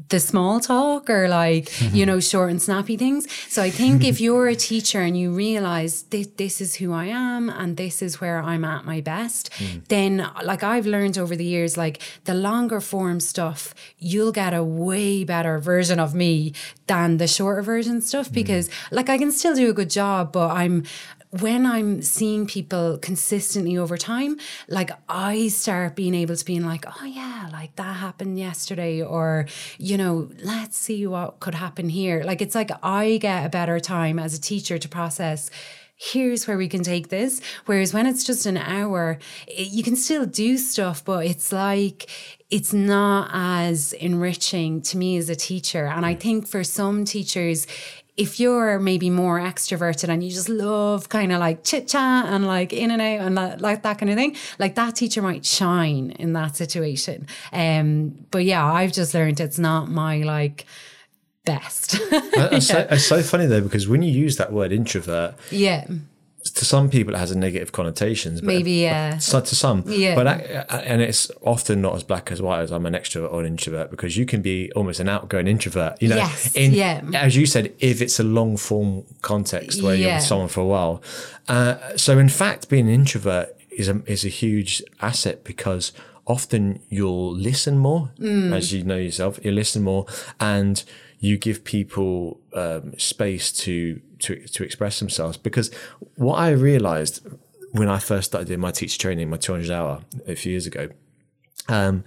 the 0.09 0.19
small 0.19 0.59
talk 0.59 1.09
or 1.09 1.27
like 1.27 1.81
you 1.81 1.87
mm-hmm. 1.87 2.05
know 2.05 2.19
short 2.19 2.51
and 2.51 2.61
snappy 2.61 2.97
things. 2.97 3.27
So 3.49 3.61
i 3.61 3.69
think 3.69 4.03
if 4.03 4.19
you're 4.25 4.47
a 4.47 4.55
teacher 4.55 5.01
and 5.01 5.17
you 5.17 5.33
realize 5.33 6.03
this, 6.03 6.27
this 6.37 6.61
is 6.61 6.75
who 6.75 6.93
i 6.93 7.05
am 7.05 7.49
and 7.49 7.77
this 7.77 8.01
is 8.01 8.21
where 8.21 8.39
i'm 8.41 8.63
at 8.63 8.85
my 8.85 9.01
best 9.01 9.51
mm. 9.53 9.85
then 9.87 10.29
like 10.43 10.63
i've 10.63 10.85
learned 10.85 11.17
over 11.17 11.35
the 11.35 11.45
years 11.45 11.77
like 11.77 12.01
the 12.25 12.33
longer 12.33 12.79
form 12.79 13.19
stuff 13.19 13.73
you'll 13.97 14.31
get 14.31 14.53
a 14.53 14.63
way 14.63 15.23
better 15.23 15.59
version 15.59 15.99
of 15.99 16.13
me 16.13 16.53
than 16.87 17.17
the 17.17 17.27
shorter 17.27 17.61
version 17.61 18.01
stuff 18.01 18.29
mm. 18.29 18.33
because 18.33 18.69
like 18.91 19.09
i 19.09 19.17
can 19.17 19.31
still 19.31 19.55
do 19.55 19.69
a 19.69 19.73
good 19.73 19.89
job 19.89 20.31
but 20.31 20.49
i'm 20.51 20.83
when 21.39 21.65
I'm 21.65 22.03
seeing 22.03 22.45
people 22.45 22.99
consistently 22.99 23.75
over 23.77 23.97
time, 23.97 24.37
like 24.67 24.91
I 25.09 25.47
start 25.47 25.95
being 25.95 26.13
able 26.13 26.35
to 26.35 26.45
being 26.45 26.63
like, 26.63 26.85
oh 26.87 27.05
yeah, 27.05 27.49
like 27.51 27.75
that 27.77 27.95
happened 27.95 28.37
yesterday, 28.37 29.01
or 29.01 29.47
you 29.79 29.97
know, 29.97 30.29
let's 30.43 30.77
see 30.77 31.07
what 31.07 31.39
could 31.39 31.55
happen 31.55 31.89
here. 31.89 32.23
Like 32.23 32.41
it's 32.41 32.53
like 32.53 32.69
I 32.83 33.17
get 33.17 33.45
a 33.45 33.49
better 33.49 33.79
time 33.79 34.19
as 34.19 34.35
a 34.35 34.41
teacher 34.41 34.77
to 34.77 34.87
process. 34.87 35.49
Here's 35.95 36.47
where 36.47 36.57
we 36.57 36.67
can 36.67 36.83
take 36.83 37.09
this. 37.09 37.41
Whereas 37.65 37.93
when 37.93 38.05
it's 38.05 38.23
just 38.23 38.45
an 38.45 38.57
hour, 38.57 39.17
it, 39.47 39.69
you 39.69 39.83
can 39.83 39.95
still 39.95 40.25
do 40.25 40.57
stuff, 40.57 41.03
but 41.03 41.25
it's 41.25 41.51
like 41.51 42.09
it's 42.51 42.73
not 42.73 43.31
as 43.33 43.93
enriching 43.93 44.81
to 44.83 44.97
me 44.97 45.17
as 45.17 45.29
a 45.29 45.35
teacher. 45.35 45.87
And 45.87 46.05
I 46.05 46.13
think 46.13 46.47
for 46.47 46.63
some 46.63 47.05
teachers, 47.05 47.65
if 48.15 48.39
you're 48.39 48.79
maybe 48.79 49.09
more 49.09 49.39
extroverted 49.39 50.09
and 50.09 50.23
you 50.23 50.29
just 50.29 50.49
love 50.49 51.09
kind 51.09 51.31
of 51.31 51.39
like 51.39 51.63
chit 51.63 51.87
chat 51.87 52.25
and 52.25 52.45
like 52.45 52.71
in 52.71 52.91
and 52.91 53.01
out 53.01 53.21
and 53.21 53.37
that, 53.37 53.61
like 53.61 53.81
that 53.81 53.97
kind 53.97 54.09
of 54.09 54.15
thing, 54.15 54.35
like 54.59 54.75
that 54.75 54.95
teacher 54.95 55.21
might 55.21 55.45
shine 55.45 56.11
in 56.11 56.33
that 56.33 56.55
situation. 56.55 57.27
Um, 57.51 58.25
but 58.29 58.45
yeah, 58.45 58.65
I've 58.65 58.91
just 58.91 59.13
learned 59.13 59.39
it's 59.39 59.57
not 59.57 59.89
my 59.89 60.17
like 60.17 60.65
best. 61.43 61.97
it's, 62.01 62.67
so, 62.67 62.87
it's 62.89 63.05
so 63.05 63.23
funny 63.23 63.47
though 63.47 63.61
because 63.61 63.87
when 63.87 64.03
you 64.03 64.11
use 64.11 64.37
that 64.37 64.53
word 64.53 64.71
introvert 64.71 65.35
yeah, 65.49 65.87
to 66.43 66.65
some 66.65 66.89
people 66.89 67.13
it 67.15 67.17
has 67.17 67.31
a 67.31 67.37
negative 67.37 67.71
connotations 67.71 68.41
but 68.41 68.47
maybe 68.47 68.71
yeah. 68.73 69.17
so 69.17 69.39
to 69.39 69.55
some 69.55 69.83
Yeah. 69.87 70.15
but 70.15 70.27
I, 70.27 70.33
and 70.83 71.01
it's 71.01 71.31
often 71.41 71.81
not 71.81 71.95
as 71.95 72.03
black 72.03 72.31
as 72.31 72.41
white 72.41 72.61
as 72.61 72.71
i'm 72.71 72.85
an 72.85 72.93
extrovert 72.93 73.31
or 73.31 73.39
an 73.41 73.45
introvert 73.47 73.89
because 73.89 74.17
you 74.17 74.25
can 74.25 74.41
be 74.41 74.71
almost 74.73 74.99
an 74.99 75.07
outgoing 75.07 75.47
introvert 75.47 76.01
you 76.01 76.09
know 76.09 76.17
Yes, 76.17 76.53
in 76.55 76.73
yeah. 76.73 77.01
as 77.13 77.35
you 77.37 77.45
said 77.45 77.73
if 77.79 78.01
it's 78.01 78.19
a 78.19 78.23
long 78.23 78.57
form 78.57 79.05
context 79.21 79.81
where 79.81 79.95
you're 79.95 80.13
with 80.15 80.23
someone 80.23 80.49
for 80.49 80.61
a 80.61 80.65
while 80.65 81.01
uh, 81.47 81.75
so 81.95 82.17
in 82.19 82.29
fact 82.29 82.67
being 82.69 82.87
an 82.87 82.93
introvert 82.93 83.47
is 83.71 83.87
a, 83.87 84.01
is 84.05 84.23
a 84.25 84.29
huge 84.29 84.83
asset 85.01 85.43
because 85.43 85.93
often 86.27 86.79
you'll 86.89 87.33
listen 87.33 87.77
more 87.77 88.11
Mm. 88.19 88.53
as 88.55 88.71
you 88.73 88.83
know 88.83 88.97
yourself 88.97 89.39
you 89.43 89.51
listen 89.51 89.81
more 89.83 90.05
and 90.39 90.83
you 91.19 91.37
give 91.37 91.63
people 91.63 92.39
um, 92.53 92.93
space 92.97 93.49
to, 93.53 94.01
to 94.23 94.47
to 94.47 94.63
express 94.63 94.99
themselves 94.99 95.37
because 95.37 95.71
what 96.15 96.35
I 96.35 96.49
realized 96.49 97.25
when 97.71 97.89
I 97.89 97.99
first 97.99 98.27
started 98.27 98.47
doing 98.47 98.59
my 98.59 98.71
teacher 98.71 98.99
training, 98.99 99.29
my 99.29 99.37
200 99.37 99.71
hour 99.71 100.01
a 100.27 100.35
few 100.35 100.51
years 100.51 100.67
ago, 100.67 100.89
um, 101.67 102.03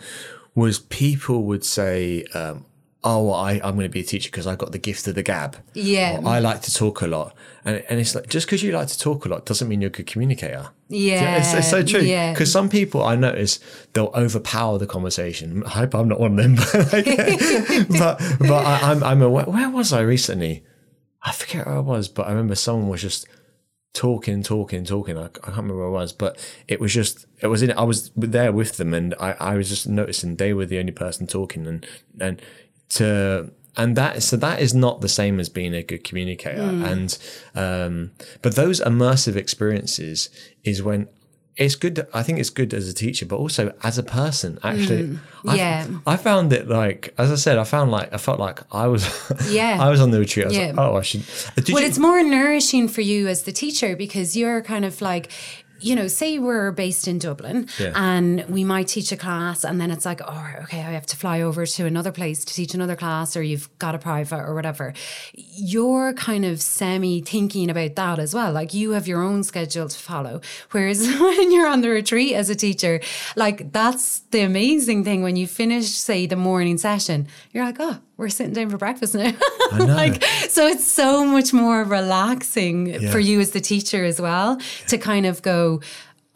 was 0.54 0.78
people 0.78 1.42
would 1.44 1.64
say, 1.64 2.24
um, 2.34 2.64
"Oh, 3.02 3.24
well, 3.24 3.34
I, 3.34 3.54
I'm 3.54 3.74
going 3.74 3.80
to 3.80 3.88
be 3.88 4.00
a 4.00 4.04
teacher 4.04 4.30
because 4.30 4.46
I 4.46 4.54
got 4.54 4.70
the 4.72 4.78
gift 4.78 5.08
of 5.08 5.16
the 5.16 5.24
gab." 5.24 5.56
Yeah. 5.74 6.20
Or, 6.22 6.28
I 6.28 6.38
like 6.38 6.62
to 6.62 6.72
talk 6.72 7.02
a 7.02 7.08
lot, 7.08 7.34
and 7.64 7.82
and 7.88 7.98
it's 7.98 8.14
like 8.14 8.28
just 8.28 8.46
because 8.46 8.62
you 8.62 8.72
like 8.72 8.88
to 8.88 8.98
talk 8.98 9.24
a 9.26 9.28
lot 9.28 9.44
doesn't 9.44 9.68
mean 9.68 9.80
you're 9.80 9.88
a 9.88 9.92
good 9.92 10.06
communicator. 10.06 10.68
Yeah, 10.88 11.38
it's, 11.38 11.52
it's 11.52 11.68
so 11.68 11.82
true. 11.82 12.00
yeah. 12.00 12.32
Because 12.32 12.52
some 12.52 12.68
people 12.68 13.02
I 13.02 13.16
notice 13.16 13.58
they'll 13.92 14.12
overpower 14.14 14.78
the 14.78 14.86
conversation. 14.86 15.64
I 15.64 15.70
hope 15.70 15.94
I'm 15.94 16.06
not 16.08 16.20
one 16.20 16.38
of 16.38 16.44
them, 16.44 16.54
but 16.72 16.92
like, 16.92 17.06
but, 17.88 18.20
but 18.38 18.64
I, 18.64 18.92
I'm 18.92 19.02
I'm 19.02 19.20
aware. 19.20 19.46
Where 19.46 19.68
was 19.68 19.92
I 19.92 20.00
recently? 20.00 20.62
I 21.26 21.32
forget 21.32 21.66
where 21.66 21.76
I 21.76 21.80
was, 21.80 22.08
but 22.08 22.26
I 22.26 22.30
remember 22.30 22.54
someone 22.54 22.88
was 22.88 23.02
just 23.02 23.26
talking, 23.92 24.44
talking, 24.44 24.84
talking. 24.84 25.18
I, 25.18 25.24
I 25.24 25.28
can't 25.28 25.56
remember 25.56 25.78
where 25.78 25.88
I 25.88 25.90
was, 25.90 26.12
but 26.12 26.38
it 26.68 26.80
was 26.80 26.94
just 26.94 27.26
it 27.40 27.48
was 27.48 27.62
in. 27.62 27.72
I 27.72 27.82
was 27.82 28.12
there 28.16 28.52
with 28.52 28.76
them, 28.76 28.94
and 28.94 29.12
I, 29.18 29.32
I 29.40 29.56
was 29.56 29.68
just 29.68 29.88
noticing 29.88 30.36
they 30.36 30.54
were 30.54 30.66
the 30.66 30.78
only 30.78 30.92
person 30.92 31.26
talking, 31.26 31.66
and 31.66 31.84
and 32.20 32.40
to 32.90 33.50
and 33.76 33.96
that 33.96 34.22
so 34.22 34.36
that 34.36 34.60
is 34.60 34.72
not 34.72 35.00
the 35.00 35.08
same 35.08 35.40
as 35.40 35.48
being 35.48 35.74
a 35.74 35.82
good 35.82 36.04
communicator. 36.04 36.62
And 36.62 37.18
um, 37.56 38.12
but 38.40 38.54
those 38.54 38.80
immersive 38.80 39.34
experiences 39.36 40.30
is 40.62 40.82
when. 40.82 41.08
It's 41.56 41.74
good. 41.74 42.06
I 42.12 42.22
think 42.22 42.38
it's 42.38 42.50
good 42.50 42.74
as 42.74 42.86
a 42.88 42.92
teacher, 42.92 43.24
but 43.26 43.36
also 43.36 43.72
as 43.82 43.96
a 43.96 44.02
person. 44.02 44.58
Actually, 44.62 45.04
mm, 45.04 45.18
I- 45.46 45.56
Yeah. 45.56 45.86
I 46.06 46.16
found 46.16 46.52
it 46.52 46.68
like, 46.68 47.14
as 47.16 47.32
I 47.32 47.36
said, 47.36 47.56
I 47.58 47.64
found 47.64 47.90
like 47.90 48.12
I 48.12 48.18
felt 48.18 48.38
like 48.38 48.60
I 48.72 48.86
was, 48.88 49.08
Yeah. 49.50 49.78
I 49.84 49.88
was 49.88 50.00
on 50.00 50.10
the 50.10 50.18
retreat. 50.18 50.44
I 50.46 50.48
was 50.48 50.56
Yeah. 50.58 50.66
like, 50.68 50.78
oh, 50.78 50.96
I 50.96 51.02
should. 51.02 51.22
Did 51.56 51.70
well, 51.72 51.80
you, 51.82 51.88
it's 51.88 51.98
more 51.98 52.22
nourishing 52.22 52.88
for 52.88 53.00
you 53.00 53.26
as 53.28 53.42
the 53.44 53.52
teacher 53.52 53.96
because 53.96 54.36
you're 54.36 54.60
kind 54.62 54.84
of 54.84 55.00
like, 55.00 55.30
you 55.80 55.94
know, 55.94 56.08
say 56.08 56.38
we're 56.38 56.72
based 56.72 57.06
in 57.08 57.18
Dublin 57.18 57.68
Yeah. 57.78 57.92
and 57.94 58.44
we 58.48 58.64
might 58.64 58.88
teach 58.88 59.12
a 59.12 59.16
class, 59.16 59.64
and 59.64 59.80
then 59.80 59.90
it's 59.90 60.04
like, 60.06 60.20
oh, 60.26 60.46
okay, 60.62 60.78
I 60.80 60.92
have 60.92 61.06
to 61.06 61.16
fly 61.16 61.40
over 61.42 61.66
to 61.66 61.86
another 61.86 62.12
place 62.12 62.44
to 62.44 62.54
teach 62.54 62.74
another 62.74 62.96
class, 62.96 63.36
or 63.36 63.42
you've 63.42 63.68
got 63.78 63.94
a 63.94 63.98
private 63.98 64.40
or 64.40 64.54
whatever. 64.54 64.94
You're 65.34 66.12
kind 66.14 66.44
of 66.44 66.60
semi 66.60 67.20
thinking 67.20 67.70
about 67.70 67.94
that 67.96 68.18
as 68.18 68.34
well. 68.34 68.52
Like 68.52 68.74
you 68.74 68.92
have 68.92 69.06
your 69.06 69.22
own 69.22 69.44
schedule 69.44 69.88
to 69.88 69.98
follow. 69.98 70.40
Whereas 70.70 71.00
when 71.20 71.52
you're 71.52 71.68
on 71.68 71.80
the 71.82 71.90
retreat 71.90 72.34
as 72.34 72.50
a 72.50 72.54
teacher, 72.54 73.00
like 73.36 73.72
that's 73.72 74.20
the 74.30 74.40
amazing 74.40 75.04
thing 75.04 75.22
when 75.22 75.36
you 75.36 75.46
finish, 75.46 75.88
say, 75.88 76.26
the 76.26 76.36
morning 76.36 76.78
session, 76.78 77.28
you're 77.52 77.64
like, 77.64 77.76
oh, 77.80 77.98
we're 78.16 78.28
sitting 78.28 78.52
down 78.52 78.70
for 78.70 78.78
breakfast 78.78 79.14
now. 79.14 79.32
like 79.78 80.22
so 80.48 80.66
it's 80.66 80.86
so 80.86 81.24
much 81.24 81.52
more 81.52 81.84
relaxing 81.84 83.08
for 83.10 83.18
you 83.18 83.40
as 83.40 83.50
the 83.50 83.60
teacher 83.60 84.04
as 84.04 84.20
well 84.20 84.58
to 84.88 84.96
kind 84.96 85.26
of 85.26 85.42
go 85.42 85.80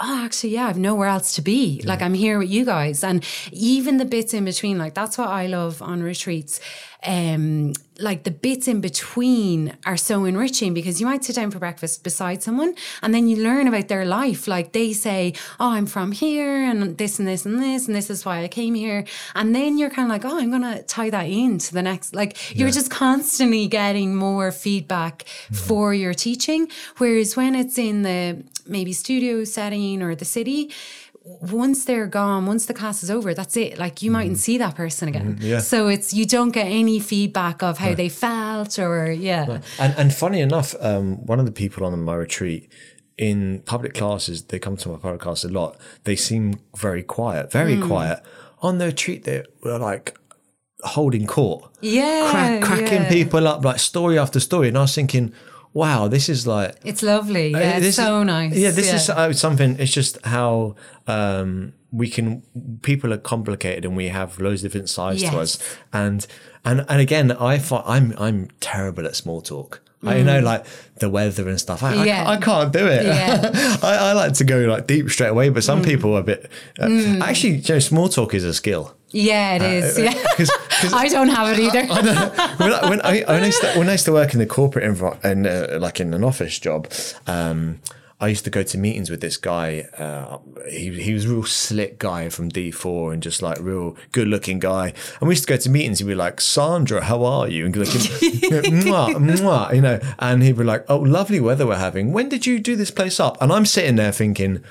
oh 0.00 0.24
actually 0.24 0.50
yeah 0.50 0.66
i've 0.66 0.78
nowhere 0.78 1.08
else 1.08 1.34
to 1.34 1.42
be. 1.42 1.80
Like 1.84 2.02
i'm 2.02 2.14
here 2.14 2.38
with 2.38 2.50
you 2.50 2.64
guys. 2.64 3.02
And 3.04 3.24
even 3.52 3.96
the 3.98 4.04
bits 4.04 4.34
in 4.34 4.44
between 4.44 4.78
like 4.78 4.94
that's 4.94 5.16
what 5.16 5.28
i 5.28 5.46
love 5.46 5.80
on 5.82 6.02
retreats 6.02 6.60
um, 7.06 7.72
like 7.98 8.24
the 8.24 8.30
bits 8.30 8.66
in 8.68 8.80
between 8.80 9.76
are 9.84 9.96
so 9.96 10.24
enriching 10.24 10.72
because 10.74 11.00
you 11.00 11.06
might 11.06 11.22
sit 11.24 11.36
down 11.36 11.50
for 11.50 11.58
breakfast 11.58 12.02
beside 12.02 12.42
someone 12.42 12.74
and 13.02 13.14
then 13.14 13.28
you 13.28 13.36
learn 13.42 13.68
about 13.68 13.88
their 13.88 14.04
life. 14.06 14.48
Like 14.48 14.72
they 14.72 14.92
say, 14.92 15.34
Oh, 15.58 15.70
I'm 15.72 15.86
from 15.86 16.12
here 16.12 16.62
and 16.64 16.96
this 16.96 17.18
and 17.18 17.28
this 17.28 17.44
and 17.44 17.62
this, 17.62 17.86
and 17.86 17.94
this 17.94 18.08
is 18.10 18.24
why 18.24 18.42
I 18.42 18.48
came 18.48 18.74
here. 18.74 19.04
And 19.34 19.54
then 19.54 19.76
you're 19.78 19.90
kind 19.90 20.10
of 20.10 20.12
like, 20.12 20.24
Oh, 20.24 20.38
I'm 20.38 20.50
going 20.50 20.62
to 20.62 20.82
tie 20.84 21.10
that 21.10 21.24
into 21.24 21.74
the 21.74 21.82
next. 21.82 22.14
Like 22.14 22.56
you're 22.56 22.70
just 22.70 22.90
constantly 22.90 23.66
getting 23.66 24.14
more 24.16 24.50
feedback 24.52 25.24
Mm-hmm. 25.30 25.54
for 25.54 25.92
your 25.94 26.14
teaching. 26.14 26.68
Whereas 26.98 27.36
when 27.36 27.54
it's 27.54 27.78
in 27.78 28.02
the 28.02 28.44
maybe 28.66 28.92
studio 28.92 29.44
setting 29.44 30.02
or 30.02 30.14
the 30.14 30.24
city, 30.24 30.70
once 31.22 31.84
they're 31.84 32.06
gone, 32.06 32.46
once 32.46 32.66
the 32.66 32.74
class 32.74 33.02
is 33.02 33.10
over, 33.10 33.34
that's 33.34 33.56
it. 33.56 33.78
Like 33.78 34.02
you 34.02 34.10
mightn't 34.10 34.38
see 34.38 34.58
that 34.58 34.74
person 34.74 35.08
again. 35.08 35.34
Mm-hmm. 35.36 35.46
yeah. 35.46 35.58
So 35.58 35.88
it's 35.88 36.14
you 36.14 36.24
don't 36.26 36.50
get 36.50 36.66
any 36.66 36.98
feedback 36.98 37.62
of 37.62 37.78
how 37.78 37.94
they 37.94 38.08
felt 38.08 38.78
or 38.78 39.10
yeah. 39.10 39.60
And 39.78 39.94
and 39.98 40.14
funny 40.14 40.40
enough, 40.40 40.74
um, 40.80 41.24
one 41.26 41.38
of 41.38 41.46
the 41.46 41.52
people 41.52 41.84
on 41.84 42.02
my 42.02 42.14
retreat 42.14 42.70
in 43.18 43.60
public 43.66 43.92
classes, 43.94 44.44
they 44.44 44.58
come 44.58 44.76
to 44.78 44.88
my 44.88 44.96
podcast 44.96 45.44
a 45.44 45.48
lot. 45.48 45.76
They 46.04 46.16
seem 46.16 46.54
very 46.76 47.02
quiet, 47.02 47.52
very 47.52 47.76
Hmm. 47.76 47.86
quiet. 47.86 48.20
On 48.62 48.78
the 48.78 48.86
retreat, 48.86 49.24
they 49.24 49.42
were 49.62 49.78
like 49.78 50.16
holding 50.82 51.26
court, 51.26 51.70
Yeah. 51.82 52.30
crack, 52.30 52.62
cracking 52.62 53.02
yeah. 53.02 53.08
people 53.10 53.46
up, 53.46 53.62
like 53.62 53.78
story 53.78 54.18
after 54.18 54.40
story. 54.40 54.68
And 54.68 54.78
I 54.78 54.82
was 54.82 54.94
thinking, 54.94 55.32
wow, 55.72 56.08
this 56.08 56.28
is 56.28 56.46
like 56.46 56.76
It's 56.84 57.02
lovely. 57.02 57.50
Yeah, 57.50 57.76
Uh, 57.76 57.80
it's 57.80 57.96
so 57.96 58.20
is, 58.20 58.26
nice. 58.26 58.54
Yeah, 58.54 58.70
this 58.70 58.92
is 58.92 59.10
uh, 59.10 59.32
something. 59.32 59.76
It's 59.78 59.92
just 59.92 60.18
how 60.24 60.74
um, 61.06 61.72
we 61.92 62.08
can. 62.08 62.42
People 62.82 63.12
are 63.12 63.18
complicated, 63.18 63.84
and 63.84 63.96
we 63.96 64.08
have 64.08 64.38
loads 64.40 64.62
of 64.64 64.70
different 64.70 64.88
sides 64.88 65.22
to 65.22 65.38
us. 65.38 65.58
And 65.92 66.26
and 66.64 66.84
and 66.88 67.00
again, 67.00 67.32
I 67.32 67.58
find 67.58 67.84
I'm 67.86 68.14
I'm 68.18 68.48
terrible 68.60 69.06
at 69.06 69.16
small 69.16 69.40
talk. 69.40 69.80
I 70.02 70.16
you 70.16 70.24
know 70.24 70.40
like 70.40 70.64
the 70.96 71.10
weather 71.10 71.46
and 71.48 71.60
stuff. 71.60 71.82
I, 71.82 71.94
Mm. 71.94 72.06
Yeah. 72.06 72.24
I, 72.26 72.34
I 72.34 72.36
can't 72.38 72.72
do 72.72 72.86
it. 72.86 73.04
Yeah. 73.04 73.50
I, 73.82 73.96
I 73.96 74.12
like 74.14 74.32
to 74.34 74.44
go 74.44 74.60
like 74.60 74.86
deep 74.86 75.10
straight 75.10 75.28
away, 75.28 75.50
but 75.50 75.62
some 75.62 75.82
people 75.82 76.14
are 76.16 76.20
a 76.20 76.22
bit. 76.22 76.50
Uh, 76.78 77.18
Actually, 77.20 77.56
you 77.56 77.74
know, 77.74 77.78
small 77.80 78.08
talk 78.08 78.32
is 78.34 78.44
a 78.44 78.54
skill. 78.54 78.94
Yeah, 79.12 79.54
it 79.56 79.62
is. 79.62 79.98
yeah. 79.98 80.10
uh, 80.10 80.12
'cause- 80.36 80.50
'cause- 80.80 80.92
I 81.04 81.08
don't 81.08 81.28
have 81.28 81.58
it 81.58 81.60
either. 81.66 81.86
when, 81.86 82.72
I, 82.72 82.88
when, 82.90 83.00
I, 83.02 83.20
when, 83.26 83.42
I 83.42 83.46
used 83.46 83.60
to, 83.62 83.72
when 83.78 83.88
I 83.88 83.92
used 83.92 84.04
to 84.06 84.12
work 84.12 84.32
in 84.32 84.38
the 84.38 84.46
corporate 84.46 84.84
environment 84.84 85.24
and 85.24 85.46
uh, 85.46 85.78
like 85.80 86.00
in 86.00 86.14
an 86.14 86.24
office 86.24 86.58
job, 86.58 86.90
um, 87.26 87.80
I 88.22 88.28
used 88.28 88.44
to 88.44 88.50
go 88.50 88.62
to 88.62 88.76
meetings 88.76 89.08
with 89.08 89.22
this 89.22 89.38
guy. 89.38 89.86
Uh, 89.96 90.38
he, 90.68 90.90
he 91.02 91.14
was 91.14 91.24
a 91.24 91.28
real 91.30 91.44
slick 91.44 91.98
guy 91.98 92.28
from 92.28 92.50
D4 92.50 93.14
and 93.14 93.22
just 93.22 93.40
like 93.40 93.58
real 93.60 93.96
good 94.12 94.28
looking 94.28 94.58
guy. 94.58 94.92
And 95.20 95.28
we 95.28 95.32
used 95.32 95.44
to 95.44 95.48
go 95.48 95.56
to 95.56 95.70
meetings. 95.70 96.00
He'd 96.00 96.06
be 96.06 96.14
like, 96.14 96.38
Sandra, 96.40 97.02
how 97.02 97.24
are 97.24 97.48
you? 97.48 97.64
And 97.64 97.74
like, 97.74 97.88
mwah, 97.88 99.14
mwah, 99.14 99.74
you 99.74 99.80
know, 99.80 99.98
and 100.18 100.42
he'd 100.42 100.58
be 100.58 100.64
like, 100.64 100.84
oh, 100.88 100.98
lovely 100.98 101.40
weather 101.40 101.66
we're 101.66 101.76
having. 101.78 102.12
When 102.12 102.28
did 102.28 102.46
you 102.46 102.58
do 102.58 102.76
this 102.76 102.90
place 102.90 103.18
up? 103.20 103.40
And 103.40 103.50
I'm 103.52 103.64
sitting 103.64 103.96
there 103.96 104.12
thinking, 104.12 104.62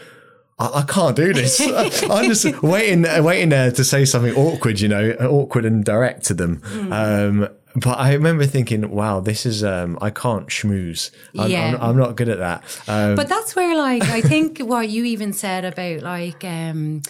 I, 0.60 0.80
I 0.80 0.82
can't 0.84 1.16
do 1.16 1.34
this. 1.34 1.60
I'm 2.10 2.30
just 2.30 2.62
waiting, 2.62 3.04
waiting 3.24 3.50
there 3.50 3.72
to 3.72 3.84
say 3.84 4.06
something 4.06 4.34
awkward, 4.36 4.80
you 4.80 4.88
know, 4.90 5.12
awkward 5.22 5.66
and 5.66 5.84
direct 5.84 6.26
to 6.26 6.34
them. 6.34 6.62
Um, 6.92 7.48
but 7.76 8.00
I 8.00 8.14
remember 8.14 8.46
thinking, 8.46 8.90
wow, 8.90 9.20
this 9.20 9.46
is, 9.46 9.64
um, 9.64 9.98
I 10.02 10.10
can't 10.10 10.48
schmooze. 10.48 11.12
I'm, 11.38 11.52
Yeah. 11.52 11.76
I'm, 11.76 11.82
I'm 11.92 11.98
not 11.98 12.16
good 12.16 12.28
at 12.28 12.40
that. 12.40 12.64
Um, 12.88 13.16
But 13.16 13.30
that's 13.30 13.56
where, 13.56 13.78
like, 13.78 14.04
I 14.04 14.22
think 14.22 14.60
what 14.60 14.90
you 14.90 15.06
even 15.06 15.34
said 15.34 15.64
about, 15.66 16.02
like, 16.02 16.44
um, 16.44 17.04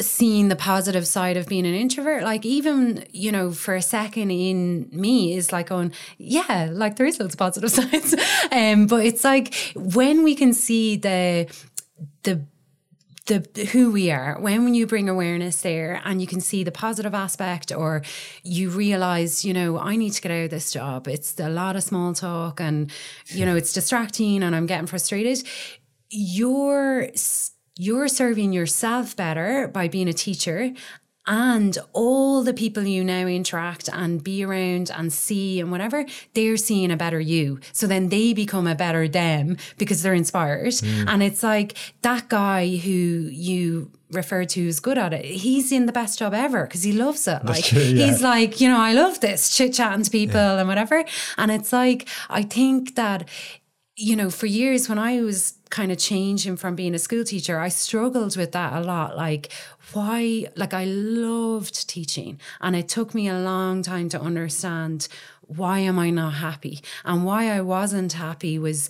seeing 0.00 0.48
the 0.48 0.56
positive 0.56 1.06
side 1.06 1.36
of 1.36 1.46
being 1.46 1.66
an 1.66 1.74
introvert, 1.74 2.24
like, 2.24 2.44
even, 2.44 3.04
you 3.12 3.30
know, 3.30 3.52
for 3.52 3.76
a 3.76 3.82
second 3.82 4.32
in 4.32 4.88
me 4.90 5.34
is 5.34 5.52
like 5.52 5.68
going, 5.68 5.92
yeah, 6.18 6.68
like, 6.72 6.96
there 6.96 7.06
is 7.06 7.20
loads 7.20 7.34
of 7.34 7.38
positive 7.38 7.70
sides. 7.80 8.14
um, 8.50 8.86
but 8.88 9.06
it's 9.06 9.22
like 9.22 9.54
when 9.76 10.24
we 10.24 10.34
can 10.34 10.52
see 10.52 10.96
the, 10.96 11.46
the, 12.22 12.44
the 13.26 13.64
who 13.72 13.90
we 13.90 14.10
are. 14.10 14.38
When 14.40 14.74
you 14.74 14.86
bring 14.86 15.08
awareness 15.08 15.62
there 15.62 16.00
and 16.04 16.20
you 16.20 16.26
can 16.26 16.40
see 16.40 16.64
the 16.64 16.72
positive 16.72 17.14
aspect 17.14 17.72
or 17.72 18.02
you 18.42 18.70
realize 18.70 19.44
you 19.44 19.54
know 19.54 19.78
i 19.78 19.96
need 19.96 20.10
to 20.10 20.20
get 20.22 20.32
out 20.32 20.44
of 20.44 20.50
this 20.50 20.72
job. 20.72 21.08
It's 21.08 21.38
a 21.40 21.48
lot 21.48 21.76
of 21.76 21.82
small 21.82 22.12
talk 22.14 22.60
and 22.60 22.90
you 23.26 23.46
know 23.46 23.56
it's 23.56 23.72
distracting 23.72 24.42
and 24.42 24.54
i'm 24.54 24.66
getting 24.66 24.86
frustrated. 24.86 25.46
You're 26.10 27.08
you're 27.76 28.08
serving 28.08 28.52
yourself 28.52 29.16
better 29.16 29.68
by 29.68 29.88
being 29.88 30.08
a 30.08 30.12
teacher 30.12 30.72
and 31.26 31.78
all 31.92 32.42
the 32.42 32.52
people 32.52 32.82
you 32.84 33.02
now 33.02 33.26
interact 33.26 33.88
and 33.92 34.22
be 34.22 34.44
around 34.44 34.90
and 34.94 35.12
see 35.12 35.60
and 35.60 35.70
whatever, 35.70 36.04
they're 36.34 36.56
seeing 36.56 36.90
a 36.90 36.96
better 36.96 37.20
you. 37.20 37.60
So 37.72 37.86
then 37.86 38.08
they 38.08 38.32
become 38.34 38.66
a 38.66 38.74
better 38.74 39.08
them 39.08 39.56
because 39.78 40.02
they're 40.02 40.14
inspired. 40.14 40.66
Mm. 40.66 41.08
And 41.08 41.22
it's 41.22 41.42
like 41.42 41.76
that 42.02 42.28
guy 42.28 42.76
who 42.76 42.90
you 42.90 43.90
referred 44.10 44.50
to 44.50 44.62
who's 44.62 44.80
good 44.80 44.98
at 44.98 45.12
it, 45.12 45.24
he's 45.24 45.72
in 45.72 45.86
the 45.86 45.92
best 45.92 46.18
job 46.18 46.34
ever 46.34 46.64
because 46.64 46.82
he 46.82 46.92
loves 46.92 47.26
it. 47.26 47.44
Like 47.44 47.64
true, 47.64 47.80
yeah. 47.80 48.06
he's 48.06 48.22
like, 48.22 48.60
you 48.60 48.68
know, 48.68 48.78
I 48.78 48.92
love 48.92 49.20
this 49.20 49.54
chit 49.56 49.72
chatting 49.72 50.04
to 50.04 50.10
people 50.10 50.40
and 50.40 50.68
whatever. 50.68 51.04
And 51.38 51.50
it's 51.50 51.72
like, 51.72 52.08
I 52.28 52.42
think 52.42 52.96
that 52.96 53.28
you 53.96 54.16
know, 54.16 54.28
for 54.28 54.46
years 54.46 54.88
when 54.88 54.98
I 54.98 55.20
was 55.20 55.54
kind 55.74 55.90
of 55.90 55.98
changing 55.98 56.56
from 56.56 56.76
being 56.76 56.94
a 56.94 57.00
school 57.00 57.24
teacher, 57.24 57.58
I 57.58 57.68
struggled 57.68 58.36
with 58.36 58.52
that 58.52 58.72
a 58.74 58.80
lot. 58.80 59.16
Like, 59.16 59.52
why? 59.92 60.46
Like, 60.54 60.72
I 60.72 60.84
loved 60.84 61.88
teaching, 61.88 62.40
and 62.60 62.76
it 62.76 62.88
took 62.88 63.12
me 63.12 63.26
a 63.28 63.40
long 63.40 63.82
time 63.82 64.08
to 64.10 64.20
understand 64.20 65.08
why 65.48 65.80
am 65.80 65.98
I 65.98 66.10
not 66.10 66.34
happy, 66.34 66.80
and 67.04 67.24
why 67.24 67.50
I 67.50 67.60
wasn't 67.60 68.12
happy 68.12 68.56
was 68.56 68.88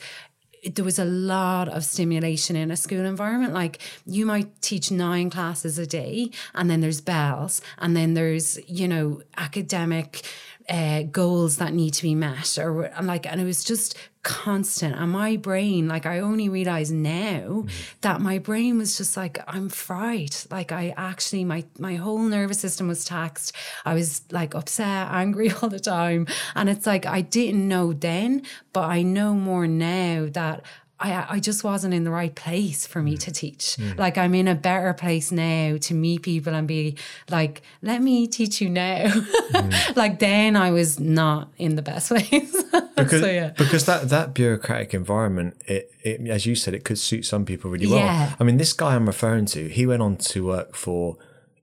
there 0.75 0.85
was 0.85 0.99
a 0.99 1.05
lot 1.05 1.69
of 1.69 1.85
stimulation 1.85 2.57
in 2.57 2.71
a 2.71 2.77
school 2.77 3.05
environment. 3.05 3.53
Like 3.53 3.81
you 4.07 4.25
might 4.27 4.61
teach 4.63 4.91
nine 4.91 5.31
classes 5.31 5.79
a 5.79 5.87
day, 5.87 6.31
and 6.55 6.71
then 6.71 6.81
there's 6.83 7.01
bells, 7.01 7.63
and 7.79 7.97
then 7.97 8.13
there's 8.13 8.59
you 8.69 8.89
know 8.89 9.23
academic 9.39 10.23
uh, 10.69 11.03
goals 11.03 11.59
that 11.59 11.75
need 11.75 11.95
to 11.95 12.03
be 12.03 12.15
met, 12.15 12.59
or 12.59 12.91
like, 13.03 13.27
and 13.27 13.41
it 13.41 13.45
was 13.45 13.65
just 13.65 13.97
constant. 14.23 14.97
And 14.97 15.13
my 15.13 15.37
brain, 15.37 15.87
like, 15.87 16.07
I 16.07 16.21
only 16.21 16.49
realize 16.49 16.91
now 16.91 17.67
that 18.01 18.21
my 18.21 18.39
brain 18.39 18.79
was 18.79 18.97
just 18.97 19.17
like, 19.17 19.39
I'm 19.47 19.69
fried. 19.69 20.35
Like, 20.51 20.73
I 20.73 20.95
actually, 20.97 21.45
my 21.45 21.65
my 21.79 21.97
whole 21.97 22.19
nervous 22.19 22.59
system 22.59 22.89
was 22.89 23.05
taxed. 23.05 23.55
I 23.85 23.95
was 23.95 24.23
like 24.31 24.55
upset, 24.55 25.09
angry 25.11 25.51
all 25.51 25.69
the 25.69 25.81
time, 25.81 26.27
and 26.55 26.69
it's 26.69 26.87
like 26.87 27.07
I 27.07 27.21
didn't 27.21 27.69
know 27.69 27.93
then, 27.93 28.43
but 28.73 28.85
I 28.85 29.03
know 29.03 29.35
more 29.35 29.67
now 29.67 30.29
that. 30.33 30.63
I, 31.05 31.27
I 31.35 31.41
just 31.41 31.63
wasn't 31.65 31.93
in 31.93 32.05
the 32.05 32.11
right 32.11 32.35
place 32.35 32.87
for 32.87 33.03
me 33.03 33.19
to 33.19 33.31
mm. 33.31 33.35
teach. 33.35 33.77
Mm. 33.79 33.99
Like 33.99 34.17
I'm 34.17 34.35
in 34.35 34.49
a 34.49 34.55
better 34.55 34.95
place 34.95 35.31
now 35.31 35.77
to 35.77 35.95
meet 35.95 36.23
people 36.23 36.55
and 36.55 36.67
be 36.67 36.97
like, 37.31 37.61
let 37.83 38.01
me 38.03 38.27
teach 38.27 38.61
you 38.61 38.71
now. 38.71 39.13
Mm. 39.55 39.97
like 39.97 40.19
then 40.19 40.57
I 40.57 40.71
was 40.71 40.99
not 40.99 41.53
in 41.59 41.77
the 41.77 41.83
best 41.83 42.09
place. 42.15 42.65
because, 42.97 43.21
so 43.21 43.27
yeah. 43.31 43.51
because 43.51 43.85
that, 43.85 44.09
that 44.09 44.35
bureaucratic 44.35 44.95
environment, 44.95 45.57
it, 45.67 45.93
it, 46.03 46.27
as 46.29 46.45
you 46.45 46.55
said, 46.55 46.75
it 46.75 46.85
could 46.85 46.99
suit 46.99 47.25
some 47.25 47.45
people 47.45 47.71
really 47.71 47.87
well. 47.87 47.99
Yeah. 47.99 48.35
I 48.41 48.45
mean, 48.45 48.57
this 48.57 48.73
guy 48.73 48.95
I'm 48.95 49.07
referring 49.07 49.47
to, 49.47 49.69
he 49.69 49.87
went 49.87 50.03
on 50.03 50.17
to 50.17 50.47
work 50.47 50.75
for 50.75 51.19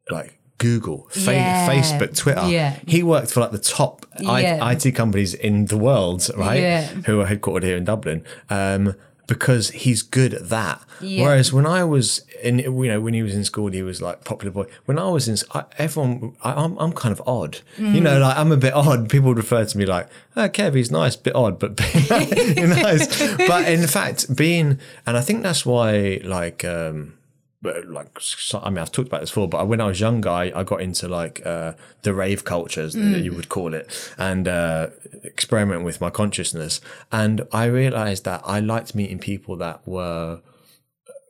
like 0.09 0.39
Google, 0.57 1.07
fa- 1.09 1.33
Yeah. 1.33 1.67
Facebook, 1.67 2.15
Twitter. 2.15 2.47
Yeah. 2.47 2.77
He 2.87 3.03
worked 3.03 3.31
for 3.31 3.41
like 3.41 3.51
the 3.51 3.57
top 3.59 4.05
I- 4.25 4.73
IT 4.73 4.91
companies 4.91 5.33
in 5.33 5.65
the 5.65 5.77
world, 5.77 6.29
right? 6.37 6.61
Yeah. 6.61 6.85
Who 7.07 7.19
are 7.19 7.25
headquartered 7.25 7.63
here 7.63 7.77
in 7.77 7.83
Dublin. 7.83 8.23
Um, 8.49 8.95
because 9.31 9.69
he's 9.69 10.01
good 10.01 10.33
at 10.33 10.49
that. 10.49 10.83
Yeah. 10.99 11.23
Whereas 11.23 11.53
when 11.53 11.65
I 11.65 11.85
was 11.85 12.19
in, 12.43 12.59
you 12.59 12.87
know, 12.89 12.99
when 12.99 13.13
he 13.13 13.23
was 13.23 13.33
in 13.33 13.45
school, 13.45 13.71
he 13.71 13.81
was 13.81 14.01
like 14.01 14.25
popular 14.25 14.51
boy. 14.51 14.65
When 14.83 14.99
I 14.99 15.07
was 15.07 15.29
in, 15.29 15.37
I, 15.53 15.63
everyone, 15.77 16.35
I, 16.43 16.51
I'm, 16.51 16.77
I'm 16.77 16.91
kind 16.91 17.13
of 17.13 17.25
odd. 17.25 17.59
You 17.77 18.01
know, 18.01 18.19
like 18.19 18.37
I'm 18.37 18.51
a 18.51 18.57
bit 18.57 18.73
odd. 18.73 19.09
People 19.09 19.29
would 19.29 19.37
refer 19.37 19.63
to 19.63 19.77
me 19.77 19.85
like, 19.85 20.09
oh, 20.35 20.49
Kev, 20.49 20.75
he's 20.75 20.91
nice, 20.91 21.15
bit 21.15 21.33
odd, 21.33 21.59
but 21.59 21.79
nice. 22.09 23.37
But 23.37 23.69
in 23.69 23.87
fact, 23.87 24.35
being, 24.35 24.79
and 25.05 25.15
I 25.15 25.21
think 25.21 25.43
that's 25.43 25.65
why, 25.65 26.19
like, 26.25 26.65
um, 26.65 27.13
but 27.61 27.85
like 27.87 28.07
I 28.53 28.69
mean 28.69 28.79
I've 28.79 28.91
talked 28.91 29.07
about 29.07 29.21
this 29.21 29.29
before, 29.29 29.47
but 29.47 29.67
when 29.67 29.79
I 29.81 29.85
was 29.85 29.99
younger, 29.99 30.29
I, 30.29 30.51
I 30.55 30.63
got 30.63 30.81
into 30.81 31.07
like 31.07 31.45
uh, 31.45 31.73
the 32.01 32.13
rave 32.13 32.43
cultures 32.43 32.93
that 32.93 33.21
you 33.23 33.33
would 33.33 33.49
call 33.49 33.73
it, 33.73 34.13
and 34.17 34.47
uh, 34.47 34.87
experiment 35.23 35.83
with 35.83 36.01
my 36.01 36.09
consciousness. 36.09 36.81
And 37.11 37.41
I 37.51 37.65
realized 37.65 38.25
that 38.25 38.41
I 38.45 38.59
liked 38.59 38.95
meeting 38.95 39.19
people 39.19 39.55
that 39.57 39.87
were 39.87 40.41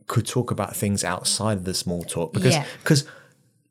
could 0.07 0.25
talk 0.27 0.51
about 0.51 0.75
things 0.75 1.03
outside 1.03 1.57
of 1.57 1.63
the 1.65 1.73
small 1.73 2.03
talk 2.03 2.33
because 2.33 2.55
Yeah. 2.55 2.65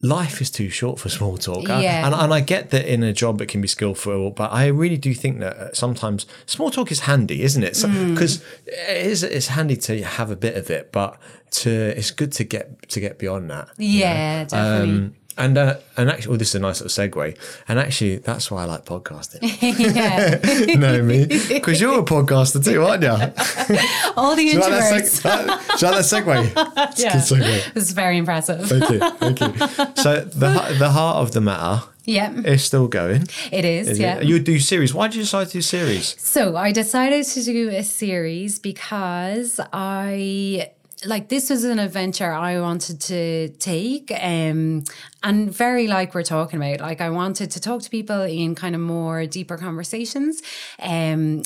Life 0.02 0.40
is 0.40 0.50
too 0.50 0.70
short 0.70 0.98
for 0.98 1.08
small 1.08 1.36
talk. 1.36 1.68
Yeah. 1.68 2.06
and, 2.06 2.14
and 2.14 2.32
I 2.32 2.40
get 2.40 2.70
that 2.70 2.90
in 2.90 3.02
a 3.02 3.12
job 3.12 3.40
it 3.40 3.46
can 3.46 3.60
be 3.60 3.68
skillful, 3.68 4.30
but 4.30 4.50
I 4.52 4.66
really 4.66 4.96
do 4.96 5.12
think 5.14 5.40
that 5.40 5.56
uh, 5.56 5.72
sometimes 5.74 6.26
small 6.46 6.70
talk 6.70 6.90
is 6.90 7.00
handy, 7.00 7.42
isn't 7.42 7.62
it? 7.62 7.74
Mm. 7.74 8.14
Because 8.14 8.42
it 8.66 9.06
is 9.06 9.22
it's 9.22 9.48
handy 9.48 9.76
to 9.76 10.02
have 10.02 10.30
a 10.30 10.36
bit 10.36 10.56
of 10.56 10.70
it, 10.70 10.90
but 10.92 11.18
to 11.50 11.70
it's 11.70 12.10
good 12.10 12.32
to 12.32 12.44
get 12.44 12.88
to 12.88 13.00
get 13.00 13.18
beyond 13.18 13.50
that. 13.50 13.68
Yeah, 13.76 14.44
definitely. 14.44 14.96
Um, 14.96 15.14
And 15.38 15.56
uh, 15.56 15.76
and 15.96 16.10
actually, 16.10 16.30
well, 16.30 16.38
this 16.38 16.48
is 16.50 16.54
a 16.56 16.58
nice 16.58 16.82
little 16.82 17.04
segue. 17.08 17.36
And 17.68 17.78
actually, 17.78 18.16
that's 18.18 18.50
why 18.50 18.62
I 18.62 18.64
like 18.66 18.84
podcasting. 18.84 19.38
yeah. 19.94 20.74
know 20.76 21.02
me, 21.02 21.26
because 21.26 21.80
you're 21.80 22.00
a 22.00 22.02
podcaster 22.02 22.62
too, 22.62 22.82
aren't 22.84 23.02
you? 23.02 23.08
All 24.16 24.34
the 24.36 24.42
Do 24.42 24.48
you 24.48 24.58
like 24.60 24.70
that, 24.70 24.92
introverts. 25.02 25.20
seg- 25.20 25.22
that, 25.22 25.78
do 25.78 25.86
you 25.86 25.92
like 25.92 26.04
that 26.04 26.54
segue? 26.54 26.90
It's 26.90 27.02
Yeah. 27.02 27.12
segue. 27.16 27.76
It's 27.76 27.92
very 27.92 28.18
impressive. 28.18 28.66
Thank 28.68 28.90
you, 28.90 28.98
thank 28.98 29.40
you. 29.40 30.02
So 30.02 30.20
the 30.24 30.76
the 30.78 30.90
heart 30.90 31.16
of 31.18 31.30
the 31.32 31.40
matter 31.40 31.84
Yeah, 32.04 32.32
is 32.44 32.64
still 32.64 32.88
going. 32.88 33.22
it 33.52 33.64
is. 33.64 33.88
is 33.88 33.98
yeah. 33.98 34.16
it? 34.18 34.24
You 34.26 34.40
do 34.40 34.58
series. 34.58 34.92
Why 34.92 35.06
did 35.08 35.14
you 35.16 35.22
decide 35.22 35.46
to 35.46 35.52
do 35.54 35.62
series? 35.62 36.16
So 36.20 36.56
I 36.56 36.72
decided 36.72 37.24
to 37.24 37.42
do 37.44 37.70
a 37.70 37.82
series 37.82 38.58
because 38.58 39.58
I 39.72 40.70
like 41.04 41.28
this 41.28 41.48
was 41.50 41.64
an 41.64 41.78
adventure 41.78 42.30
I 42.30 42.60
wanted 42.60 43.00
to 43.02 43.48
take 43.48 44.10
um 44.12 44.84
and 45.22 45.50
very 45.50 45.86
like 45.86 46.14
we're 46.14 46.22
talking 46.22 46.58
about. 46.62 46.80
Like 46.80 47.00
I 47.00 47.10
wanted 47.10 47.50
to 47.52 47.60
talk 47.60 47.82
to 47.82 47.90
people 47.90 48.22
in 48.22 48.54
kind 48.54 48.74
of 48.74 48.80
more 48.80 49.26
deeper 49.26 49.56
conversations 49.56 50.42
um 50.78 51.42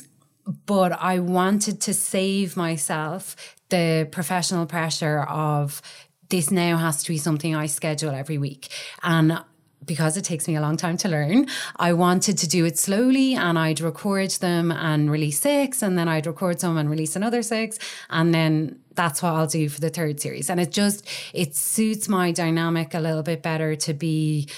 but 0.67 0.93
I 0.93 1.21
wanted 1.21 1.81
to 1.83 1.95
save 1.95 2.57
myself 2.57 3.57
the 3.71 4.09
professional 4.11 4.67
pressure 4.67 5.23
of 5.23 5.81
this 6.29 6.51
now 6.51 6.77
has 6.77 7.03
to 7.05 7.11
be 7.11 7.19
something 7.19 7.55
I 7.55 7.67
schedule 7.67 8.11
every 8.11 8.39
week. 8.39 8.69
And 9.03 9.43
because 9.85 10.17
it 10.17 10.25
takes 10.25 10.49
me 10.49 10.57
a 10.57 10.61
long 10.61 10.77
time 10.77 10.97
to 10.99 11.09
learn, 11.09 11.47
I 11.77 11.93
wanted 11.93 12.39
to 12.39 12.49
do 12.49 12.65
it 12.65 12.79
slowly 12.79 13.35
and 13.35 13.59
I'd 13.59 13.81
record 13.81 14.31
them 14.31 14.73
and 14.73 15.11
release 15.11 15.41
six, 15.41 15.83
and 15.83 15.99
then 15.99 16.09
I'd 16.09 16.27
record 16.27 16.61
some 16.61 16.79
and 16.79 16.89
release 16.89 17.17
another 17.17 17.43
six, 17.43 17.79
and 18.09 18.35
then 18.35 18.81
that's 18.95 19.23
what 19.23 19.35
I'll 19.35 19.47
do 19.47 19.69
for 19.69 19.81
the 19.81 19.91
third 19.91 20.21
series. 20.21 20.51
And 20.51 20.61
it 20.61 20.71
just 20.73 21.07
it 21.33 21.55
suits 21.57 22.09
my 22.09 22.33
dynamic 22.33 22.95
a 22.95 23.01
little 23.01 23.23
bit 23.23 23.43
better 23.43 23.77
to 23.77 23.95
be 23.95 24.49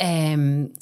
um 0.00 0.72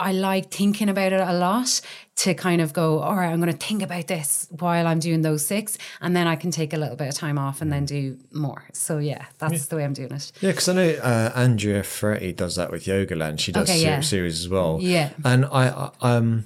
I 0.00 0.12
like 0.12 0.50
thinking 0.52 0.88
about 0.88 1.12
it 1.12 1.20
a 1.20 1.32
lot 1.32 1.80
to 2.18 2.32
kind 2.34 2.60
of 2.60 2.72
go, 2.72 3.00
all 3.00 3.16
right, 3.16 3.30
I'm 3.32 3.40
going 3.40 3.52
to 3.52 3.66
think 3.66 3.82
about 3.82 4.06
this 4.06 4.46
while 4.50 4.86
I'm 4.86 5.00
doing 5.00 5.22
those 5.22 5.44
six, 5.44 5.76
and 6.00 6.14
then 6.14 6.28
I 6.28 6.36
can 6.36 6.52
take 6.52 6.72
a 6.72 6.76
little 6.76 6.94
bit 6.94 7.08
of 7.08 7.14
time 7.14 7.36
off 7.36 7.60
and 7.60 7.72
then 7.72 7.84
do 7.84 8.16
more. 8.32 8.64
So 8.72 8.98
yeah, 8.98 9.26
that's 9.38 9.66
the 9.66 9.74
way 9.76 9.84
I'm 9.84 9.94
doing 9.94 10.12
it. 10.12 10.30
Yeah, 10.40 10.50
because 10.50 10.68
I 10.68 10.74
know 10.74 10.90
uh, 11.02 11.32
Andrea 11.34 11.82
Ferretti 11.82 12.32
does 12.32 12.54
that 12.54 12.70
with 12.70 12.84
Yogaland. 12.84 13.40
She 13.40 13.50
does 13.50 13.68
Okay, 13.68 13.82
yeah. 13.82 14.00
series 14.00 14.38
as 14.38 14.48
well. 14.48 14.78
Yeah. 14.80 15.10
and 15.24 15.44
I, 15.46 15.90
I 16.00 16.16
um, 16.16 16.44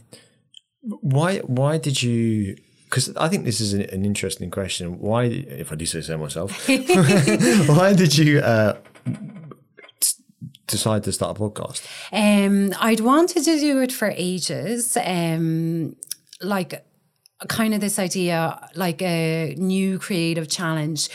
why 0.80 1.38
why 1.40 1.76
did 1.78 2.02
you? 2.02 2.56
Because 2.92 3.16
I 3.16 3.28
think 3.28 3.46
this 3.46 3.58
is 3.58 3.72
an, 3.72 3.80
an 3.80 4.04
interesting 4.04 4.50
question. 4.50 4.98
Why, 4.98 5.24
if 5.24 5.72
I 5.72 5.76
do 5.76 5.86
say 5.86 6.02
so 6.02 6.18
myself, 6.18 6.50
why 7.66 7.94
did 7.94 8.18
you 8.18 8.40
uh, 8.40 8.76
decide 10.66 11.02
to 11.04 11.12
start 11.12 11.38
a 11.38 11.40
podcast? 11.40 11.86
Um, 12.12 12.74
I'd 12.78 13.00
wanted 13.00 13.44
to 13.44 13.58
do 13.58 13.80
it 13.80 13.92
for 13.92 14.12
ages. 14.14 14.98
Um, 15.02 15.96
like 16.42 16.84
kind 17.48 17.72
of 17.72 17.80
this 17.80 17.98
idea, 17.98 18.68
like 18.74 19.00
a 19.00 19.54
new 19.56 19.98
creative 19.98 20.48
challenge. 20.48 21.08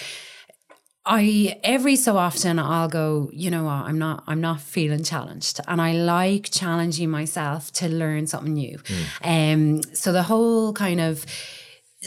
I 1.05 1.59
every 1.63 1.95
so 1.95 2.17
often 2.17 2.57
I'll 2.57 2.89
go, 2.89 3.29
you 3.31 3.51
know 3.51 3.65
what, 3.65 3.85
I'm 3.85 3.99
not 3.99 4.23
I'm 4.25 4.41
not 4.41 4.61
feeling 4.61 5.03
challenged. 5.03 5.61
And 5.67 5.79
I 5.79 5.93
like 5.93 6.49
challenging 6.49 7.11
myself 7.11 7.71
to 7.73 7.87
learn 7.87 8.25
something 8.25 8.53
new. 8.53 8.79
Um 9.23 9.83
so 9.93 10.11
the 10.11 10.23
whole 10.23 10.73
kind 10.73 10.99
of 10.99 11.25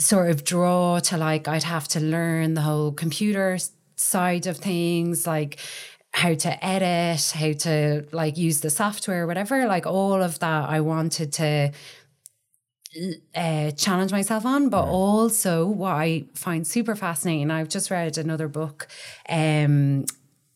sort 0.00 0.30
of 0.30 0.44
draw 0.44 0.98
to 0.98 1.16
like 1.16 1.46
I'd 1.46 1.62
have 1.62 1.86
to 1.88 2.00
learn 2.00 2.54
the 2.54 2.62
whole 2.62 2.92
computer 2.92 3.58
side 3.96 4.46
of 4.46 4.56
things, 4.56 5.26
like 5.26 5.58
how 6.12 6.34
to 6.34 6.64
edit, 6.64 7.32
how 7.34 7.52
to 7.52 8.06
like 8.12 8.36
use 8.36 8.60
the 8.60 8.70
software, 8.70 9.26
whatever. 9.26 9.66
Like 9.66 9.86
all 9.86 10.22
of 10.22 10.38
that, 10.40 10.68
I 10.68 10.80
wanted 10.80 11.32
to 11.34 11.72
uh, 13.36 13.70
challenge 13.72 14.10
myself 14.10 14.44
on, 14.44 14.68
but 14.68 14.84
also 14.84 15.66
what 15.66 15.92
I 15.92 16.24
find 16.34 16.66
super 16.66 16.96
fascinating. 16.96 17.50
I've 17.50 17.68
just 17.68 17.90
read 17.90 18.18
another 18.18 18.48
book 18.48 18.88
um, 19.28 20.06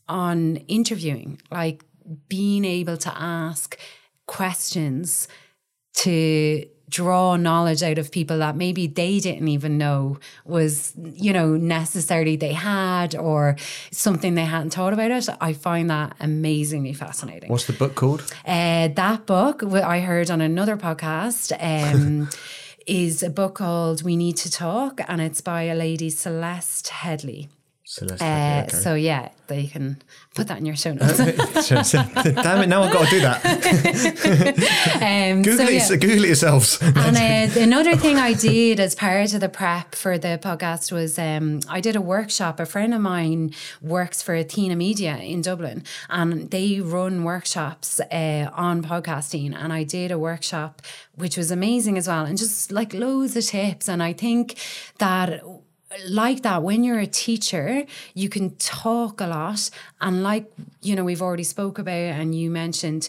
on 0.09 0.57
interviewing, 0.69 1.41
like 1.51 1.85
being 2.29 2.65
able 2.65 2.97
to 2.97 3.13
ask 3.17 3.79
questions 4.27 5.29
to 5.95 6.67
draw 6.89 7.37
knowledge 7.37 7.83
out 7.83 7.99
of 7.99 8.11
people 8.13 8.39
that 8.39 8.57
maybe 8.57 8.87
they 8.87 9.19
didn't 9.19 9.49
even 9.49 9.79
know 9.79 10.19
was 10.45 10.93
you 10.97 11.33
know 11.33 11.57
necessarily 11.57 12.37
they 12.37 12.53
had 12.53 13.15
or 13.17 13.57
something 13.91 14.35
they 14.35 14.45
hadn't 14.45 14.71
thought 14.75 14.93
about 14.93 15.11
it 15.11 15.29
i 15.41 15.53
find 15.53 15.89
that 15.91 16.15
amazingly 16.21 16.93
fascinating 16.93 17.51
What's 17.51 17.67
the 17.67 17.73
book 17.73 17.95
called? 17.95 18.23
uh, 18.47 18.89
that 18.89 19.27
book 19.27 19.63
I 19.65 20.01
heard 20.01 20.31
on 20.31 20.41
another 20.41 20.77
podcast 20.77 21.53
um, 21.61 22.29
is 22.87 23.23
a 23.23 23.31
book 23.31 23.55
called 23.57 24.03
We 24.03 24.15
Need 24.15 24.37
to 24.39 24.51
Talk, 24.51 25.01
and 25.09 25.21
it's 25.21 25.41
by 25.41 25.63
a 25.63 25.75
lady 25.75 26.11
Celeste 26.11 26.89
Headlee. 26.89 27.49
Celeste. 27.87 28.23
Uh, 28.23 28.65
okay. 28.67 28.77
So 28.77 28.95
yeah, 28.95 29.29
they 29.47 29.67
can 29.67 30.01
put 30.35 30.49
that 30.49 30.57
in 30.59 30.65
your 30.65 30.75
show 30.75 30.93
notes. 30.95 31.19
Damn 31.19 32.63
it! 32.63 32.69
Now 32.69 32.83
I've 32.83 32.93
got 32.93 33.05
to 33.05 33.11
do 33.11 33.21
that. 33.21 33.45
um, 35.35 35.43
Google, 35.43 35.67
so, 35.67 35.73
it, 35.73 35.91
yeah. 35.91 35.97
Google 35.97 36.25
it 36.25 36.29
yourselves. 36.29 36.79
And 36.81 37.17
uh, 37.17 37.61
another 37.61 37.95
thing 37.95 38.17
I 38.17 38.33
did 38.33 38.81
as 38.81 38.95
part 38.95 39.35
of 39.35 39.41
the 39.41 39.51
prep 39.51 39.95
for 39.95 40.17
the 40.17 40.41
podcast 40.43 40.93
was 40.93 41.19
um, 41.19 41.61
I 41.69 41.81
did 41.81 41.95
a 41.95 42.01
workshop. 42.01 42.59
A 42.59 42.65
friend 42.65 42.95
of 42.95 43.03
mine 43.03 43.53
works 43.83 44.23
for 44.23 44.35
Athena 44.35 44.77
Media 44.77 45.19
in 45.19 45.43
Dublin, 45.43 45.85
and 46.09 46.51
they 46.51 46.81
run 46.81 47.23
workshops 47.23 48.01
uh, 48.01 48.49
on 48.55 48.83
podcasting. 48.83 49.55
And 49.55 49.75
I 49.75 49.85
did 49.85 50.11
a 50.11 50.19
workshop 50.19 50.81
which 51.17 51.37
was 51.37 51.51
amazing 51.51 51.99
as 51.99 52.09
well, 52.09 52.25
and 52.25 52.39
just 52.39 52.73
like 52.73 52.95
loads 52.95 53.37
of 53.37 53.45
tips. 53.45 53.89
And 53.89 54.03
I 54.03 54.15
think 54.15 54.59
that 54.99 55.43
like 56.09 56.43
that 56.43 56.63
when 56.63 56.85
you're 56.85 56.99
a 56.99 57.07
teacher 57.07 57.85
you 58.15 58.29
can 58.29 58.55
talk 58.57 59.21
a 59.21 59.27
lot 59.27 59.71
and 60.01 60.23
like 60.23 60.51
you 60.83 60.97
know 60.97 61.05
we've 61.05 61.23
already 61.23 61.45
spoke 61.45 61.79
about 61.79 61.93
and 61.93 62.35
you 62.35 62.51
mentioned 62.51 63.09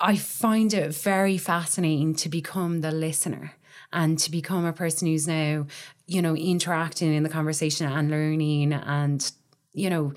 I 0.00 0.16
find 0.16 0.72
it 0.72 0.94
very 0.94 1.36
fascinating 1.36 2.14
to 2.16 2.30
become 2.30 2.80
the 2.80 2.90
listener 2.90 3.52
and 3.92 4.18
to 4.20 4.30
become 4.30 4.64
a 4.64 4.72
person 4.72 5.08
who's 5.08 5.28
now, 5.28 5.66
you 6.06 6.22
know, 6.22 6.34
interacting 6.34 7.12
in 7.12 7.22
the 7.22 7.28
conversation 7.28 7.86
and 7.86 8.10
learning 8.10 8.72
and, 8.72 9.30
you 9.72 9.90
know, 9.90 10.14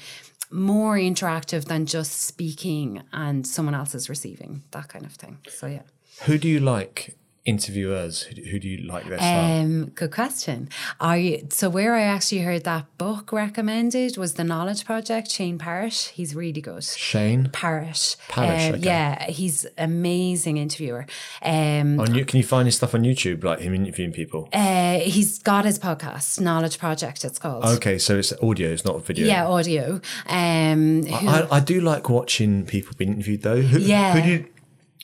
more 0.49 0.95
interactive 0.95 1.65
than 1.65 1.85
just 1.85 2.21
speaking 2.21 3.03
and 3.11 3.45
someone 3.45 3.75
else 3.75 3.93
is 3.93 4.07
receiving, 4.07 4.63
that 4.71 4.87
kind 4.87 5.05
of 5.05 5.13
thing. 5.13 5.39
So, 5.49 5.67
yeah. 5.67 5.81
Who 6.25 6.37
do 6.37 6.47
you 6.47 6.59
like 6.59 7.17
interviewers? 7.45 8.23
Who, 8.23 8.41
who 8.43 8.59
do 8.59 8.67
you 8.69 8.77
like 8.87 9.05
style? 9.05 9.61
Um, 9.61 9.85
good 9.95 10.11
question. 10.11 10.69
I 10.99 11.43
so 11.49 11.69
where 11.69 11.93
I 11.95 12.01
actually 12.03 12.41
heard 12.41 12.63
that 12.63 12.85
book 12.97 13.31
recommended 13.31 14.17
was 14.17 14.33
the 14.35 14.43
Knowledge 14.43 14.85
Project. 14.85 15.29
Shane 15.29 15.57
Parrish, 15.57 16.07
he's 16.09 16.35
really 16.35 16.61
good. 16.61 16.83
Shane 16.83 17.49
Parrish, 17.51 18.15
Parrish, 18.29 18.69
Um, 18.69 18.73
okay. 18.75 18.83
yeah, 18.85 19.25
he's 19.29 19.65
amazing 19.77 20.57
interviewer. 20.57 21.05
Um, 21.41 21.99
on 21.99 22.13
you. 22.15 22.25
Can 22.25 22.37
you 22.37 22.43
find 22.45 22.65
his 22.65 22.75
stuff 22.75 22.95
on 22.95 23.03
YouTube, 23.03 23.43
like 23.43 23.59
him 23.59 23.73
interviewing 23.73 24.11
people? 24.13 24.49
Uh, 24.53 24.99
he's 24.99 25.39
got 25.39 25.65
his 25.65 25.77
podcast, 25.79 26.39
Knowledge 26.39 26.77
Project. 26.79 27.25
It's 27.25 27.39
called. 27.39 27.65
Okay, 27.65 27.97
so 27.97 28.17
it's 28.17 28.31
audio, 28.41 28.69
it's 28.71 28.85
not 28.85 29.05
video. 29.05 29.27
Yeah, 29.27 29.47
audio. 29.47 29.99
Um, 30.27 31.03
who- 31.03 31.27
I, 31.29 31.47
I 31.57 31.59
do 31.59 31.81
like 31.81 32.09
watching 32.09 32.65
people 32.65 32.93
being 32.97 33.13
interviewed 33.13 33.41
though. 33.41 33.61
Who, 33.61 33.79
Yeah. 33.79 34.13
Who 34.13 34.21
do 34.21 34.29
you, 34.29 34.45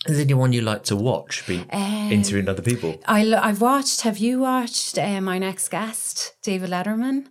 is 0.07 0.15
there 0.17 0.21
anyone 0.25 0.53
you 0.53 0.61
like 0.61 0.83
to 0.85 0.95
watch 0.95 1.45
being 1.47 1.65
Um, 1.71 2.11
interviewing 2.11 2.47
other 2.49 2.61
people? 2.61 2.99
I 3.07 3.21
I've 3.33 3.61
watched. 3.61 4.01
Have 4.01 4.17
you 4.17 4.39
watched 4.39 4.97
uh, 4.97 5.21
my 5.21 5.37
next 5.39 5.69
guest, 5.69 6.35
David 6.41 6.69
Letterman? 6.69 7.25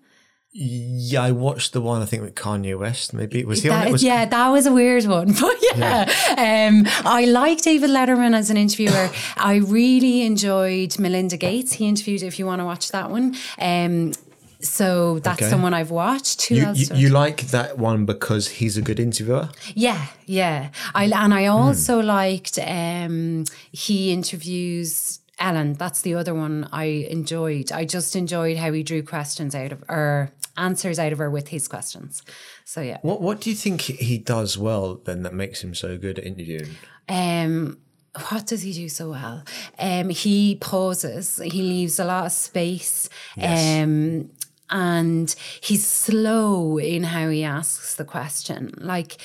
Yeah, 0.51 1.23
I 1.23 1.31
watched 1.31 1.73
the 1.73 1.81
one 1.81 2.03
I 2.03 2.07
think 2.07 2.23
with 2.23 2.35
Kanye 2.35 2.77
West. 2.77 3.12
Maybe 3.12 3.45
was 3.45 3.62
he 3.62 3.69
on 3.69 3.87
it? 3.87 3.93
Was, 3.93 4.03
yeah, 4.03 4.25
that 4.25 4.49
was 4.49 4.66
a 4.66 4.73
weird 4.73 5.05
one, 5.05 5.33
but 5.41 5.55
yeah, 5.77 6.11
Um, 6.37 6.85
I 7.05 7.27
like 7.27 7.61
David 7.62 7.91
Letterman 7.91 8.35
as 8.35 8.51
an 8.51 8.57
interviewer. 8.57 9.11
I 9.37 9.57
really 9.57 10.23
enjoyed 10.23 10.99
Melinda 10.99 11.37
Gates. 11.37 11.75
He 11.75 11.87
interviewed. 11.87 12.23
If 12.23 12.39
you 12.39 12.47
want 12.47 12.61
to 12.61 12.64
watch 12.64 12.91
that 12.93 13.11
one, 13.11 13.37
um, 13.61 14.12
so 14.61 15.18
that's 15.20 15.40
Okay. 15.42 15.50
someone 15.50 15.72
I've 15.74 15.90
watched. 15.90 16.46
Who 16.46 16.56
You, 16.56 16.64
else? 16.64 16.78
you, 16.78 16.96
you 16.96 17.09
like 17.11 17.48
that 17.48 17.78
one 17.78 18.04
because 18.06 18.48
he's 18.48 18.76
a 18.76 18.82
good 18.82 18.98
interviewer? 19.00 19.48
Yeah, 19.74 20.06
yeah. 20.26 20.70
I 20.94 21.04
and 21.04 21.32
I 21.34 21.46
also 21.46 22.00
liked 22.00 22.59
um 22.59 23.44
he 23.72 24.12
interviews 24.12 25.20
Ellen. 25.38 25.74
That's 25.74 26.00
the 26.02 26.14
other 26.14 26.34
one 26.34 26.68
I 26.72 26.84
enjoyed. 27.11 27.70
I 27.70 27.84
just 27.84 28.16
enjoyed 28.16 28.56
how 28.56 28.72
he 28.72 28.82
drew 28.82 29.02
questions 29.02 29.54
out 29.54 29.70
of 29.72 29.84
or 29.88 30.32
answers 30.56 30.98
out 30.98 31.12
of 31.12 31.18
her 31.18 31.30
with 31.30 31.48
his 31.48 31.68
questions. 31.68 32.22
So 32.64 32.80
yeah. 32.80 32.98
What 33.02 33.20
What 33.22 33.40
do 33.40 33.50
you 33.50 33.56
think 33.56 33.82
he 33.82 34.18
does 34.18 34.59
well 34.59 34.96
then 35.04 35.22
that 35.22 35.34
makes 35.34 35.62
him 35.62 35.74
so 35.74 35.96
good 35.96 36.18
at 36.18 36.24
interviewing? 36.26 36.70
Um 37.09 37.78
what 38.30 38.46
does 38.48 38.62
he 38.62 38.72
do 38.72 38.88
so 38.88 39.11
well? 39.11 39.44
Um 39.78 40.09
he 40.11 40.56
pauses. 40.56 41.40
He 41.44 41.62
leaves 41.62 42.00
a 42.00 42.04
lot 42.04 42.26
of 42.26 42.32
space. 42.32 43.09
Yes. 43.36 43.84
Um 43.84 44.30
and 44.71 45.35
he's 45.61 45.87
slow 45.87 46.79
in 46.79 47.05
how 47.05 47.29
he 47.29 47.45
asks 47.45 47.95
the 47.97 48.05
question. 48.05 48.73
Like 48.79 49.16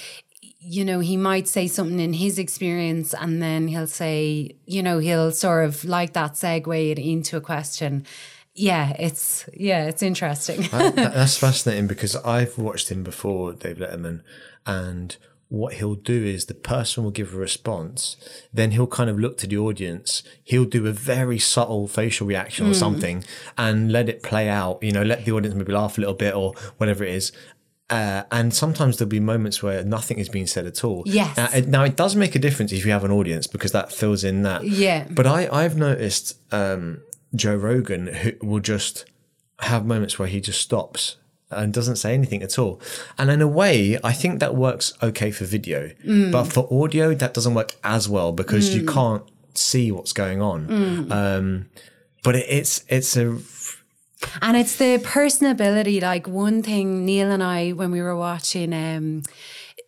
you 0.65 0.85
know, 0.85 1.01
he 1.01 1.17
might 1.17 1.47
say 1.47 1.67
something 1.67 1.99
in 1.99 2.13
his 2.13 2.39
experience 2.39 3.13
and 3.13 3.41
then 3.41 3.67
he'll 3.67 3.85
say, 3.85 4.55
you 4.65 4.81
know, 4.81 4.99
he'll 4.99 5.31
sort 5.31 5.65
of 5.65 5.83
like 5.83 6.13
that 6.13 6.33
segue 6.35 6.91
it 6.91 6.97
into 6.97 7.35
a 7.35 7.41
question. 7.41 8.05
Yeah, 8.55 8.93
it's 8.97 9.49
yeah, 9.53 9.85
it's 9.87 10.01
interesting. 10.01 10.61
That- 10.71 10.95
that's 10.95 11.37
fascinating 11.45 11.87
because 11.87 12.15
I've 12.15 12.57
watched 12.57 12.89
him 12.89 13.03
before, 13.03 13.51
Dave 13.53 13.77
Letterman, 13.77 14.21
and 14.65 15.17
what 15.49 15.73
he'll 15.75 15.93
do 15.95 16.23
is 16.25 16.45
the 16.45 16.53
person 16.53 17.03
will 17.03 17.11
give 17.11 17.33
a 17.33 17.37
response, 17.37 18.17
then 18.51 18.71
he'll 18.71 18.87
kind 18.87 19.09
of 19.09 19.19
look 19.19 19.37
to 19.37 19.47
the 19.47 19.57
audience, 19.57 20.23
he'll 20.43 20.65
do 20.65 20.87
a 20.87 20.91
very 20.91 21.37
subtle 21.37 21.87
facial 21.87 22.25
reaction 22.25 22.65
or 22.67 22.73
something 22.73 23.23
and 23.57 23.91
let 23.91 24.09
it 24.09 24.23
play 24.23 24.49
out, 24.49 24.81
you 24.81 24.91
know, 24.91 25.03
let 25.03 25.25
the 25.25 25.31
audience 25.31 25.55
maybe 25.55 25.71
laugh 25.71 25.97
a 25.97 26.01
little 26.01 26.15
bit 26.15 26.33
or 26.33 26.53
whatever 26.77 27.03
it 27.03 27.13
is. 27.13 27.31
Uh, 27.89 28.23
and 28.31 28.53
sometimes 28.53 28.97
there'll 28.97 29.09
be 29.09 29.19
moments 29.19 29.61
where 29.61 29.83
nothing 29.83 30.17
is 30.17 30.27
being 30.27 30.47
said 30.47 30.65
at 30.65 30.83
all. 30.83 31.03
Yes. 31.05 31.37
Uh, 31.37 31.49
it- 31.53 31.67
now 31.67 31.83
it 31.83 31.95
does 31.95 32.15
make 32.15 32.33
a 32.33 32.39
difference 32.39 32.71
if 32.71 32.83
you 32.85 32.91
have 32.91 33.03
an 33.03 33.11
audience 33.11 33.45
because 33.45 33.71
that 33.73 33.91
fills 33.91 34.23
in 34.23 34.41
that. 34.43 34.63
Yeah. 34.63 35.05
But 35.11 35.27
I 35.27 35.47
I've 35.51 35.77
noticed 35.77 36.39
um, 36.51 37.01
Joe 37.35 37.55
Rogan 37.55 38.07
who 38.07 38.31
will 38.41 38.61
just 38.61 39.05
have 39.59 39.85
moments 39.85 40.17
where 40.17 40.27
he 40.27 40.41
just 40.41 40.61
stops 40.61 41.17
and 41.55 41.73
doesn't 41.73 41.95
say 41.97 42.13
anything 42.13 42.41
at 42.43 42.57
all. 42.59 42.79
And 43.17 43.29
in 43.29 43.41
a 43.41 43.47
way, 43.47 43.97
I 44.03 44.13
think 44.13 44.39
that 44.39 44.55
works 44.55 44.93
okay 45.01 45.31
for 45.31 45.45
video, 45.45 45.91
but 46.31 46.45
for 46.45 46.67
audio, 46.71 47.13
that 47.15 47.33
doesn't 47.33 47.53
work 47.53 47.75
as 47.83 48.07
well 48.09 48.31
because 48.31 48.75
you 48.75 48.85
can't 48.85 49.23
see 49.55 49.91
what's 49.91 50.13
going 50.13 50.41
on. 50.41 51.11
Um, 51.11 51.69
but 52.23 52.35
it, 52.35 52.45
it's 52.49 52.83
it's 52.87 53.15
a 53.17 53.37
And 54.41 54.55
it's 54.57 54.77
the 54.77 54.97
personability. 55.03 56.01
Like 56.01 56.27
one 56.27 56.63
thing, 56.63 57.05
Neil 57.05 57.29
and 57.29 57.43
I, 57.43 57.71
when 57.71 57.91
we 57.91 58.01
were 58.01 58.15
watching 58.15 58.73
um, 58.73 59.23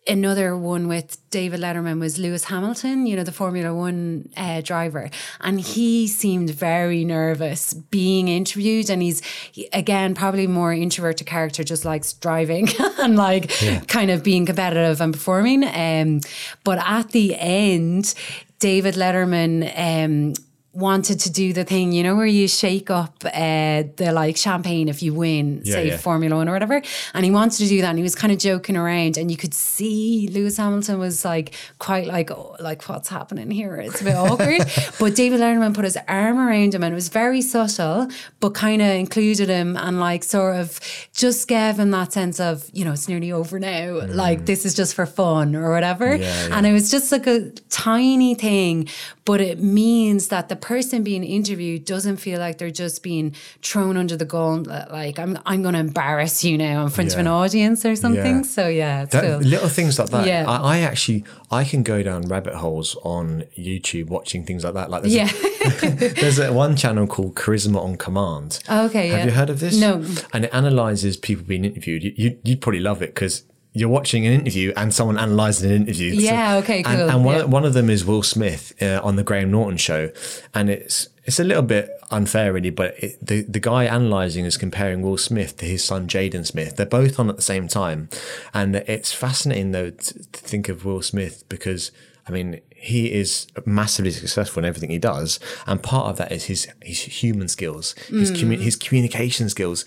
another 0.08 0.56
one 0.56 0.88
with 0.88 1.18
David 1.30 1.60
Letterman, 1.60 2.00
was 2.00 2.18
Lewis 2.18 2.44
Hamilton, 2.44 3.06
you 3.06 3.16
know, 3.16 3.24
the 3.24 3.32
Formula 3.32 3.74
One 3.74 4.28
uh, 4.36 4.60
driver. 4.60 5.10
And 5.40 5.60
he 5.60 6.06
seemed 6.06 6.50
very 6.50 7.04
nervous 7.04 7.74
being 7.74 8.28
interviewed. 8.28 8.88
And 8.90 9.02
he's, 9.02 9.22
he- 9.52 9.68
again, 9.72 10.14
probably 10.14 10.46
more 10.46 10.72
introverted 10.72 11.26
character, 11.26 11.64
just 11.64 11.84
likes 11.84 12.12
driving 12.12 12.68
and 12.98 13.16
like 13.16 13.50
kind 13.88 14.10
of 14.10 14.22
being 14.22 14.46
competitive 14.46 15.00
and 15.00 15.12
performing. 15.12 15.64
Um, 15.64 16.20
but 16.64 16.78
at 16.78 17.10
the 17.10 17.34
end, 17.36 18.14
David 18.58 18.94
Letterman, 18.94 19.70
um, 19.76 20.32
wanted 20.76 21.18
to 21.20 21.30
do 21.30 21.54
the 21.54 21.64
thing, 21.64 21.92
you 21.92 22.02
know, 22.02 22.14
where 22.14 22.26
you 22.26 22.46
shake 22.46 22.90
up 22.90 23.24
uh, 23.24 23.84
the 23.96 24.12
like 24.12 24.36
champagne 24.36 24.88
if 24.88 25.02
you 25.02 25.14
win, 25.14 25.64
say 25.64 25.88
yeah. 25.88 25.96
Formula 25.96 26.36
One 26.36 26.48
or 26.48 26.52
whatever. 26.52 26.82
And 27.14 27.24
he 27.24 27.30
wanted 27.30 27.58
to 27.58 27.68
do 27.68 27.80
that, 27.80 27.88
and 27.88 27.98
he 27.98 28.02
was 28.02 28.14
kind 28.14 28.32
of 28.32 28.38
joking 28.38 28.76
around, 28.76 29.16
and 29.16 29.30
you 29.30 29.38
could 29.38 29.54
see 29.54 30.28
Lewis 30.28 30.58
Hamilton 30.58 30.98
was 30.98 31.24
like 31.24 31.54
quite 31.78 32.06
like, 32.06 32.30
oh, 32.30 32.56
like 32.60 32.86
what's 32.88 33.08
happening 33.08 33.50
here? 33.50 33.76
It's 33.76 34.02
a 34.02 34.04
bit 34.04 34.16
awkward. 34.16 34.62
but 35.00 35.16
David 35.16 35.40
Letterman 35.40 35.74
put 35.74 35.84
his 35.84 35.96
arm 36.08 36.38
around 36.38 36.74
him, 36.74 36.84
and 36.84 36.92
it 36.92 36.94
was 36.94 37.08
very 37.08 37.40
subtle, 37.40 38.08
but 38.40 38.50
kind 38.50 38.82
of 38.82 38.88
included 38.88 39.48
him 39.48 39.76
and 39.78 39.98
like 39.98 40.24
sort 40.24 40.56
of 40.56 40.78
just 41.12 41.48
gave 41.48 41.78
him 41.78 41.90
that 41.92 42.12
sense 42.12 42.38
of, 42.38 42.68
you 42.74 42.84
know, 42.84 42.92
it's 42.92 43.08
nearly 43.08 43.32
over 43.32 43.58
now. 43.58 44.04
Like 44.06 44.44
this 44.44 44.66
is 44.66 44.74
just 44.74 44.94
for 44.94 45.06
fun 45.06 45.56
or 45.56 45.70
whatever. 45.70 46.16
Yeah, 46.16 46.48
yeah. 46.48 46.56
And 46.56 46.66
it 46.66 46.72
was 46.72 46.90
just 46.90 47.12
like 47.12 47.26
a 47.26 47.50
tiny 47.70 48.34
thing, 48.34 48.88
but 49.24 49.40
it 49.40 49.58
means 49.60 50.28
that 50.28 50.48
the 50.48 50.56
person 50.66 51.04
being 51.04 51.22
interviewed 51.22 51.84
doesn't 51.84 52.16
feel 52.16 52.40
like 52.40 52.58
they're 52.58 52.72
just 52.72 53.00
being 53.04 53.32
thrown 53.62 53.96
under 53.96 54.16
the 54.16 54.24
gauntlet. 54.24 54.90
Like 54.90 55.16
I'm, 55.16 55.38
I'm 55.46 55.62
going 55.62 55.74
to 55.74 55.80
embarrass 55.80 56.42
you 56.42 56.58
now 56.58 56.82
in 56.82 56.90
front 56.90 57.12
of 57.12 57.20
an 57.20 57.28
audience 57.28 57.84
or 57.84 57.94
something. 57.94 58.38
Yeah. 58.38 58.42
So 58.42 58.66
yeah, 58.66 59.04
that, 59.04 59.22
cool. 59.22 59.38
little 59.38 59.68
things 59.68 59.96
like 60.00 60.10
that. 60.10 60.26
Yeah. 60.26 60.44
I, 60.48 60.78
I 60.78 60.78
actually 60.80 61.22
I 61.52 61.62
can 61.62 61.84
go 61.84 62.02
down 62.02 62.22
rabbit 62.22 62.54
holes 62.54 62.96
on 63.04 63.44
YouTube 63.56 64.08
watching 64.08 64.44
things 64.44 64.64
like 64.64 64.74
that. 64.74 64.90
Like 64.90 65.02
there's 65.02 65.14
Yeah. 65.14 65.30
a, 65.30 66.14
there's 66.20 66.40
a 66.40 66.52
one 66.52 66.74
channel 66.74 67.06
called 67.06 67.36
Charisma 67.36 67.80
on 67.80 67.96
Command. 67.96 68.58
Okay, 68.68 69.08
Have 69.08 69.18
yeah. 69.20 69.24
you 69.26 69.30
heard 69.30 69.50
of 69.50 69.60
this? 69.60 69.78
No. 69.78 70.04
And 70.32 70.46
it 70.46 70.50
analyzes 70.52 71.16
people 71.16 71.44
being 71.44 71.64
interviewed. 71.64 72.02
You, 72.02 72.12
you, 72.16 72.38
you'd 72.42 72.60
probably 72.60 72.80
love 72.80 73.02
it 73.02 73.14
because 73.14 73.44
you're 73.76 73.90
watching 73.90 74.26
an 74.26 74.32
interview 74.32 74.72
and 74.74 74.94
someone 74.94 75.18
analyzing 75.18 75.70
an 75.70 75.76
interview. 75.82 76.10
Yeah, 76.14 76.56
okay, 76.56 76.78
And, 76.78 76.86
cool, 76.86 77.10
and 77.10 77.24
one, 77.26 77.36
yeah. 77.36 77.44
one 77.44 77.66
of 77.66 77.74
them 77.74 77.90
is 77.90 78.06
Will 78.06 78.22
Smith 78.22 78.72
uh, 78.80 79.00
on 79.02 79.16
the 79.16 79.22
Graham 79.22 79.50
Norton 79.50 79.76
show, 79.76 80.10
and 80.54 80.70
it's 80.70 81.10
it's 81.24 81.38
a 81.38 81.44
little 81.44 81.62
bit 81.62 81.90
unfair, 82.10 82.54
really. 82.54 82.70
But 82.70 82.94
it, 83.02 83.18
the 83.20 83.42
the 83.42 83.60
guy 83.60 83.84
analyzing 83.84 84.46
is 84.46 84.56
comparing 84.56 85.02
Will 85.02 85.18
Smith 85.18 85.58
to 85.58 85.66
his 85.66 85.84
son 85.84 86.08
Jaden 86.08 86.46
Smith. 86.46 86.76
They're 86.76 86.86
both 86.86 87.20
on 87.20 87.28
at 87.28 87.36
the 87.36 87.42
same 87.42 87.68
time, 87.68 88.08
and 88.54 88.76
it's 88.76 89.12
fascinating 89.12 89.72
though 89.72 89.90
to, 89.90 90.14
to 90.14 90.40
think 90.40 90.70
of 90.70 90.84
Will 90.84 91.02
Smith 91.02 91.44
because. 91.50 91.92
I 92.28 92.32
mean, 92.32 92.60
he 92.74 93.12
is 93.12 93.46
massively 93.64 94.10
successful 94.10 94.60
in 94.60 94.68
everything 94.68 94.90
he 94.90 94.98
does, 94.98 95.38
and 95.64 95.80
part 95.80 96.06
of 96.10 96.16
that 96.16 96.32
is 96.32 96.46
his 96.46 96.66
his 96.82 97.00
human 97.02 97.46
skills, 97.46 97.94
his 98.08 98.32
commu- 98.32 98.58
his 98.60 98.74
communication 98.74 99.48
skills, 99.48 99.84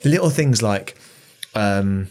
the 0.00 0.08
little 0.08 0.30
things 0.30 0.62
like 0.64 0.96
um, 1.54 2.08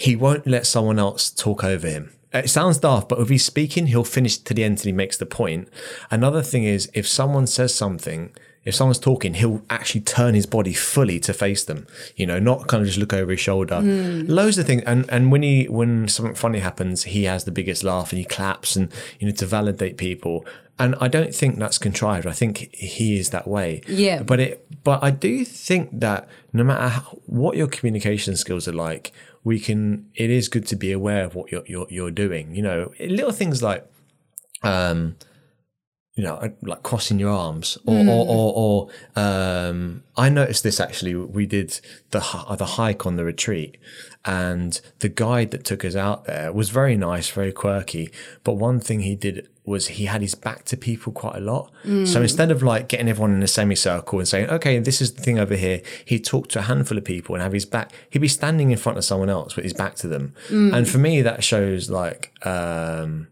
he 0.00 0.16
won't 0.16 0.46
let 0.46 0.66
someone 0.66 0.98
else 0.98 1.30
talk 1.30 1.62
over 1.62 1.86
him. 1.86 2.10
It 2.32 2.48
sounds 2.48 2.78
daft, 2.78 3.08
but 3.08 3.18
if 3.18 3.28
he's 3.28 3.44
speaking, 3.44 3.86
he'll 3.86 4.04
finish 4.04 4.38
to 4.38 4.54
the 4.54 4.64
end 4.64 4.78
till 4.78 4.88
he 4.88 4.92
makes 4.92 5.18
the 5.18 5.26
point. 5.26 5.68
Another 6.10 6.42
thing 6.42 6.64
is 6.64 6.90
if 6.94 7.06
someone 7.06 7.46
says 7.46 7.74
something, 7.74 8.32
if 8.64 8.74
someone's 8.74 8.98
talking, 8.98 9.34
he'll 9.34 9.62
actually 9.68 10.02
turn 10.02 10.34
his 10.34 10.46
body 10.46 10.72
fully 10.72 11.18
to 11.20 11.34
face 11.34 11.64
them. 11.64 11.86
You 12.16 12.26
know, 12.26 12.38
not 12.38 12.66
kind 12.66 12.82
of 12.82 12.86
just 12.86 12.98
look 12.98 13.12
over 13.12 13.32
his 13.32 13.40
shoulder. 13.40 13.80
Hmm. 13.80 14.22
Loads 14.26 14.58
of 14.58 14.66
things. 14.66 14.82
And 14.86 15.08
and 15.10 15.32
when 15.32 15.42
he 15.42 15.64
when 15.64 16.08
something 16.08 16.34
funny 16.34 16.60
happens, 16.60 17.04
he 17.04 17.24
has 17.24 17.44
the 17.44 17.52
biggest 17.52 17.84
laugh 17.84 18.10
and 18.10 18.18
he 18.18 18.24
claps 18.24 18.76
and 18.76 18.92
you 19.18 19.26
know 19.26 19.34
to 19.34 19.46
validate 19.46 19.96
people. 19.98 20.46
And 20.78 20.94
I 20.98 21.08
don't 21.08 21.34
think 21.34 21.58
that's 21.58 21.76
contrived. 21.76 22.26
I 22.26 22.32
think 22.32 22.74
he 22.74 23.18
is 23.18 23.30
that 23.30 23.46
way. 23.46 23.82
Yeah. 23.86 24.22
But 24.22 24.40
it 24.40 24.66
but 24.84 25.02
I 25.02 25.10
do 25.10 25.44
think 25.44 26.00
that 26.00 26.28
no 26.52 26.64
matter 26.64 26.88
how, 26.88 27.02
what 27.26 27.56
your 27.56 27.66
communication 27.66 28.36
skills 28.36 28.66
are 28.66 28.72
like, 28.72 29.12
we 29.44 29.58
can. 29.58 30.10
It 30.14 30.30
is 30.30 30.48
good 30.48 30.66
to 30.66 30.76
be 30.76 30.92
aware 30.92 31.24
of 31.24 31.34
what 31.34 31.50
you're 31.50 31.64
you're, 31.66 31.86
you're 31.88 32.10
doing. 32.10 32.54
You 32.54 32.62
know, 32.62 32.92
little 33.00 33.32
things 33.32 33.62
like, 33.62 33.86
um, 34.62 35.16
you 36.14 36.24
know, 36.24 36.52
like 36.62 36.82
crossing 36.82 37.18
your 37.18 37.30
arms, 37.30 37.78
or 37.86 37.98
or, 37.98 38.26
or, 38.28 38.52
or 39.16 39.20
um, 39.20 40.02
I 40.16 40.28
noticed 40.28 40.62
this 40.62 40.80
actually. 40.80 41.14
We 41.14 41.46
did 41.46 41.80
the 42.10 42.20
the 42.56 42.66
hike 42.66 43.06
on 43.06 43.16
the 43.16 43.24
retreat, 43.24 43.78
and 44.24 44.80
the 44.98 45.08
guide 45.08 45.50
that 45.52 45.64
took 45.64 45.84
us 45.84 45.96
out 45.96 46.24
there 46.26 46.52
was 46.52 46.68
very 46.70 46.96
nice, 46.96 47.30
very 47.30 47.52
quirky. 47.52 48.10
But 48.44 48.54
one 48.54 48.78
thing 48.80 49.00
he 49.00 49.16
did 49.16 49.48
was 49.64 49.88
he 49.88 50.06
had 50.06 50.20
his 50.20 50.34
back 50.34 50.64
to 50.64 50.76
people 50.76 51.12
quite 51.12 51.36
a 51.36 51.40
lot. 51.40 51.70
So 52.04 52.20
instead 52.22 52.50
of 52.50 52.62
like 52.62 52.88
getting 52.88 53.08
everyone 53.08 53.32
in 53.34 53.42
a 53.42 53.46
semicircle 53.46 54.18
and 54.18 54.26
saying, 54.28 54.50
"Okay, 54.50 54.78
this 54.78 55.00
is 55.00 55.12
the 55.14 55.22
thing 55.22 55.38
over 55.38 55.54
here," 55.54 55.80
he'd 56.04 56.24
talk 56.24 56.48
to 56.48 56.58
a 56.58 56.62
handful 56.62 56.98
of 56.98 57.04
people 57.04 57.34
and 57.34 57.42
have 57.42 57.52
his 57.52 57.64
back. 57.66 57.92
He'd 58.10 58.18
be 58.18 58.28
standing 58.28 58.70
in 58.72 58.78
front 58.78 58.98
of 58.98 59.04
someone 59.04 59.30
else 59.30 59.56
with 59.56 59.62
his 59.64 59.72
back 59.74 59.94
to 59.96 60.08
them, 60.08 60.34
and 60.50 60.88
for 60.88 60.98
me, 60.98 61.22
that 61.22 61.42
shows 61.44 61.88
like 61.88 62.32
um, 62.46 63.28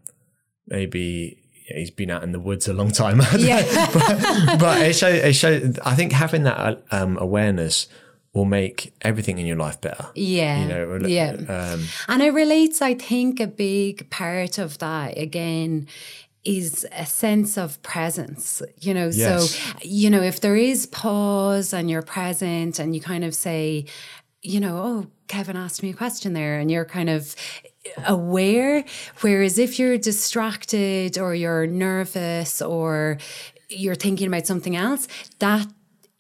maybe 0.67 1.39
he's 1.67 1.91
been 1.91 2.11
out 2.11 2.23
in 2.23 2.33
the 2.33 2.41
woods 2.41 2.67
a 2.69 2.73
long 2.73 2.91
time. 2.91 3.21
Yeah. 3.39 3.63
but, 3.93 4.59
but 4.59 4.83
it 4.83 4.95
shows. 4.95 5.15
It 5.23 5.35
shows. 5.35 5.79
I 5.85 5.95
think 5.95 6.13
having 6.13 6.45
that 6.45 6.83
um, 6.91 7.19
awareness 7.19 7.89
will 8.39 8.45
make 8.45 8.95
everything 9.03 9.39
in 9.39 9.47
your 9.47 9.57
life 9.57 9.81
better. 9.81 10.07
Yeah. 10.15 10.63
You 10.63 10.69
know. 10.69 11.09
yeah. 11.09 11.33
Um, 11.49 11.85
And 12.07 12.23
it 12.23 12.31
relates, 12.31 12.81
I 12.81 12.95
think, 12.95 13.41
a 13.41 13.47
big 13.47 14.09
part 14.11 14.59
of 14.59 14.79
that 14.79 15.19
again 15.19 15.89
is 16.45 16.87
a 16.93 17.05
sense 17.05 17.59
of 17.59 17.83
presence, 17.83 18.63
you 18.81 18.95
know. 18.95 19.11
Yes. 19.13 19.51
So, 19.51 19.79
you 19.83 20.09
know, 20.09 20.23
if 20.23 20.41
there 20.41 20.57
is 20.57 20.87
pause 20.87 21.75
and 21.75 21.91
you're 21.91 22.03
present 22.03 22.79
and 22.79 22.95
you 22.95 23.01
kind 23.01 23.25
of 23.25 23.35
say, 23.35 23.85
you 24.43 24.61
know, 24.61 24.79
oh, 24.79 25.07
Kevin 25.27 25.57
asked 25.57 25.83
me 25.83 25.91
a 25.91 25.95
question 25.95 26.33
there, 26.33 26.59
and 26.59 26.71
you're 26.71 26.85
kind 26.85 27.11
of 27.11 27.35
aware. 28.07 28.85
Whereas 29.21 29.59
if 29.59 29.79
you're 29.79 29.99
distracted 29.99 31.19
or 31.19 31.35
you're 31.35 31.67
nervous 31.67 32.63
or 32.63 33.19
you're 33.69 33.97
thinking 33.97 34.29
about 34.29 34.47
something 34.47 34.77
else, 34.77 35.09
that 35.41 35.67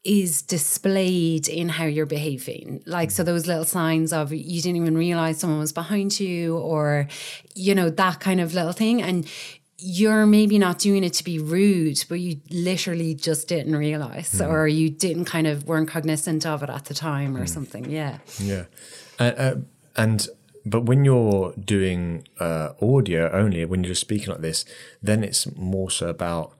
is 0.08 0.40
displayed 0.40 1.48
in 1.48 1.68
how 1.68 1.84
you're 1.84 2.06
behaving. 2.06 2.82
Like, 2.86 3.10
so 3.10 3.22
those 3.22 3.46
little 3.46 3.66
signs 3.66 4.10
of 4.10 4.32
you 4.32 4.62
didn't 4.62 4.80
even 4.80 4.96
realize 4.96 5.38
someone 5.38 5.58
was 5.58 5.72
behind 5.72 6.18
you, 6.18 6.56
or, 6.56 7.08
you 7.54 7.74
know, 7.74 7.90
that 7.90 8.18
kind 8.18 8.40
of 8.40 8.54
little 8.54 8.72
thing. 8.72 9.02
And 9.02 9.28
you're 9.76 10.24
maybe 10.24 10.58
not 10.58 10.78
doing 10.78 11.04
it 11.04 11.12
to 11.12 11.24
be 11.24 11.38
rude, 11.38 12.04
but 12.08 12.20
you 12.20 12.40
literally 12.50 13.14
just 13.14 13.48
didn't 13.48 13.76
realize, 13.76 14.40
or 14.40 14.66
you 14.66 14.88
didn't 14.90 15.26
kind 15.26 15.46
of 15.46 15.66
weren't 15.68 15.88
cognizant 15.88 16.46
of 16.46 16.62
it 16.62 16.70
at 16.70 16.86
the 16.86 16.94
time 16.94 17.36
or 17.36 17.46
something. 17.46 17.90
Yeah. 17.90 18.18
Yeah, 18.40 18.64
uh, 19.20 19.32
uh, 19.36 19.54
and 19.94 20.26
but 20.64 20.84
when 20.84 21.04
you're 21.04 21.52
doing 21.52 22.26
uh, 22.40 22.70
audio 22.80 23.30
only, 23.30 23.64
when 23.66 23.84
you're 23.84 23.90
just 23.90 24.00
speaking 24.00 24.30
like 24.32 24.40
this, 24.40 24.64
then 25.02 25.22
it's 25.22 25.46
more 25.54 25.90
so 25.90 26.08
about. 26.08 26.54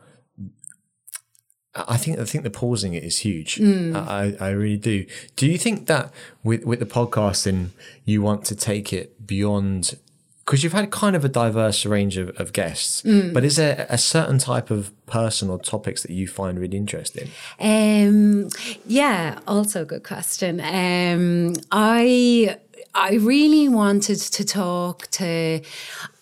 I 1.74 1.96
think 1.96 2.18
I 2.18 2.24
think 2.24 2.44
the 2.44 2.50
pausing 2.50 2.94
it 2.94 3.04
is 3.04 3.18
huge. 3.18 3.60
I, 3.60 4.34
I 4.40 4.46
I 4.46 4.50
really 4.50 4.76
do. 4.78 5.06
Do 5.36 5.46
you 5.46 5.58
think 5.58 5.86
that 5.86 6.12
with 6.42 6.64
with 6.64 6.80
the 6.80 6.86
podcasting, 6.86 7.68
you 8.04 8.22
want 8.22 8.44
to 8.46 8.54
take 8.56 8.92
it 8.92 9.26
beyond 9.26 9.96
because 10.44 10.64
you've 10.64 10.72
had 10.72 10.90
kind 10.90 11.14
of 11.14 11.26
a 11.26 11.28
diverse 11.28 11.84
range 11.84 12.16
of, 12.16 12.30
of 12.40 12.54
guests, 12.54 13.02
Mm. 13.02 13.34
but 13.34 13.44
is 13.44 13.56
there 13.56 13.86
a 13.90 13.98
certain 13.98 14.38
type 14.38 14.70
of 14.70 14.90
person 15.04 15.50
or 15.50 15.58
topics 15.58 16.00
that 16.02 16.10
you 16.10 16.26
find 16.26 16.58
really 16.58 16.78
interesting? 16.78 17.28
Um, 17.60 18.48
yeah, 18.86 19.38
also 19.46 19.82
a 19.82 19.84
good 19.84 20.04
question. 20.04 20.58
Um, 20.60 21.52
I 21.70 22.56
I 22.94 23.14
really 23.16 23.68
wanted 23.68 24.18
to 24.20 24.44
talk 24.44 25.06
to. 25.12 25.60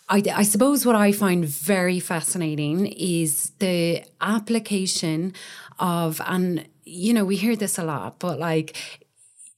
I, 0.09 0.23
I 0.35 0.43
suppose 0.45 0.87
what 0.87 0.95
I 0.95 1.11
find 1.13 1.45
very 1.45 1.99
fascinating 1.99 2.87
is 2.87 3.51
the 3.59 4.05
application 4.21 5.33
of, 5.79 6.21
and 6.27 6.67
you 6.85 7.13
know, 7.13 7.25
we 7.25 7.37
hear 7.37 7.57
this 7.57 7.79
a 7.79 7.85
lot, 7.85 8.21
but 8.21 8.39
like 8.39 8.77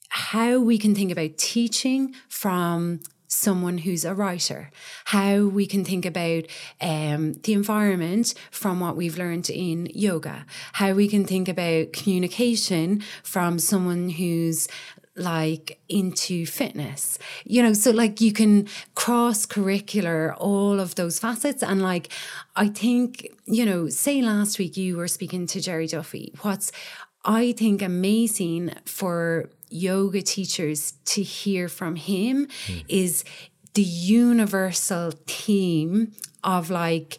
how 0.09 0.59
we 0.59 0.79
can 0.79 0.95
think 0.95 1.13
about 1.13 1.37
teaching 1.37 2.15
from 2.29 3.01
someone 3.29 3.77
who's 3.77 4.07
a 4.07 4.15
writer, 4.15 4.71
how 5.05 5.45
we 5.45 5.67
can 5.67 5.85
think 5.85 6.07
about 6.07 6.45
um, 6.81 7.35
the 7.43 7.53
environment 7.53 8.33
from 8.51 8.81
what 8.81 8.97
we've 8.97 9.19
learned 9.19 9.51
in 9.51 9.87
yoga, 9.95 10.47
how 10.73 10.95
we 10.95 11.09
can 11.09 11.27
think 11.27 11.47
about 11.47 11.93
communication 11.93 13.03
from 13.23 13.59
someone 13.59 14.09
who's 14.09 14.67
like 15.19 15.81
into 15.89 16.47
fitness. 16.47 17.19
You 17.45 17.63
know 17.63 17.73
so 17.73 17.91
like 17.91 18.21
you 18.21 18.33
can 18.33 18.69
cross 18.95 19.47
curricular 19.47 20.35
all 20.39 20.81
of 20.81 20.95
those 20.95 21.19
facets 21.19 21.63
and 21.63 21.83
like 21.83 22.13
i 22.57 22.69
think 22.69 23.29
you 23.47 23.65
know 23.65 23.89
say 23.89 24.23
last 24.23 24.59
week 24.59 24.77
you 24.77 24.97
were 24.97 25.09
speaking 25.09 25.47
to 25.49 25.61
Gerry 25.61 25.87
Duffy. 25.87 26.33
What's 26.43 26.73
i 27.25 27.53
think 27.53 27.83
amazing 27.83 28.73
for 28.85 29.51
yoga 29.71 30.23
teachers 30.23 30.93
to 31.05 31.23
hear 31.23 31.69
from 31.69 31.97
him 31.97 32.49
hmm. 32.67 32.79
is 32.89 33.25
the 33.75 33.83
universal 33.83 35.13
theme 35.27 36.13
of 36.43 36.71
like 36.71 37.19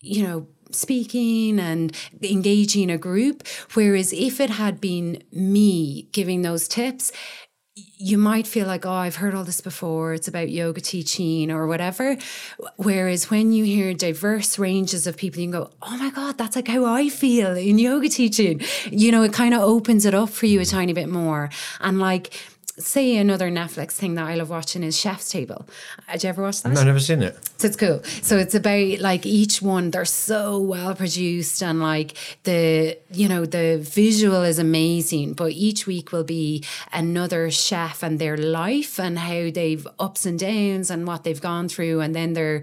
you 0.00 0.22
know 0.26 0.46
speaking 0.74 1.58
and 1.58 1.96
engaging 2.22 2.90
a 2.90 2.98
group 2.98 3.46
whereas 3.74 4.12
if 4.12 4.40
it 4.40 4.50
had 4.50 4.80
been 4.80 5.22
me 5.32 6.08
giving 6.12 6.42
those 6.42 6.68
tips 6.68 7.12
you 7.74 8.18
might 8.18 8.46
feel 8.46 8.66
like, 8.66 8.84
oh, 8.84 8.92
I've 8.92 9.16
heard 9.16 9.34
all 9.34 9.44
this 9.44 9.60
before. 9.60 10.14
It's 10.14 10.28
about 10.28 10.50
yoga 10.50 10.80
teaching 10.80 11.50
or 11.50 11.66
whatever. 11.66 12.16
Whereas 12.76 13.30
when 13.30 13.52
you 13.52 13.64
hear 13.64 13.94
diverse 13.94 14.58
ranges 14.58 15.06
of 15.06 15.16
people, 15.16 15.40
you 15.40 15.50
can 15.50 15.60
go, 15.60 15.70
oh 15.82 15.96
my 15.96 16.10
God, 16.10 16.38
that's 16.38 16.56
like 16.56 16.68
how 16.68 16.84
I 16.84 17.08
feel 17.08 17.56
in 17.56 17.78
yoga 17.78 18.08
teaching. 18.08 18.60
You 18.90 19.12
know, 19.12 19.22
it 19.22 19.32
kind 19.32 19.54
of 19.54 19.60
opens 19.60 20.04
it 20.04 20.14
up 20.14 20.30
for 20.30 20.46
you 20.46 20.60
a 20.60 20.64
tiny 20.64 20.92
bit 20.92 21.08
more. 21.08 21.50
And 21.80 22.00
like, 22.00 22.34
say 22.80 23.16
another 23.16 23.50
Netflix 23.50 23.92
thing 23.92 24.14
that 24.14 24.26
I 24.26 24.34
love 24.34 24.50
watching 24.50 24.82
is 24.82 24.98
Chef's 24.98 25.30
Table. 25.30 25.66
Did 26.10 26.22
you 26.22 26.28
ever 26.28 26.42
watch 26.42 26.62
that? 26.62 26.72
No, 26.72 26.80
I've 26.80 26.86
never 26.86 27.00
seen 27.00 27.22
it. 27.22 27.38
So 27.58 27.66
it's 27.66 27.76
cool. 27.76 28.02
So 28.22 28.38
it's 28.38 28.54
about 28.54 28.98
like 29.00 29.26
each 29.26 29.62
one, 29.62 29.90
they're 29.90 30.04
so 30.04 30.58
well 30.58 30.94
produced 30.94 31.62
and 31.62 31.80
like 31.80 32.16
the, 32.44 32.98
you 33.12 33.28
know, 33.28 33.44
the 33.44 33.78
visual 33.82 34.42
is 34.42 34.58
amazing. 34.58 35.34
But 35.34 35.52
each 35.52 35.86
week 35.86 36.12
will 36.12 36.24
be 36.24 36.64
another 36.92 37.50
chef 37.50 38.02
and 38.02 38.18
their 38.18 38.36
life 38.36 38.98
and 38.98 39.18
how 39.18 39.50
they've 39.50 39.86
ups 39.98 40.26
and 40.26 40.38
downs 40.38 40.90
and 40.90 41.06
what 41.06 41.24
they've 41.24 41.40
gone 41.40 41.68
through. 41.68 42.00
And 42.00 42.14
then 42.14 42.32
their, 42.32 42.62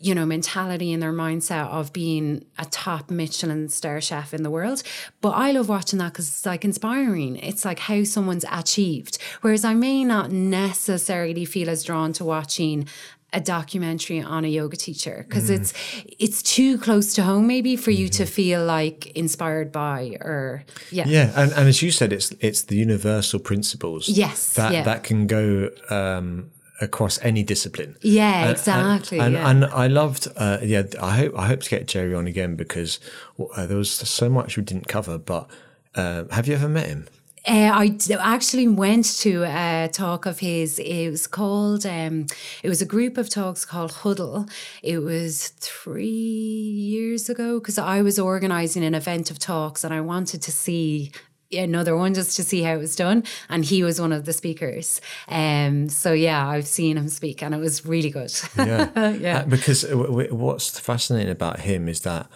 you 0.00 0.14
know, 0.14 0.24
mentality 0.26 0.92
and 0.92 1.02
their 1.02 1.12
mindset 1.12 1.68
of 1.68 1.92
being 1.92 2.44
a 2.58 2.64
top 2.66 3.10
Michelin 3.10 3.68
star 3.68 4.00
chef 4.00 4.32
in 4.32 4.42
the 4.42 4.50
world. 4.50 4.82
But 5.20 5.30
I 5.30 5.50
love 5.50 5.68
watching 5.68 5.98
that 5.98 6.12
because 6.12 6.28
it's 6.28 6.46
like 6.46 6.64
inspiring. 6.64 7.36
It's 7.36 7.64
like 7.64 7.80
how 7.80 8.04
someone's 8.04 8.44
achieved. 8.50 9.18
Whereas 9.40 9.57
I 9.64 9.74
may 9.74 10.04
not 10.04 10.30
necessarily 10.32 11.44
feel 11.44 11.68
as 11.70 11.82
drawn 11.84 12.12
to 12.14 12.24
watching 12.24 12.86
a 13.30 13.40
documentary 13.42 14.22
on 14.22 14.42
a 14.46 14.48
yoga 14.48 14.74
teacher 14.76 15.26
because 15.28 15.50
it's 15.50 15.74
it's 16.18 16.42
too 16.42 16.78
close 16.78 17.12
to 17.12 17.22
home 17.22 17.46
maybe 17.46 17.76
for 17.76 17.90
you 17.90 18.08
to 18.08 18.24
feel 18.24 18.64
like 18.64 19.06
inspired 19.08 19.70
by 19.70 20.16
or 20.22 20.64
yeah 20.90 21.04
Yeah, 21.06 21.32
and, 21.36 21.52
and 21.52 21.68
as 21.68 21.82
you 21.82 21.90
said, 21.90 22.10
it's 22.12 22.32
it's 22.40 22.62
the 22.62 22.76
universal 22.76 23.38
principles. 23.38 24.08
Yes, 24.08 24.54
that 24.54 24.72
yeah. 24.72 24.82
that 24.84 25.04
can 25.04 25.26
go 25.26 25.68
um, 25.90 26.50
across 26.80 27.18
any 27.22 27.42
discipline. 27.42 27.96
Yeah, 28.00 28.42
And- 28.44 28.50
exactly, 28.52 29.18
And, 29.20 29.34
yeah. 29.34 29.50
and 29.50 29.64
I 29.66 29.88
loved. 29.88 30.28
Uh, 30.34 30.58
yeah, 30.62 30.84
I 31.02 31.16
hope 31.18 31.38
I 31.38 31.46
hope 31.48 31.60
to 31.60 31.68
get 31.68 31.86
Gerry 31.86 32.14
on 32.14 32.26
again 32.26 32.56
because 32.56 32.98
uh, 33.38 33.66
there 33.66 33.76
was 33.76 33.90
so 33.90 34.30
much 34.30 34.56
we 34.56 34.62
didn't 34.62 34.88
cover. 34.88 35.18
But 35.18 35.50
uh, 35.94 36.24
have 36.30 36.48
you 36.48 36.54
ever 36.54 36.68
met 36.68 36.86
him? 36.86 37.08
Uh, 37.48 37.70
I 37.72 37.88
d- 37.88 38.14
actually 38.14 38.68
went 38.68 39.06
to 39.20 39.44
a 39.44 39.88
talk 39.90 40.26
of 40.26 40.40
his. 40.40 40.78
It 40.78 41.08
was 41.10 41.26
called, 41.26 41.86
um, 41.86 42.26
it 42.62 42.68
was 42.68 42.82
a 42.82 42.86
group 42.86 43.16
of 43.16 43.30
talks 43.30 43.64
called 43.64 43.92
Huddle. 43.92 44.46
It 44.82 44.98
was 44.98 45.48
three 45.60 46.06
years 46.06 47.28
ago 47.30 47.58
because 47.58 47.78
I 47.78 48.02
was 48.02 48.18
organizing 48.18 48.84
an 48.84 48.94
event 48.94 49.30
of 49.30 49.38
talks 49.38 49.82
and 49.84 49.94
I 49.94 50.00
wanted 50.02 50.42
to 50.42 50.52
see 50.52 51.10
another 51.50 51.96
one 51.96 52.12
just 52.12 52.36
to 52.36 52.42
see 52.44 52.60
how 52.62 52.74
it 52.74 52.78
was 52.78 52.94
done. 52.94 53.24
And 53.48 53.64
he 53.64 53.82
was 53.82 53.98
one 53.98 54.12
of 54.12 54.26
the 54.26 54.34
speakers. 54.34 55.00
Um, 55.28 55.88
so 55.88 56.12
yeah, 56.12 56.46
I've 56.46 56.66
seen 56.66 56.98
him 56.98 57.08
speak 57.08 57.42
and 57.42 57.54
it 57.54 57.58
was 57.58 57.86
really 57.86 58.10
good. 58.10 58.32
Yeah, 58.58 59.12
Yeah. 59.18 59.38
Uh, 59.38 59.44
because 59.46 59.82
w- 59.82 60.06
w- 60.08 60.34
what's 60.34 60.78
fascinating 60.78 61.32
about 61.32 61.60
him 61.60 61.88
is 61.88 62.00
that 62.02 62.26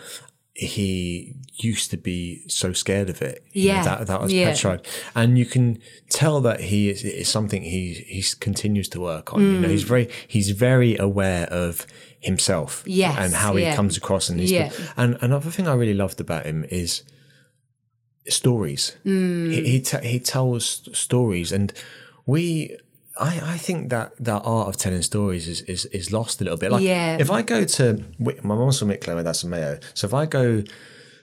he 0.54 1.34
used 1.54 1.90
to 1.90 1.96
be 1.96 2.42
so 2.48 2.72
scared 2.72 3.08
of 3.08 3.22
it. 3.22 3.42
You 3.52 3.68
know, 3.68 3.74
Yeah, 3.74 3.84
that 3.84 4.06
that 4.06 4.20
was 4.20 4.32
yeah. 4.32 4.50
petrified, 4.50 4.86
and 5.14 5.38
you 5.38 5.46
can 5.46 5.78
tell 6.10 6.40
that 6.42 6.60
he 6.60 6.90
is, 6.90 7.02
is 7.04 7.28
something 7.28 7.62
he 7.62 7.94
he 7.94 8.22
continues 8.40 8.88
to 8.90 9.00
work 9.00 9.32
on. 9.32 9.40
You 9.40 9.60
know, 9.60 9.68
Mm. 9.68 9.70
he's 9.70 9.82
very 9.84 10.08
he's 10.28 10.50
very 10.50 10.96
aware 10.98 11.46
of 11.46 11.86
himself, 12.20 12.82
Yes, 12.86 13.16
and 13.18 13.32
how 13.34 13.56
he 13.56 13.64
comes 13.74 13.96
across. 13.96 14.28
And 14.28 14.38
his, 14.40 14.50
Yeah. 14.52 14.70
and 14.96 15.16
another 15.20 15.50
thing 15.50 15.66
I 15.68 15.74
really 15.74 15.94
loved 15.94 16.20
about 16.20 16.44
him 16.46 16.64
is 16.70 17.02
stories. 18.28 18.96
Mm. 19.04 19.52
He 19.52 19.70
he, 19.70 19.80
t- 19.80 20.06
he 20.06 20.18
tells 20.20 20.88
stories, 20.92 21.52
and 21.52 21.72
we. 22.26 22.76
I, 23.18 23.40
I 23.54 23.58
think 23.58 23.90
that 23.90 24.12
that 24.20 24.42
art 24.44 24.68
of 24.68 24.76
telling 24.76 25.02
stories 25.02 25.46
is, 25.48 25.60
is, 25.62 25.84
is 25.86 26.12
lost 26.12 26.40
a 26.40 26.44
little 26.44 26.58
bit. 26.58 26.72
Like 26.72 26.82
Yeah. 26.82 27.18
if 27.20 27.30
I 27.30 27.42
go 27.42 27.64
to 27.64 28.04
my 28.18 28.54
mom's 28.54 28.78
from 28.78 28.88
Wicklow, 28.88 29.22
dad's 29.22 29.42
from 29.42 29.50
Mayo. 29.50 29.78
So 29.94 30.06
if 30.06 30.14
I 30.14 30.26
go 30.26 30.62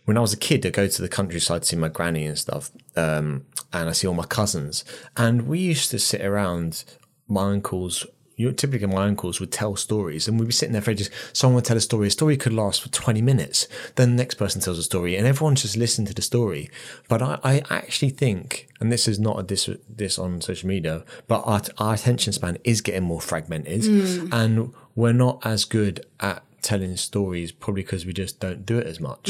when 0.06 0.18
I 0.18 0.22
was 0.22 0.34
a 0.34 0.38
kid, 0.38 0.66
I 0.66 0.70
go 0.72 0.88
to 0.88 1.02
the 1.02 1.10
countryside 1.10 1.62
to 1.64 1.68
see 1.68 1.76
my 1.76 1.88
granny 1.88 2.26
and 2.26 2.38
stuff, 2.38 2.72
um, 2.96 3.46
and 3.72 3.90
I 3.90 3.92
see 3.92 4.08
all 4.08 4.16
my 4.16 4.26
cousins, 4.26 4.84
and 5.16 5.44
we 5.48 5.60
used 5.60 5.92
to 5.92 6.00
sit 6.00 6.22
around 6.22 6.84
my 7.28 7.52
uncle's. 7.52 8.08
You 8.40 8.54
typically, 8.54 8.88
my 8.88 9.06
uncles 9.06 9.42
would 9.42 9.52
tell 9.52 9.76
stories, 9.76 10.26
and 10.26 10.40
we'd 10.40 10.46
be 10.46 10.54
sitting 10.54 10.72
there 10.72 10.82
for 10.82 10.92
ages. 10.92 11.10
Someone 11.34 11.56
would 11.56 11.66
tell 11.66 11.76
a 11.76 11.82
story. 11.82 12.08
A 12.08 12.10
story 12.10 12.38
could 12.38 12.54
last 12.54 12.82
for 12.82 12.88
twenty 12.88 13.22
minutes. 13.22 13.68
Then 13.96 14.12
the 14.12 14.16
next 14.16 14.36
person 14.36 14.62
tells 14.62 14.80
a 14.80 14.84
story, 14.84 15.18
and 15.18 15.28
everyone's 15.28 15.64
just 15.64 15.76
listening 15.76 16.08
to 16.08 16.14
the 16.14 16.22
story. 16.22 16.72
But 17.10 17.22
I, 17.22 17.40
I 17.44 17.64
actually 17.70 18.12
think, 18.12 18.70
and 18.80 18.94
this 18.94 19.10
is 19.10 19.20
not 19.20 19.42
a 19.42 19.44
dis 19.44 19.70
this 19.90 20.18
on 20.18 20.40
social 20.40 20.70
media, 20.70 21.04
but 21.28 21.44
our, 21.46 21.62
our 21.80 21.96
attention 21.96 22.32
span 22.32 22.58
is 22.64 22.80
getting 22.80 23.04
more 23.04 23.20
fragmented, 23.20 23.84
and 24.32 24.74
we're 24.96 25.12
not 25.12 25.46
as 25.46 25.66
good 25.66 26.06
at 26.22 26.42
telling 26.62 26.96
stories 26.96 27.52
probably 27.52 27.84
because 27.84 28.06
we 28.06 28.14
just 28.14 28.40
don't 28.40 28.66
do 28.66 28.78
it 28.78 28.88
as 28.88 29.02
much. 29.02 29.26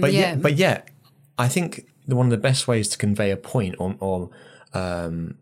but 0.00 0.12
yeah. 0.12 0.20
yet, 0.20 0.40
but 0.40 0.54
yet, 0.54 0.88
I 1.36 1.48
think 1.48 1.88
one 2.06 2.26
of 2.26 2.30
the 2.30 2.36
best 2.36 2.68
ways 2.68 2.88
to 2.90 2.96
convey 2.96 3.32
a 3.32 3.36
point 3.36 3.74
or, 3.80 3.96
or 3.98 4.30
um, 4.72 5.38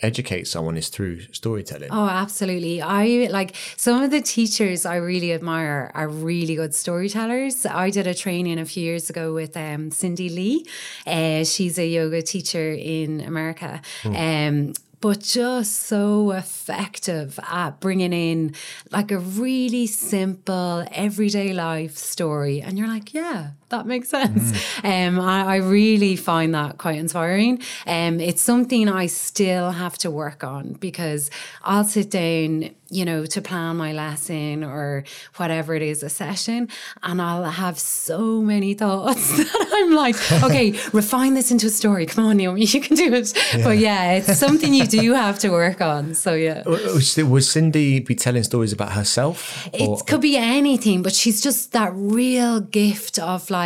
educate 0.00 0.46
someone 0.46 0.76
is 0.76 0.88
through 0.88 1.20
storytelling. 1.32 1.88
Oh, 1.90 2.08
absolutely. 2.08 2.80
I 2.80 3.28
like 3.30 3.54
some 3.76 4.02
of 4.02 4.10
the 4.10 4.20
teachers 4.20 4.86
I 4.86 4.96
really 4.96 5.32
admire 5.32 5.90
are 5.94 6.08
really 6.08 6.54
good 6.54 6.74
storytellers. 6.74 7.66
I 7.66 7.90
did 7.90 8.06
a 8.06 8.14
training 8.14 8.58
a 8.58 8.64
few 8.64 8.84
years 8.84 9.10
ago 9.10 9.34
with 9.34 9.56
um, 9.56 9.90
Cindy 9.90 10.28
Lee. 10.28 10.66
Uh, 11.06 11.44
she's 11.44 11.78
a 11.78 11.86
yoga 11.86 12.22
teacher 12.22 12.72
in 12.72 13.20
America. 13.20 13.80
Um, 14.04 14.72
but 15.00 15.20
just 15.20 15.82
so 15.82 16.32
effective 16.32 17.38
at 17.48 17.78
bringing 17.80 18.12
in 18.12 18.54
like 18.90 19.12
a 19.12 19.18
really 19.18 19.86
simple 19.86 20.84
everyday 20.90 21.52
life 21.52 21.96
story. 21.96 22.60
And 22.60 22.76
you're 22.76 22.88
like, 22.88 23.14
yeah, 23.14 23.50
that 23.70 23.86
makes 23.86 24.08
sense. 24.08 24.52
Um, 24.82 25.20
I, 25.20 25.44
I 25.44 25.56
really 25.56 26.16
find 26.16 26.54
that 26.54 26.78
quite 26.78 26.98
inspiring. 26.98 27.60
Um, 27.86 28.18
it's 28.20 28.40
something 28.40 28.88
I 28.88 29.06
still 29.06 29.72
have 29.72 29.98
to 29.98 30.10
work 30.10 30.42
on 30.42 30.74
because 30.74 31.30
I'll 31.62 31.84
sit 31.84 32.10
down, 32.10 32.70
you 32.90 33.04
know, 33.04 33.26
to 33.26 33.42
plan 33.42 33.76
my 33.76 33.92
lesson 33.92 34.64
or 34.64 35.04
whatever 35.36 35.74
it 35.74 35.82
is, 35.82 36.02
a 36.02 36.08
session, 36.08 36.68
and 37.02 37.20
I'll 37.20 37.44
have 37.44 37.78
so 37.78 38.40
many 38.40 38.72
thoughts 38.72 39.36
that 39.36 39.68
I'm 39.74 39.94
like, 39.94 40.16
okay, 40.44 40.78
refine 40.92 41.34
this 41.34 41.50
into 41.50 41.66
a 41.66 41.70
story. 41.70 42.06
Come 42.06 42.24
on, 42.24 42.38
Naomi, 42.38 42.64
you 42.64 42.80
can 42.80 42.96
do 42.96 43.12
it. 43.12 43.32
But 43.62 43.76
yeah, 43.78 44.12
it's 44.12 44.38
something 44.38 44.72
you 44.72 44.86
do 44.86 45.12
have 45.12 45.38
to 45.40 45.50
work 45.50 45.82
on. 45.82 46.14
So 46.14 46.32
yeah. 46.32 46.62
Would 46.66 47.44
Cindy 47.44 48.00
be 48.00 48.14
telling 48.14 48.44
stories 48.44 48.72
about 48.72 48.92
herself? 48.92 49.68
It 49.74 50.06
could 50.06 50.22
be 50.22 50.36
anything, 50.38 51.02
but 51.02 51.12
she's 51.12 51.42
just 51.42 51.72
that 51.72 51.92
real 51.94 52.60
gift 52.60 53.18
of 53.18 53.50
like, 53.50 53.57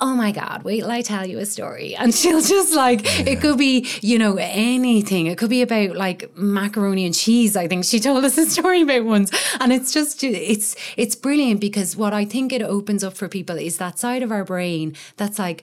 oh 0.00 0.14
my 0.14 0.32
God, 0.32 0.64
wait 0.64 0.80
till 0.80 0.90
I 0.90 1.02
tell 1.02 1.26
you 1.26 1.38
a 1.38 1.46
story. 1.46 1.94
And 2.04 2.14
she'll 2.14 2.42
just 2.42 2.74
like, 2.74 3.00
it 3.26 3.40
could 3.40 3.56
be, 3.56 3.88
you 4.02 4.18
know, 4.18 4.36
anything. 4.36 5.26
It 5.26 5.38
could 5.38 5.50
be 5.50 5.62
about 5.62 5.96
like 5.96 6.36
macaroni 6.36 7.06
and 7.06 7.14
cheese. 7.14 7.56
I 7.56 7.68
think 7.68 7.84
she 7.84 8.00
told 8.00 8.24
us 8.24 8.36
a 8.36 8.44
story 8.44 8.82
about 8.82 9.04
once. 9.04 9.30
And 9.60 9.72
it's 9.72 9.92
just, 9.92 10.22
it's, 10.22 10.76
it's 10.96 11.14
brilliant 11.14 11.60
because 11.60 11.96
what 11.96 12.12
I 12.12 12.24
think 12.24 12.52
it 12.52 12.62
opens 12.62 13.02
up 13.02 13.14
for 13.14 13.28
people 13.28 13.56
is 13.56 13.78
that 13.78 13.98
side 13.98 14.22
of 14.22 14.30
our 14.30 14.44
brain 14.44 14.94
that's 15.16 15.38
like, 15.38 15.62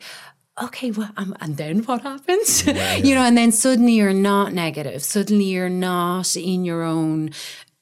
okay, 0.61 0.91
well, 0.91 1.11
um, 1.17 1.35
and 1.39 1.57
then 1.57 1.83
what 1.83 2.01
happens? 2.01 2.65
Yeah, 2.65 2.73
yeah. 2.75 2.95
you 2.95 3.13
know, 3.15 3.21
and 3.21 3.37
then 3.37 3.51
suddenly 3.51 3.93
you're 3.93 4.13
not 4.13 4.53
negative. 4.53 5.03
Suddenly 5.03 5.45
you're 5.45 5.69
not 5.69 6.35
in 6.35 6.65
your 6.65 6.83
own 6.83 7.31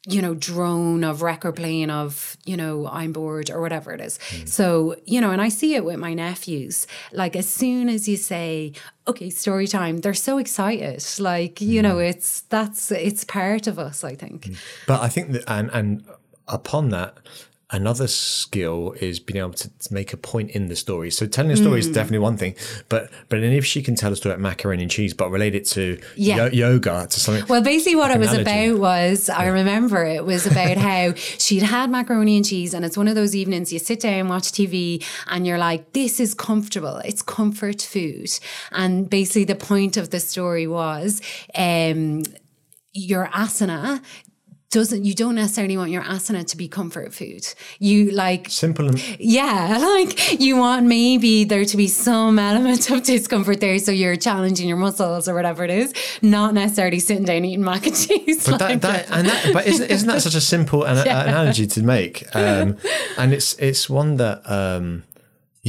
you 0.10 0.22
know, 0.22 0.34
drone 0.34 1.04
of 1.04 1.22
record 1.22 1.56
playing 1.56 1.90
of, 1.90 2.36
you 2.46 2.58
know, 2.58 2.88
I'm 2.88 3.14
bored 3.14 3.50
or 3.50 3.62
whatever 3.62 3.94
it 3.94 4.02
is. 4.02 4.18
Mm. 4.30 4.48
So, 4.48 4.96
you 5.06 5.22
know, 5.22 5.32
and 5.32 5.42
I 5.42 5.50
see 5.50 5.76
it 5.76 5.86
with 5.86 6.00
my 6.00 6.14
nephews. 6.14 6.88
Like 7.12 7.36
as 7.36 7.48
soon 7.48 7.90
as 7.90 8.08
you 8.08 8.18
say, 8.18 8.74
okay, 9.08 9.30
story 9.30 9.68
time, 9.68 10.00
they're 10.00 10.14
so 10.14 10.38
excited. 10.38 11.04
Like, 11.20 11.62
you 11.62 11.82
mm. 11.82 11.84
know, 11.84 12.00
it's 12.00 12.42
that's 12.42 12.92
it's 12.92 13.24
part 13.24 13.68
of 13.68 13.78
us, 13.78 14.04
I 14.04 14.16
think. 14.16 14.46
Mm. 14.46 14.58
But 14.88 15.02
I 15.02 15.10
think 15.10 15.32
that 15.32 15.44
and 15.48 15.70
and 15.72 16.04
upon 16.48 16.90
that, 16.90 17.18
Another 17.72 18.08
skill 18.08 18.94
is 19.00 19.20
being 19.20 19.38
able 19.38 19.54
to, 19.54 19.70
to 19.70 19.94
make 19.94 20.12
a 20.12 20.18
point 20.18 20.52
in 20.52 20.70
the 20.70 20.76
story. 20.76 21.12
So 21.12 21.28
telling 21.28 21.52
a 21.52 21.58
story 21.58 21.76
mm. 21.76 21.80
is 21.80 21.88
definitely 21.88 22.20
one 22.20 22.36
thing, 22.36 22.56
but 22.90 23.12
but 23.30 23.42
then 23.42 23.54
if 23.54 23.66
she 23.66 23.84
can 23.84 23.96
tell 23.96 24.12
a 24.12 24.16
story 24.16 24.34
about 24.34 24.42
macaroni 24.42 24.84
and 24.84 24.92
cheese, 24.92 25.14
but 25.14 25.30
relate 25.30 25.54
it 25.54 25.66
to 25.68 26.00
yeah. 26.16 26.38
yo- 26.38 26.48
yoga 26.48 27.08
to 27.10 27.20
something. 27.20 27.46
Well, 27.48 27.62
basically, 27.62 27.96
what 27.96 28.10
it 28.10 28.18
was 28.18 28.34
analogy. 28.34 28.70
about 28.70 28.80
was 28.80 29.30
yeah. 29.30 29.38
I 29.38 29.48
remember 29.48 30.04
it 30.04 30.26
was 30.26 30.48
about 30.52 30.78
how 30.78 31.14
she'd 31.14 31.64
had 31.64 31.92
macaroni 31.92 32.38
and 32.38 32.46
cheese, 32.46 32.74
and 32.74 32.84
it's 32.84 32.98
one 32.98 33.08
of 33.08 33.16
those 33.16 33.36
evenings 33.36 33.72
you 33.72 33.80
sit 33.80 34.00
down, 34.00 34.28
watch 34.30 34.52
TV, 34.52 35.06
and 35.28 35.46
you're 35.46 35.60
like, 35.60 35.94
"This 35.94 36.20
is 36.20 36.34
comfortable. 36.34 36.98
It's 37.06 37.22
comfort 37.22 37.82
food." 37.82 38.32
And 38.72 39.10
basically, 39.10 39.44
the 39.44 39.56
point 39.56 39.98
of 39.98 40.10
the 40.10 40.20
story 40.20 40.68
was. 40.68 41.22
Um, 41.56 42.24
your 42.92 43.28
asana 43.28 44.02
doesn't 44.72 45.04
you 45.04 45.16
don't 45.16 45.36
necessarily 45.36 45.78
want 45.78 45.90
your 45.90 46.04
asana 46.04 46.46
to 46.48 46.58
be 46.58 46.68
comfort 46.68 47.14
food. 47.14 47.48
You 47.80 48.12
like 48.12 48.50
simple 48.50 48.88
and 48.88 49.20
yeah, 49.20 49.78
like 49.82 50.40
you 50.40 50.58
want 50.58 50.86
maybe 50.86 51.44
there 51.44 51.66
to 51.66 51.78
be 51.78 51.88
some 51.88 52.38
element 52.38 52.90
of 52.90 53.04
discomfort 53.04 53.60
there, 53.62 53.80
so 53.80 53.92
you're 53.92 54.16
challenging 54.16 54.68
your 54.68 54.78
muscles 54.78 55.28
or 55.28 55.34
whatever 55.34 55.64
it 55.64 55.72
is, 55.72 55.94
not 56.22 56.54
necessarily 56.54 57.00
sitting 57.00 57.26
down 57.26 57.46
eating 57.46 57.64
mac 57.64 57.88
and 57.88 57.96
cheese. 57.96 58.46
But 58.46 58.62
like 58.62 58.82
that, 58.82 59.08
that 59.08 59.18
and 59.18 59.28
that, 59.28 59.54
but 59.54 59.66
isn't, 59.66 59.90
isn't 59.90 60.08
that 60.08 60.22
such 60.22 60.36
a 60.36 60.42
simple 60.42 60.84
an, 60.84 60.98
yeah. 61.06 61.24
analogy 61.24 61.66
to 61.66 61.84
make? 61.84 62.24
Um, 62.36 62.78
and 63.18 63.34
it's 63.34 63.54
it's 63.56 63.90
one 63.90 64.18
that. 64.18 64.50
Um, 64.50 65.04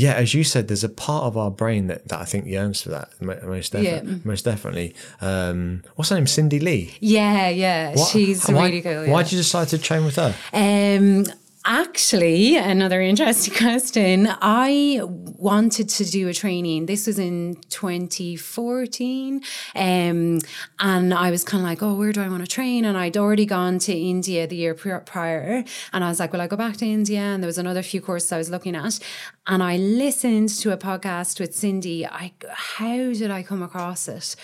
yeah, 0.00 0.14
as 0.14 0.32
you 0.32 0.44
said, 0.44 0.68
there's 0.68 0.82
a 0.82 0.88
part 0.88 1.24
of 1.24 1.36
our 1.36 1.50
brain 1.50 1.88
that, 1.88 2.08
that 2.08 2.20
I 2.20 2.24
think 2.24 2.46
yearns 2.46 2.80
for 2.80 2.88
that 2.88 3.10
most 3.20 3.72
definitely. 3.72 4.12
Yeah. 4.12 4.18
Most 4.24 4.44
definitely. 4.46 4.94
Um, 5.20 5.82
what's 5.94 6.08
her 6.08 6.16
name? 6.16 6.26
Cindy 6.26 6.58
Lee. 6.58 6.94
Yeah, 7.00 7.50
yeah, 7.50 7.94
what, 7.94 8.08
she's 8.08 8.48
why, 8.48 8.68
really 8.68 8.80
cool. 8.80 9.04
Yeah. 9.04 9.12
Why 9.12 9.24
did 9.24 9.32
you 9.32 9.38
decide 9.38 9.68
to 9.68 9.78
train 9.78 10.06
with 10.06 10.16
her? 10.16 10.34
Um, 10.54 11.26
Actually, 11.66 12.56
another 12.56 13.02
interesting 13.02 13.52
question. 13.58 14.26
I 14.40 15.02
wanted 15.04 15.90
to 15.90 16.04
do 16.06 16.28
a 16.28 16.32
training. 16.32 16.86
This 16.86 17.06
was 17.06 17.18
in 17.18 17.56
2014. 17.68 19.42
Um, 19.74 20.38
and 20.78 21.12
I 21.12 21.30
was 21.30 21.44
kind 21.44 21.62
of 21.62 21.68
like, 21.68 21.82
oh, 21.82 21.94
where 21.94 22.12
do 22.12 22.22
I 22.22 22.28
want 22.30 22.42
to 22.42 22.50
train? 22.50 22.86
And 22.86 22.96
I'd 22.96 23.18
already 23.18 23.44
gone 23.44 23.78
to 23.80 23.92
India 23.92 24.46
the 24.46 24.56
year 24.56 24.74
prior. 24.74 25.62
And 25.92 26.02
I 26.02 26.08
was 26.08 26.18
like, 26.18 26.32
well, 26.32 26.40
I 26.40 26.46
go 26.46 26.56
back 26.56 26.78
to 26.78 26.86
India. 26.86 27.20
And 27.20 27.42
there 27.42 27.48
was 27.48 27.58
another 27.58 27.82
few 27.82 28.00
courses 28.00 28.32
I 28.32 28.38
was 28.38 28.48
looking 28.48 28.74
at. 28.74 28.98
And 29.46 29.62
I 29.62 29.76
listened 29.76 30.48
to 30.60 30.72
a 30.72 30.78
podcast 30.78 31.40
with 31.40 31.54
Cindy. 31.54 32.06
I, 32.06 32.32
how 32.48 33.12
did 33.12 33.30
I 33.30 33.42
come 33.42 33.62
across 33.62 34.08
it? 34.08 34.34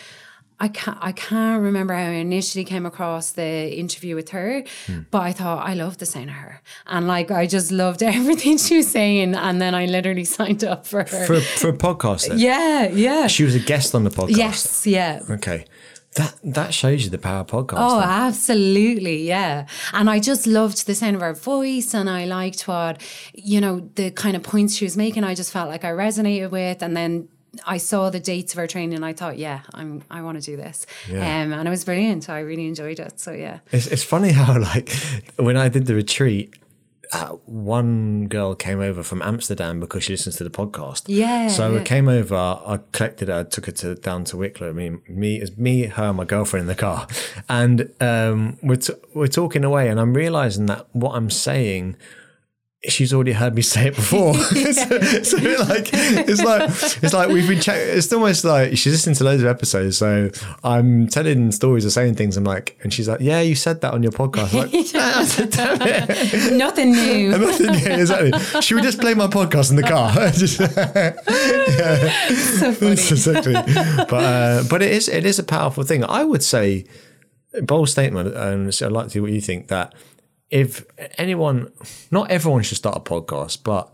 I 0.59 0.69
can't 0.69 0.97
I 1.01 1.13
can't 1.13 1.63
remember 1.63 1.93
how 1.93 2.01
I 2.01 2.15
initially 2.15 2.65
came 2.65 2.87
across 2.87 3.33
the 3.33 3.79
interview 3.79 4.15
with 4.15 4.31
her, 4.31 4.65
hmm. 4.87 5.01
but 5.11 5.21
I 5.21 5.33
thought 5.33 5.67
I 5.67 5.75
loved 5.75 6.01
the 6.01 6.07
sound 6.07 6.31
of 6.31 6.37
her. 6.37 6.63
And 6.87 7.07
like 7.07 7.31
I 7.31 7.47
just 7.47 7.71
loved 7.71 8.03
everything 8.03 8.57
she 8.57 8.79
was 8.79 8.89
saying. 8.91 9.35
And 9.35 9.61
then 9.61 9.75
I 9.75 9.87
literally 9.87 10.25
signed 10.39 10.65
up 10.65 10.87
for 10.87 11.01
her. 11.01 11.27
For 11.27 11.41
for 11.41 11.69
a 11.69 11.77
podcast 11.77 12.29
then? 12.29 12.39
Yeah, 12.39 12.89
yeah. 12.89 13.27
She 13.27 13.45
was 13.45 13.55
a 13.55 13.61
guest 13.61 13.95
on 13.95 14.05
the 14.05 14.11
podcast. 14.11 14.37
Yes, 14.37 14.87
yeah. 14.87 15.21
Okay. 15.29 15.67
That 16.15 16.35
that 16.45 16.73
shows 16.73 17.05
you 17.05 17.11
the 17.11 17.19
power 17.19 17.41
of 17.41 17.49
podcast. 17.49 17.77
Oh, 17.77 18.01
then. 18.01 18.09
absolutely, 18.09 19.29
yeah. 19.29 19.67
And 19.93 20.09
I 20.09 20.19
just 20.19 20.47
loved 20.47 20.87
the 20.87 20.95
sound 20.95 21.17
of 21.17 21.21
her 21.21 21.35
voice, 21.35 21.93
and 21.93 22.09
I 22.09 22.25
liked 22.25 22.67
what 22.67 23.03
you 23.35 23.61
know 23.61 23.81
the 23.97 24.11
kind 24.13 24.35
of 24.35 24.43
points 24.43 24.77
she 24.77 24.87
was 24.87 24.97
making. 24.97 25.25
I 25.25 25.35
just 25.35 25.53
felt 25.53 25.69
like 25.69 25.85
I 25.85 25.91
resonated 25.91 26.51
with, 26.51 26.83
and 26.83 26.97
then 26.97 27.29
I 27.67 27.79
saw 27.79 28.11
the 28.11 28.21
dates 28.21 28.53
of 28.53 28.59
our 28.59 28.67
training 28.67 28.95
and 28.95 29.05
I 29.05 29.13
thought, 29.13 29.39
yeah, 29.39 29.61
I'm 29.75 30.03
I 30.11 30.23
want 30.23 30.39
to 30.39 30.45
do 30.45 30.57
this. 30.57 30.87
Yeah. 31.09 31.19
Um, 31.19 31.53
and 31.53 31.67
it 31.67 31.71
was 31.71 31.85
brilliant. 31.85 32.29
I 32.29 32.41
really 32.41 32.67
enjoyed 32.67 32.99
it. 33.01 33.21
So 33.21 33.33
yeah. 33.33 33.61
It's 33.73 33.87
it's 33.87 34.03
funny 34.05 34.33
how 34.33 34.59
like 34.73 34.91
when 35.37 35.57
I 35.57 35.69
did 35.69 35.87
the 35.87 35.95
retreat, 35.95 36.55
uh, 37.13 37.29
one 37.47 38.27
girl 38.29 38.55
came 38.55 38.81
over 38.81 39.03
from 39.03 39.23
Amsterdam 39.23 39.81
because 39.81 40.05
she 40.05 40.13
listens 40.13 40.37
to 40.37 40.45
the 40.45 40.51
podcast. 40.51 41.05
Yeah. 41.07 41.49
So 41.49 41.73
yeah. 41.73 41.81
I 41.81 41.85
came 41.85 42.09
over, 42.09 42.35
I 42.35 42.81
collected 42.93 43.29
her, 43.29 43.45
took 43.45 43.67
her 43.67 43.73
to 43.73 43.95
down 43.95 44.25
to 44.25 44.37
Wicklow. 44.37 44.71
I 44.71 44.73
mean, 44.73 45.03
me, 45.09 45.43
me, 45.57 45.85
her, 45.85 46.13
my 46.13 46.25
girlfriend 46.25 46.63
in 46.63 46.69
the 46.69 46.75
car, 46.75 47.07
and 47.49 47.93
um, 48.01 48.59
we're 48.63 48.77
t- 48.77 48.95
we're 49.15 49.29
talking 49.29 49.65
away, 49.65 49.89
and 49.89 50.01
I'm 50.01 50.15
realizing 50.15 50.67
that 50.67 50.87
what 50.93 51.15
I'm 51.15 51.31
saying 51.31 51.97
she's 52.89 53.13
already 53.13 53.33
heard 53.33 53.55
me 53.55 53.63
say 53.63 53.89
it 53.89 53.97
before. 53.97 54.35
so, 54.35 54.53
so, 55.23 55.37
like 55.65 55.91
it's 55.93 56.43
like 56.43 56.71
it's 57.03 57.13
like 57.13 57.29
we've 57.29 57.49
been 57.49 57.61
check- 57.61 57.79
it's 57.79 58.13
almost 58.13 58.45
like 58.45 58.77
she's 58.77 58.93
listened 58.93 59.17
to 59.17 59.25
loads 59.25 59.43
of 59.43 59.49
episodes. 59.49 59.97
So 59.99 60.31
I'm 60.65 61.09
telling 61.09 61.53
stories 61.53 61.85
or 61.87 61.91
saying 61.91 62.15
things. 62.15 62.37
I'm 62.37 62.45
like, 62.45 62.79
and 62.83 62.93
she's 62.93 63.09
like, 63.09 63.21
Yeah, 63.21 63.41
you 63.41 63.55
said 63.55 63.81
that 63.83 63.95
on 63.95 64.03
your 64.03 64.13
podcast. 64.13 64.53
I'm 64.55 64.61
like, 64.61 66.53
Nothing 66.53 66.93
new. 66.93 67.31
Nothing 67.39 67.73
new, 67.73 68.01
exactly. 68.01 68.61
Should 68.63 68.77
we 68.77 68.83
just 68.83 69.01
play 69.01 69.15
my 69.15 69.27
podcast 69.27 69.71
in 69.71 69.77
the 69.77 69.83
car? 69.83 70.13
just, 70.31 70.61
yeah. 70.61 72.35
So 72.59 72.73
funny. 72.73 72.93
exactly. 72.93 73.55
But 73.55 74.13
uh, 74.13 74.65
but 74.69 74.83
it 74.83 74.93
is 74.93 75.09
it 75.09 75.25
is 75.25 75.39
a 75.39 75.45
powerful 75.45 75.85
thing. 75.85 76.05
I 76.05 76.25
would 76.25 76.43
say 76.43 76.87
bold 77.63 77.89
statement, 77.89 78.35
and 78.35 78.69
I'd 78.69 78.93
like 78.93 79.07
to 79.07 79.11
see 79.11 79.21
what 79.21 79.33
you 79.33 79.41
think 79.41 79.69
that 79.69 79.95
if 80.51 80.85
anyone, 81.19 81.73
not 82.11 82.31
everyone 82.31 82.63
should 82.63 82.79
start 82.79 82.97
a 82.97 83.01
podcast, 83.01 83.63
but 83.65 83.93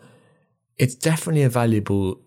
it's 0.79 0.95
definitely 0.95 1.43
a 1.43 1.49
valuable 1.49 2.21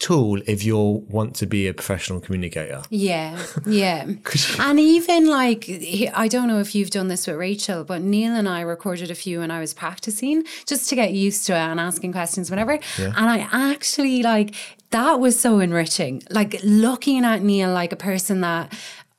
tool 0.00 0.40
if 0.46 0.64
you 0.64 0.76
want 0.76 1.36
to 1.36 1.46
be 1.46 1.68
a 1.68 1.74
professional 1.74 2.20
communicator. 2.20 2.82
Yeah, 2.88 3.40
yeah. 3.66 4.06
and 4.58 4.80
even 4.80 5.28
like, 5.28 5.66
I 6.14 6.26
don't 6.26 6.48
know 6.48 6.58
if 6.58 6.74
you've 6.74 6.90
done 6.90 7.08
this 7.08 7.26
with 7.26 7.36
Rachel, 7.36 7.84
but 7.84 8.02
Neil 8.02 8.34
and 8.34 8.48
I 8.48 8.62
recorded 8.62 9.10
a 9.10 9.14
few 9.14 9.40
when 9.40 9.50
I 9.50 9.60
was 9.60 9.74
practicing 9.74 10.44
just 10.66 10.88
to 10.88 10.96
get 10.96 11.12
used 11.12 11.46
to 11.46 11.52
it 11.52 11.58
and 11.58 11.78
asking 11.78 12.12
questions 12.12 12.50
whenever. 12.50 12.80
Yeah. 12.98 13.12
And 13.16 13.30
I 13.30 13.46
actually 13.52 14.22
like, 14.22 14.54
that 14.90 15.20
was 15.20 15.38
so 15.38 15.60
enriching. 15.60 16.22
Like 16.30 16.58
looking 16.64 17.24
at 17.24 17.42
Neil 17.42 17.70
like 17.72 17.92
a 17.92 17.96
person 17.96 18.40
that 18.40 18.72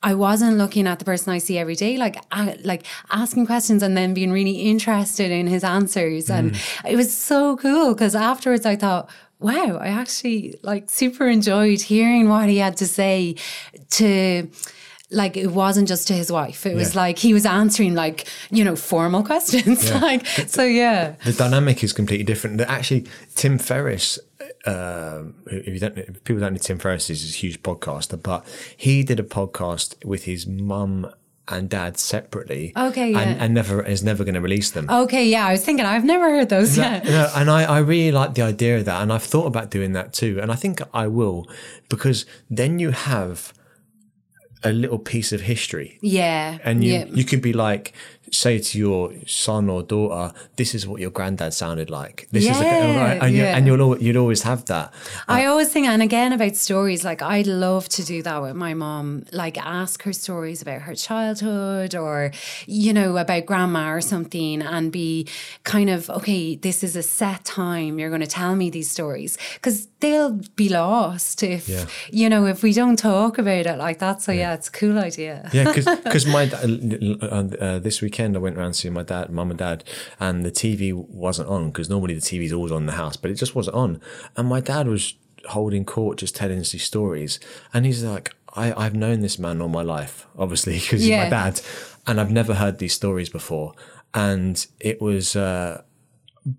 I 0.04 0.16
wasn't 0.16 0.58
looking 0.58 0.88
at 0.88 1.00
the 1.00 1.06
person 1.06 1.32
I 1.32 1.38
see 1.38 1.58
every 1.58 1.76
day, 1.76 1.98
like 1.98 2.18
uh, 2.32 2.54
like 2.64 2.86
asking 3.12 3.46
questions 3.46 3.84
and 3.84 3.96
then 3.96 4.14
being 4.14 4.32
really 4.32 4.62
interested 4.62 5.32
in 5.32 5.48
his 5.48 5.64
answers, 5.64 6.28
mm. 6.28 6.36
and 6.36 6.62
it 6.88 6.96
was 6.96 7.16
so 7.16 7.58
cool 7.58 7.94
because 7.94 8.16
afterwards 8.16 8.66
I 8.66 8.76
thought, 8.76 9.10
wow, 9.40 9.78
I 9.80 9.88
actually 9.88 10.56
like 10.64 10.90
super 10.90 11.28
enjoyed 11.28 11.82
hearing 11.82 12.30
what 12.30 12.50
he 12.50 12.58
had 12.58 12.78
to 12.78 12.88
say 12.88 13.36
to 13.92 14.50
like 15.12 15.36
it 15.36 15.48
wasn't 15.48 15.88
just 15.88 16.08
to 16.08 16.14
his 16.14 16.32
wife. 16.32 16.66
It 16.66 16.76
was 16.76 16.96
like 16.96 17.20
he 17.20 17.34
was 17.34 17.46
answering 17.46 17.94
like 17.94 18.28
you 18.50 18.64
know 18.64 18.76
formal 18.76 19.24
questions. 19.32 19.90
Yeah. 19.90 20.00
like 20.00 20.26
so, 20.26 20.64
yeah. 20.64 21.16
The 21.26 21.34
dynamic 21.34 21.84
is 21.84 21.94
completely 21.94 22.24
different. 22.24 22.58
That 22.58 22.70
Actually, 22.70 23.06
Tim 23.36 23.58
Ferriss 23.58 24.18
um, 24.66 25.36
if 25.48 25.68
you 25.68 25.80
don't, 25.80 25.98
if 25.98 26.24
people 26.24 26.40
don't 26.40 26.54
know 26.54 26.60
Tim 26.60 26.78
Ferriss 26.78 27.10
is 27.10 27.34
a 27.34 27.38
huge 27.38 27.62
podcaster, 27.64 28.22
but 28.22 28.46
he 28.78 29.04
did 29.04 29.20
a 29.20 29.24
podcast 29.24 30.04
with 30.06 30.26
his 30.26 30.46
mum 30.46 31.12
and 31.48 31.70
dad 31.70 31.98
separately. 31.98 32.72
Okay, 32.78 33.12
yeah. 33.12 33.20
and, 33.20 33.42
and 33.42 33.54
never 33.54 33.84
is 33.84 34.04
never 34.04 34.24
going 34.24 34.36
to 34.36 34.42
release 34.42 34.72
them. 34.72 34.90
Okay, 34.90 35.28
yeah. 35.28 35.48
I 35.48 35.54
was 35.54 35.66
thinking 35.66 35.86
I've 35.86 36.06
never 36.06 36.30
heard 36.30 36.50
those 36.50 36.78
yet. 36.78 37.06
No, 37.06 37.32
and 37.36 37.50
I, 37.50 37.64
I 37.64 37.80
really 37.80 38.12
like 38.12 38.36
the 38.36 38.44
idea 38.44 38.78
of 38.78 38.86
that, 38.86 39.02
and 39.02 39.12
I've 39.12 39.24
thought 39.24 39.48
about 39.48 39.72
doing 39.72 39.94
that 39.94 40.14
too, 40.14 40.40
and 40.42 40.52
I 40.52 40.56
think 40.56 40.82
I 40.94 41.08
will 41.08 41.48
because 41.90 42.26
then 42.50 42.80
you 42.80 42.92
have 42.92 43.54
a 44.64 44.72
little 44.72 45.00
piece 45.00 45.34
of 45.34 45.42
history. 45.42 45.98
Yeah, 46.02 46.60
and 46.64 46.84
you 46.84 46.94
yeah. 46.94 47.06
you 47.06 47.26
could 47.26 47.42
be 47.42 47.54
like 47.54 47.94
say 48.32 48.60
to 48.60 48.78
your 48.80 49.12
son 49.28 49.70
or 49.70 49.84
daughter, 49.84 50.34
"This 50.56 50.74
is 50.74 50.88
what 50.88 51.02
your 51.02 51.12
granddad 51.12 51.54
sounded 51.54 51.90
like." 51.90 52.28
This 52.32 52.46
is, 52.46 52.50
Yeah, 52.60 53.20
and, 53.24 53.36
you, 53.36 53.44
yeah. 53.44 53.56
and 53.58 53.68
you'll 53.68 53.98
you'd 54.02 54.16
always 54.18 54.42
have 54.44 54.66
that. 54.66 54.94
I 55.28 55.46
always 55.46 55.70
think, 55.70 55.88
and 55.88 56.02
again 56.02 56.32
about 56.34 56.56
stories, 56.56 57.04
like 57.04 57.22
I'd 57.22 57.48
love 57.48 57.90
to 57.90 58.04
do 58.04 58.22
that 58.24 58.42
with 58.42 58.56
my 58.56 58.74
mom, 58.74 59.26
like 59.34 59.58
ask 59.58 60.04
her 60.04 60.14
stories 60.14 60.62
about 60.62 60.82
her 60.84 60.96
childhood 60.96 61.94
or, 61.96 62.32
you 62.68 62.94
know, 62.94 63.18
about 63.18 63.46
grandma 63.46 63.92
or 63.92 64.02
something 64.02 64.62
and 64.62 64.92
be 64.92 65.28
kind 65.64 65.90
of, 65.90 66.10
okay, 66.10 66.56
this 66.56 66.84
is 66.84 66.96
a 66.96 67.04
set 67.04 67.44
time. 67.44 68.00
You're 68.00 68.10
going 68.10 68.22
to 68.22 68.28
tell 68.28 68.56
me 68.56 68.70
these 68.70 68.90
stories 68.90 69.38
because 69.56 69.88
they'll 70.00 70.40
be 70.56 70.70
lost 70.70 71.44
if, 71.44 71.68
Yeah. 71.68 71.86
you 72.12 72.30
know, 72.30 72.46
if 72.46 72.64
we 72.64 72.72
don't 72.74 72.98
talk 72.98 73.38
about 73.38 73.66
it 73.66 73.78
like 73.78 74.00
that. 74.00 74.22
So, 74.22 74.32
yeah, 74.32 74.54
it's 74.54 74.70
a 74.70 74.72
cool 74.72 74.98
idea. 74.98 75.50
Yeah, 75.54 75.72
because 75.74 76.26
my 76.38 76.44
uh, 76.50 77.80
this 77.80 78.02
weekend 78.02 78.21
I 78.22 78.40
went 78.40 78.58
around 78.58 78.74
seeing 78.74 78.94
my 78.94 79.04
dad, 79.04 79.30
mum 79.30 79.50
and 79.52 79.60
dad, 79.60 79.84
and 80.20 80.46
the 80.46 80.52
TV 80.52 80.94
wasn't 80.94 81.50
on 81.50 81.68
because 81.68 81.90
normally 81.90 82.14
the 82.14 82.22
TV's 82.22 82.54
always 82.54 82.72
on 82.72 82.84
in 82.84 82.86
the 82.86 82.94
house, 82.94 83.18
but 83.18 83.32
it 83.32 83.36
just 83.36 83.56
wasn't 83.56 83.76
on. 83.76 84.02
And 84.38 84.48
my 84.48 84.62
dad 84.62 84.88
was 84.88 85.16
holding 85.50 85.86
court, 85.86 86.18
just 86.18 86.36
telling 86.36 86.60
us 86.60 86.72
these 86.72 86.84
stories, 86.84 87.40
and 87.74 87.86
he's 87.86 88.04
like, 88.04 88.36
I, 88.54 88.74
"I've 88.74 88.96
known 88.96 89.22
this 89.22 89.40
man 89.40 89.62
all 89.62 89.70
my 89.70 89.84
life, 89.84 90.28
obviously, 90.38 90.74
because 90.80 91.02
he's 91.02 91.12
my 91.18 91.30
dad, 91.30 91.62
and 92.08 92.20
I've 92.20 92.32
never 92.32 92.56
heard 92.56 92.78
these 92.80 92.94
stories 92.94 93.30
before." 93.30 93.74
And 94.14 94.66
it 94.80 95.02
was. 95.02 95.36
Uh, 95.36 95.84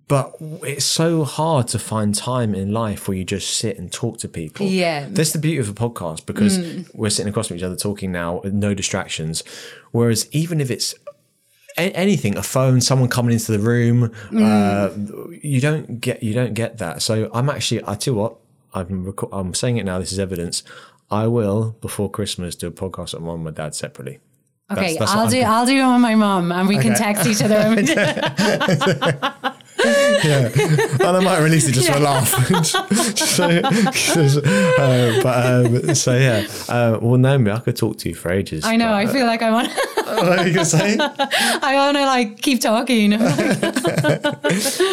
but 0.07 0.37
it's 0.63 0.85
so 0.85 1.25
hard 1.25 1.67
to 1.69 1.79
find 1.79 2.15
time 2.15 2.55
in 2.55 2.73
life 2.73 3.09
where 3.09 3.17
you 3.17 3.25
just 3.25 3.57
sit 3.57 3.79
and 3.79 3.93
talk 3.93 4.19
to 4.19 4.29
people. 4.29 4.65
Yeah. 4.67 5.09
That's 5.11 5.33
the 5.33 5.41
beauty 5.41 5.59
of 5.59 5.69
a 5.69 5.75
podcast 5.75 6.25
because 6.25 6.89
we're 6.95 7.11
sitting 7.11 7.31
across 7.31 7.49
from 7.49 7.57
each 7.57 7.65
other 7.65 7.75
talking 7.75 8.13
now 8.13 8.41
with 8.45 8.53
no 8.53 8.75
distractions. 8.75 9.43
Whereas 9.91 10.29
even 10.31 10.61
if 10.61 10.71
it's 10.71 10.95
a- 11.79 11.93
anything, 11.97 12.37
a 12.37 12.43
phone, 12.43 12.81
someone 12.81 13.09
coming 13.09 13.33
into 13.33 13.53
the 13.53 13.59
room, 13.59 14.13
uh, 14.37 14.91
you 15.43 15.61
don't 15.61 16.01
get 16.01 16.23
you 16.23 16.35
don't 16.35 16.55
get 16.55 16.79
that. 16.79 17.03
So 17.03 17.31
I'm 17.33 17.49
actually 17.51 17.83
I 17.87 17.95
tell 17.95 18.15
you 18.15 18.21
what 18.21 18.37
I'm 18.75 19.05
reco- 19.13 19.29
I'm 19.33 19.55
saying 19.55 19.77
it 19.79 19.85
now. 19.85 19.99
This 19.99 20.13
is 20.13 20.19
evidence. 20.19 20.63
I 21.11 21.27
will 21.27 21.77
before 21.81 22.11
Christmas 22.11 22.55
do 22.57 22.69
a 22.69 22.71
podcast 22.71 23.15
with 23.15 23.23
mom 23.23 23.35
and 23.37 23.45
my 23.45 23.51
dad 23.51 23.75
separately. 23.75 24.19
Okay, 24.71 24.95
That's- 24.95 24.99
that's 24.99 25.13
I'll 25.13 25.29
do. 25.29 25.41
I'll 25.43 25.67
do 25.67 25.77
it 25.77 25.93
with 25.93 26.01
my 26.01 26.15
mom, 26.15 26.51
and 26.53 26.67
we 26.69 26.79
can 26.79 26.95
text 26.95 27.27
each 27.27 27.43
other. 27.43 27.75
yeah, 30.25 30.51
and 30.55 31.03
I 31.03 31.21
might 31.21 31.39
release 31.41 31.69
it 31.69 31.73
just 31.73 31.91
for 31.91 31.97
a 31.97 32.01
laugh. 32.01 32.29
so, 33.17 33.45
uh, 33.45 35.23
but 35.23 35.47
um, 35.47 35.95
so 35.95 36.17
yeah, 36.17 36.47
uh, 36.69 36.99
well, 37.01 37.19
Naomi, 37.19 37.51
I 37.51 37.59
could 37.59 37.77
talk 37.77 37.99
to 37.99 38.09
you 38.09 38.15
for 38.15 38.31
ages. 38.31 38.65
I 38.65 38.77
know. 38.77 38.93
I 38.93 39.07
feel 39.07 39.27
like 39.27 39.43
I 39.43 39.51
want. 39.51 39.69
what 40.05 40.39
are 40.39 40.47
you 40.47 40.55
gonna 40.55 40.65
say? 40.65 40.97
I 40.99 41.75
want 41.77 41.97
to 41.97 42.07
like 42.07 42.41
keep 42.41 42.61
talking. 42.61 43.13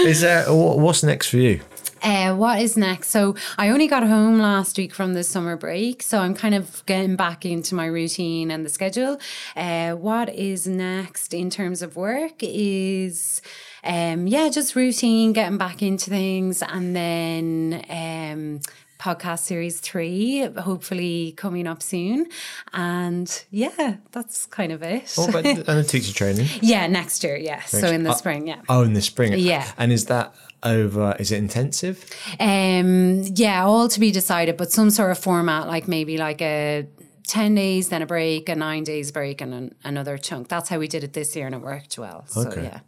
Is 0.08 0.22
there 0.22 0.46
wha- 0.48 0.76
what's 0.76 1.04
next 1.04 1.30
for 1.30 1.38
you? 1.38 1.62
Uh, 2.02 2.34
what 2.34 2.62
is 2.62 2.78
next? 2.78 3.10
So 3.10 3.36
I 3.58 3.70
only 3.70 3.88
got 3.88 4.04
home 4.04 4.40
last 4.40 4.78
week 4.78 4.94
from 4.94 5.14
the 5.14 5.24
summer 5.24 5.58
break, 5.58 6.02
so 6.02 6.20
I'm 6.20 6.34
kind 6.34 6.56
of 6.56 6.84
getting 6.86 7.16
back 7.16 7.46
into 7.46 7.76
my 7.76 7.86
routine 7.86 8.52
and 8.52 8.66
the 8.66 8.70
schedule. 8.70 9.20
Uh, 9.56 9.92
what 9.94 10.30
is 10.30 10.66
next 10.68 11.34
in 11.34 11.50
terms 11.50 11.82
of 11.82 11.96
work 11.96 12.36
is, 12.42 13.42
um, 13.84 14.28
yeah, 14.28 14.50
just 14.50 14.76
routine, 14.76 15.34
getting 15.34 15.58
back 15.58 15.82
into 15.82 16.10
things, 16.10 16.62
and 16.62 16.96
then 16.96 17.84
um, 17.90 18.62
podcast 19.00 19.40
series 19.40 19.80
three, 19.80 20.42
hopefully 20.58 21.34
coming 21.38 21.66
up 21.66 21.82
soon, 21.82 22.28
and 22.74 23.46
yeah, 23.50 23.98
that's 24.12 24.46
kind 24.46 24.72
of 24.72 24.84
it. 24.84 25.12
What 25.16 25.30
about 25.30 25.44
the, 25.44 25.50
and 25.68 25.80
the 25.80 25.84
teacher 25.84 26.14
training? 26.14 26.48
yeah, 26.62 26.86
next 26.88 27.24
year, 27.24 27.38
yeah. 27.38 27.62
So 27.62 27.88
in 27.88 28.04
the 28.04 28.14
spring, 28.14 28.48
yeah. 28.48 28.62
Oh, 28.68 28.84
in 28.84 28.94
the 28.94 29.02
spring. 29.02 29.34
Yeah. 29.38 29.72
And 29.78 29.92
is 29.92 30.06
that 30.06 30.36
over? 30.64 31.16
Is 31.20 31.32
it 31.32 31.38
intensive? 31.38 32.06
Um, 32.40 33.24
yeah, 33.36 33.66
all 33.66 33.88
to 33.88 34.00
be 34.00 34.12
decided, 34.12 34.58
but 34.58 34.72
some 34.72 34.90
sort 34.90 35.12
of 35.12 35.18
format, 35.18 35.68
like 35.68 35.88
maybe 35.88 36.18
like 36.18 36.42
a 36.42 36.86
10 37.30 37.56
days, 37.56 37.90
then 37.90 38.02
a 38.02 38.06
break, 38.06 38.50
a 38.50 38.56
nine 38.56 38.84
days 38.84 39.12
break, 39.12 39.40
and 39.42 39.54
an, 39.54 39.76
another 39.84 40.18
chunk. 40.18 40.48
That's 40.50 40.68
how 40.70 40.80
we 40.80 40.88
did 40.88 41.04
it 41.04 41.14
this 41.14 41.36
year, 41.36 41.46
and 41.46 41.56
it 41.56 41.62
worked 41.62 41.98
well. 41.98 42.26
So, 42.28 42.42
Okay. 42.50 42.64
yeah. 42.64 42.80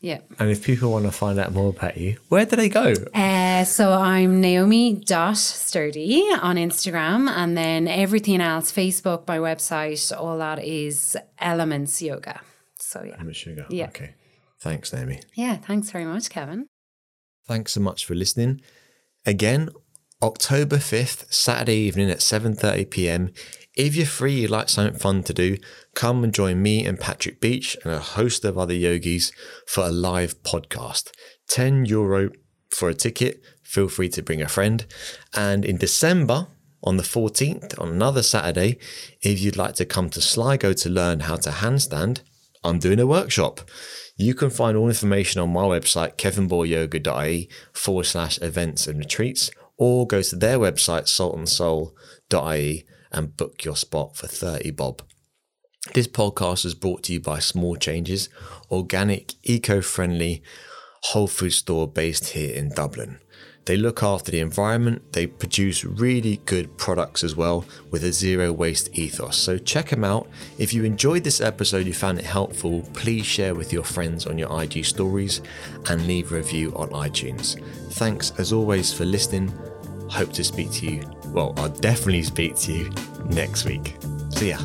Yeah. 0.00 0.20
And 0.38 0.50
if 0.50 0.64
people 0.64 0.90
want 0.90 1.04
to 1.04 1.12
find 1.12 1.38
out 1.38 1.52
more 1.52 1.68
about 1.68 1.96
you, 1.98 2.16
where 2.30 2.46
do 2.46 2.56
they 2.56 2.68
go? 2.70 2.94
Uh, 3.14 3.64
so 3.64 3.92
I'm 3.92 4.40
Naomi 4.40 4.94
dot 4.94 5.36
sturdy 5.36 6.22
on 6.40 6.56
Instagram, 6.56 7.28
and 7.28 7.56
then 7.56 7.86
everything 7.86 8.40
else, 8.40 8.72
Facebook, 8.72 9.28
my 9.28 9.38
website, 9.38 10.10
all 10.18 10.38
that 10.38 10.64
is 10.64 11.16
Elements 11.38 12.00
Yoga. 12.00 12.40
So 12.78 13.04
yeah, 13.06 13.16
I'm 13.18 13.30
sugar. 13.32 13.66
Yeah. 13.68 13.88
Okay. 13.88 14.14
Thanks, 14.60 14.92
Naomi. 14.92 15.20
yeah. 15.34 15.56
Thanks 15.56 15.90
very 15.90 16.04
much, 16.06 16.30
Kevin. 16.30 16.66
Thanks 17.46 17.72
so 17.72 17.80
much 17.80 18.04
for 18.06 18.14
listening. 18.14 18.60
Again, 19.26 19.68
October 20.22 20.76
5th, 20.76 21.32
Saturday 21.32 21.76
evening 21.76 22.10
at 22.10 22.18
7:30 22.20 22.88
p.m. 22.90 23.32
If 23.76 23.94
you're 23.94 24.06
free, 24.06 24.40
you'd 24.40 24.50
like 24.50 24.68
something 24.68 24.98
fun 24.98 25.22
to 25.24 25.32
do, 25.32 25.56
come 25.94 26.24
and 26.24 26.34
join 26.34 26.60
me 26.60 26.84
and 26.84 26.98
Patrick 26.98 27.40
Beach 27.40 27.76
and 27.84 27.92
a 27.92 28.00
host 28.00 28.44
of 28.44 28.58
other 28.58 28.74
yogis 28.74 29.32
for 29.66 29.84
a 29.84 29.92
live 29.92 30.42
podcast. 30.42 31.10
10 31.48 31.84
euro 31.86 32.30
for 32.70 32.88
a 32.88 32.94
ticket. 32.94 33.40
Feel 33.62 33.88
free 33.88 34.08
to 34.10 34.22
bring 34.22 34.42
a 34.42 34.48
friend. 34.48 34.86
And 35.34 35.64
in 35.64 35.76
December, 35.76 36.48
on 36.82 36.96
the 36.96 37.02
14th, 37.04 37.78
on 37.80 37.88
another 37.88 38.22
Saturday, 38.22 38.78
if 39.22 39.40
you'd 39.40 39.56
like 39.56 39.74
to 39.76 39.84
come 39.84 40.10
to 40.10 40.20
Sligo 40.20 40.72
to 40.72 40.88
learn 40.88 41.20
how 41.20 41.36
to 41.36 41.50
handstand, 41.50 42.22
I'm 42.64 42.78
doing 42.78 43.00
a 43.00 43.06
workshop. 43.06 43.60
You 44.16 44.34
can 44.34 44.50
find 44.50 44.76
all 44.76 44.88
information 44.88 45.40
on 45.40 45.50
my 45.50 45.62
website, 45.62 46.16
kevinboyyoga.ie 46.16 47.48
forward 47.72 48.04
slash 48.04 48.40
events 48.42 48.86
and 48.86 48.98
retreats, 48.98 49.50
or 49.76 50.06
go 50.06 50.22
to 50.22 50.36
their 50.36 50.58
website, 50.58 51.04
saltandsoul.ie, 51.04 52.84
and 53.12 53.36
book 53.36 53.64
your 53.64 53.76
spot 53.76 54.16
for 54.16 54.26
30 54.26 54.70
bob. 54.72 55.02
This 55.94 56.06
podcast 56.06 56.64
is 56.64 56.74
brought 56.74 57.04
to 57.04 57.12
you 57.14 57.20
by 57.20 57.38
Small 57.38 57.76
Changes, 57.76 58.28
organic, 58.70 59.34
eco 59.44 59.80
friendly 59.80 60.42
whole 61.02 61.26
food 61.26 61.52
store 61.52 61.88
based 61.88 62.30
here 62.30 62.54
in 62.54 62.70
Dublin. 62.70 63.18
They 63.66 63.76
look 63.76 64.02
after 64.02 64.32
the 64.32 64.40
environment, 64.40 65.12
they 65.12 65.26
produce 65.26 65.84
really 65.84 66.38
good 66.46 66.76
products 66.76 67.22
as 67.22 67.36
well 67.36 67.64
with 67.90 68.02
a 68.04 68.12
zero 68.12 68.52
waste 68.52 68.98
ethos. 68.98 69.36
So 69.36 69.58
check 69.58 69.90
them 69.90 70.02
out. 70.02 70.28
If 70.58 70.72
you 70.72 70.84
enjoyed 70.84 71.24
this 71.24 71.40
episode, 71.40 71.86
you 71.86 71.92
found 71.92 72.18
it 72.18 72.24
helpful, 72.24 72.82
please 72.94 73.26
share 73.26 73.54
with 73.54 73.72
your 73.72 73.84
friends 73.84 74.26
on 74.26 74.38
your 74.38 74.62
IG 74.62 74.84
stories 74.84 75.42
and 75.88 76.06
leave 76.06 76.32
a 76.32 76.36
review 76.36 76.72
on 76.74 76.88
iTunes. 76.90 77.62
Thanks 77.92 78.32
as 78.38 78.52
always 78.52 78.92
for 78.92 79.04
listening. 79.04 79.52
Hope 80.08 80.32
to 80.32 80.42
speak 80.42 80.70
to 80.72 80.86
you. 80.86 81.19
Well, 81.32 81.54
I'll 81.56 81.68
definitely 81.68 82.22
speak 82.22 82.56
to 82.56 82.72
you 82.72 82.90
next 83.26 83.64
week. 83.64 83.96
See 84.30 84.50
ya. 84.50 84.58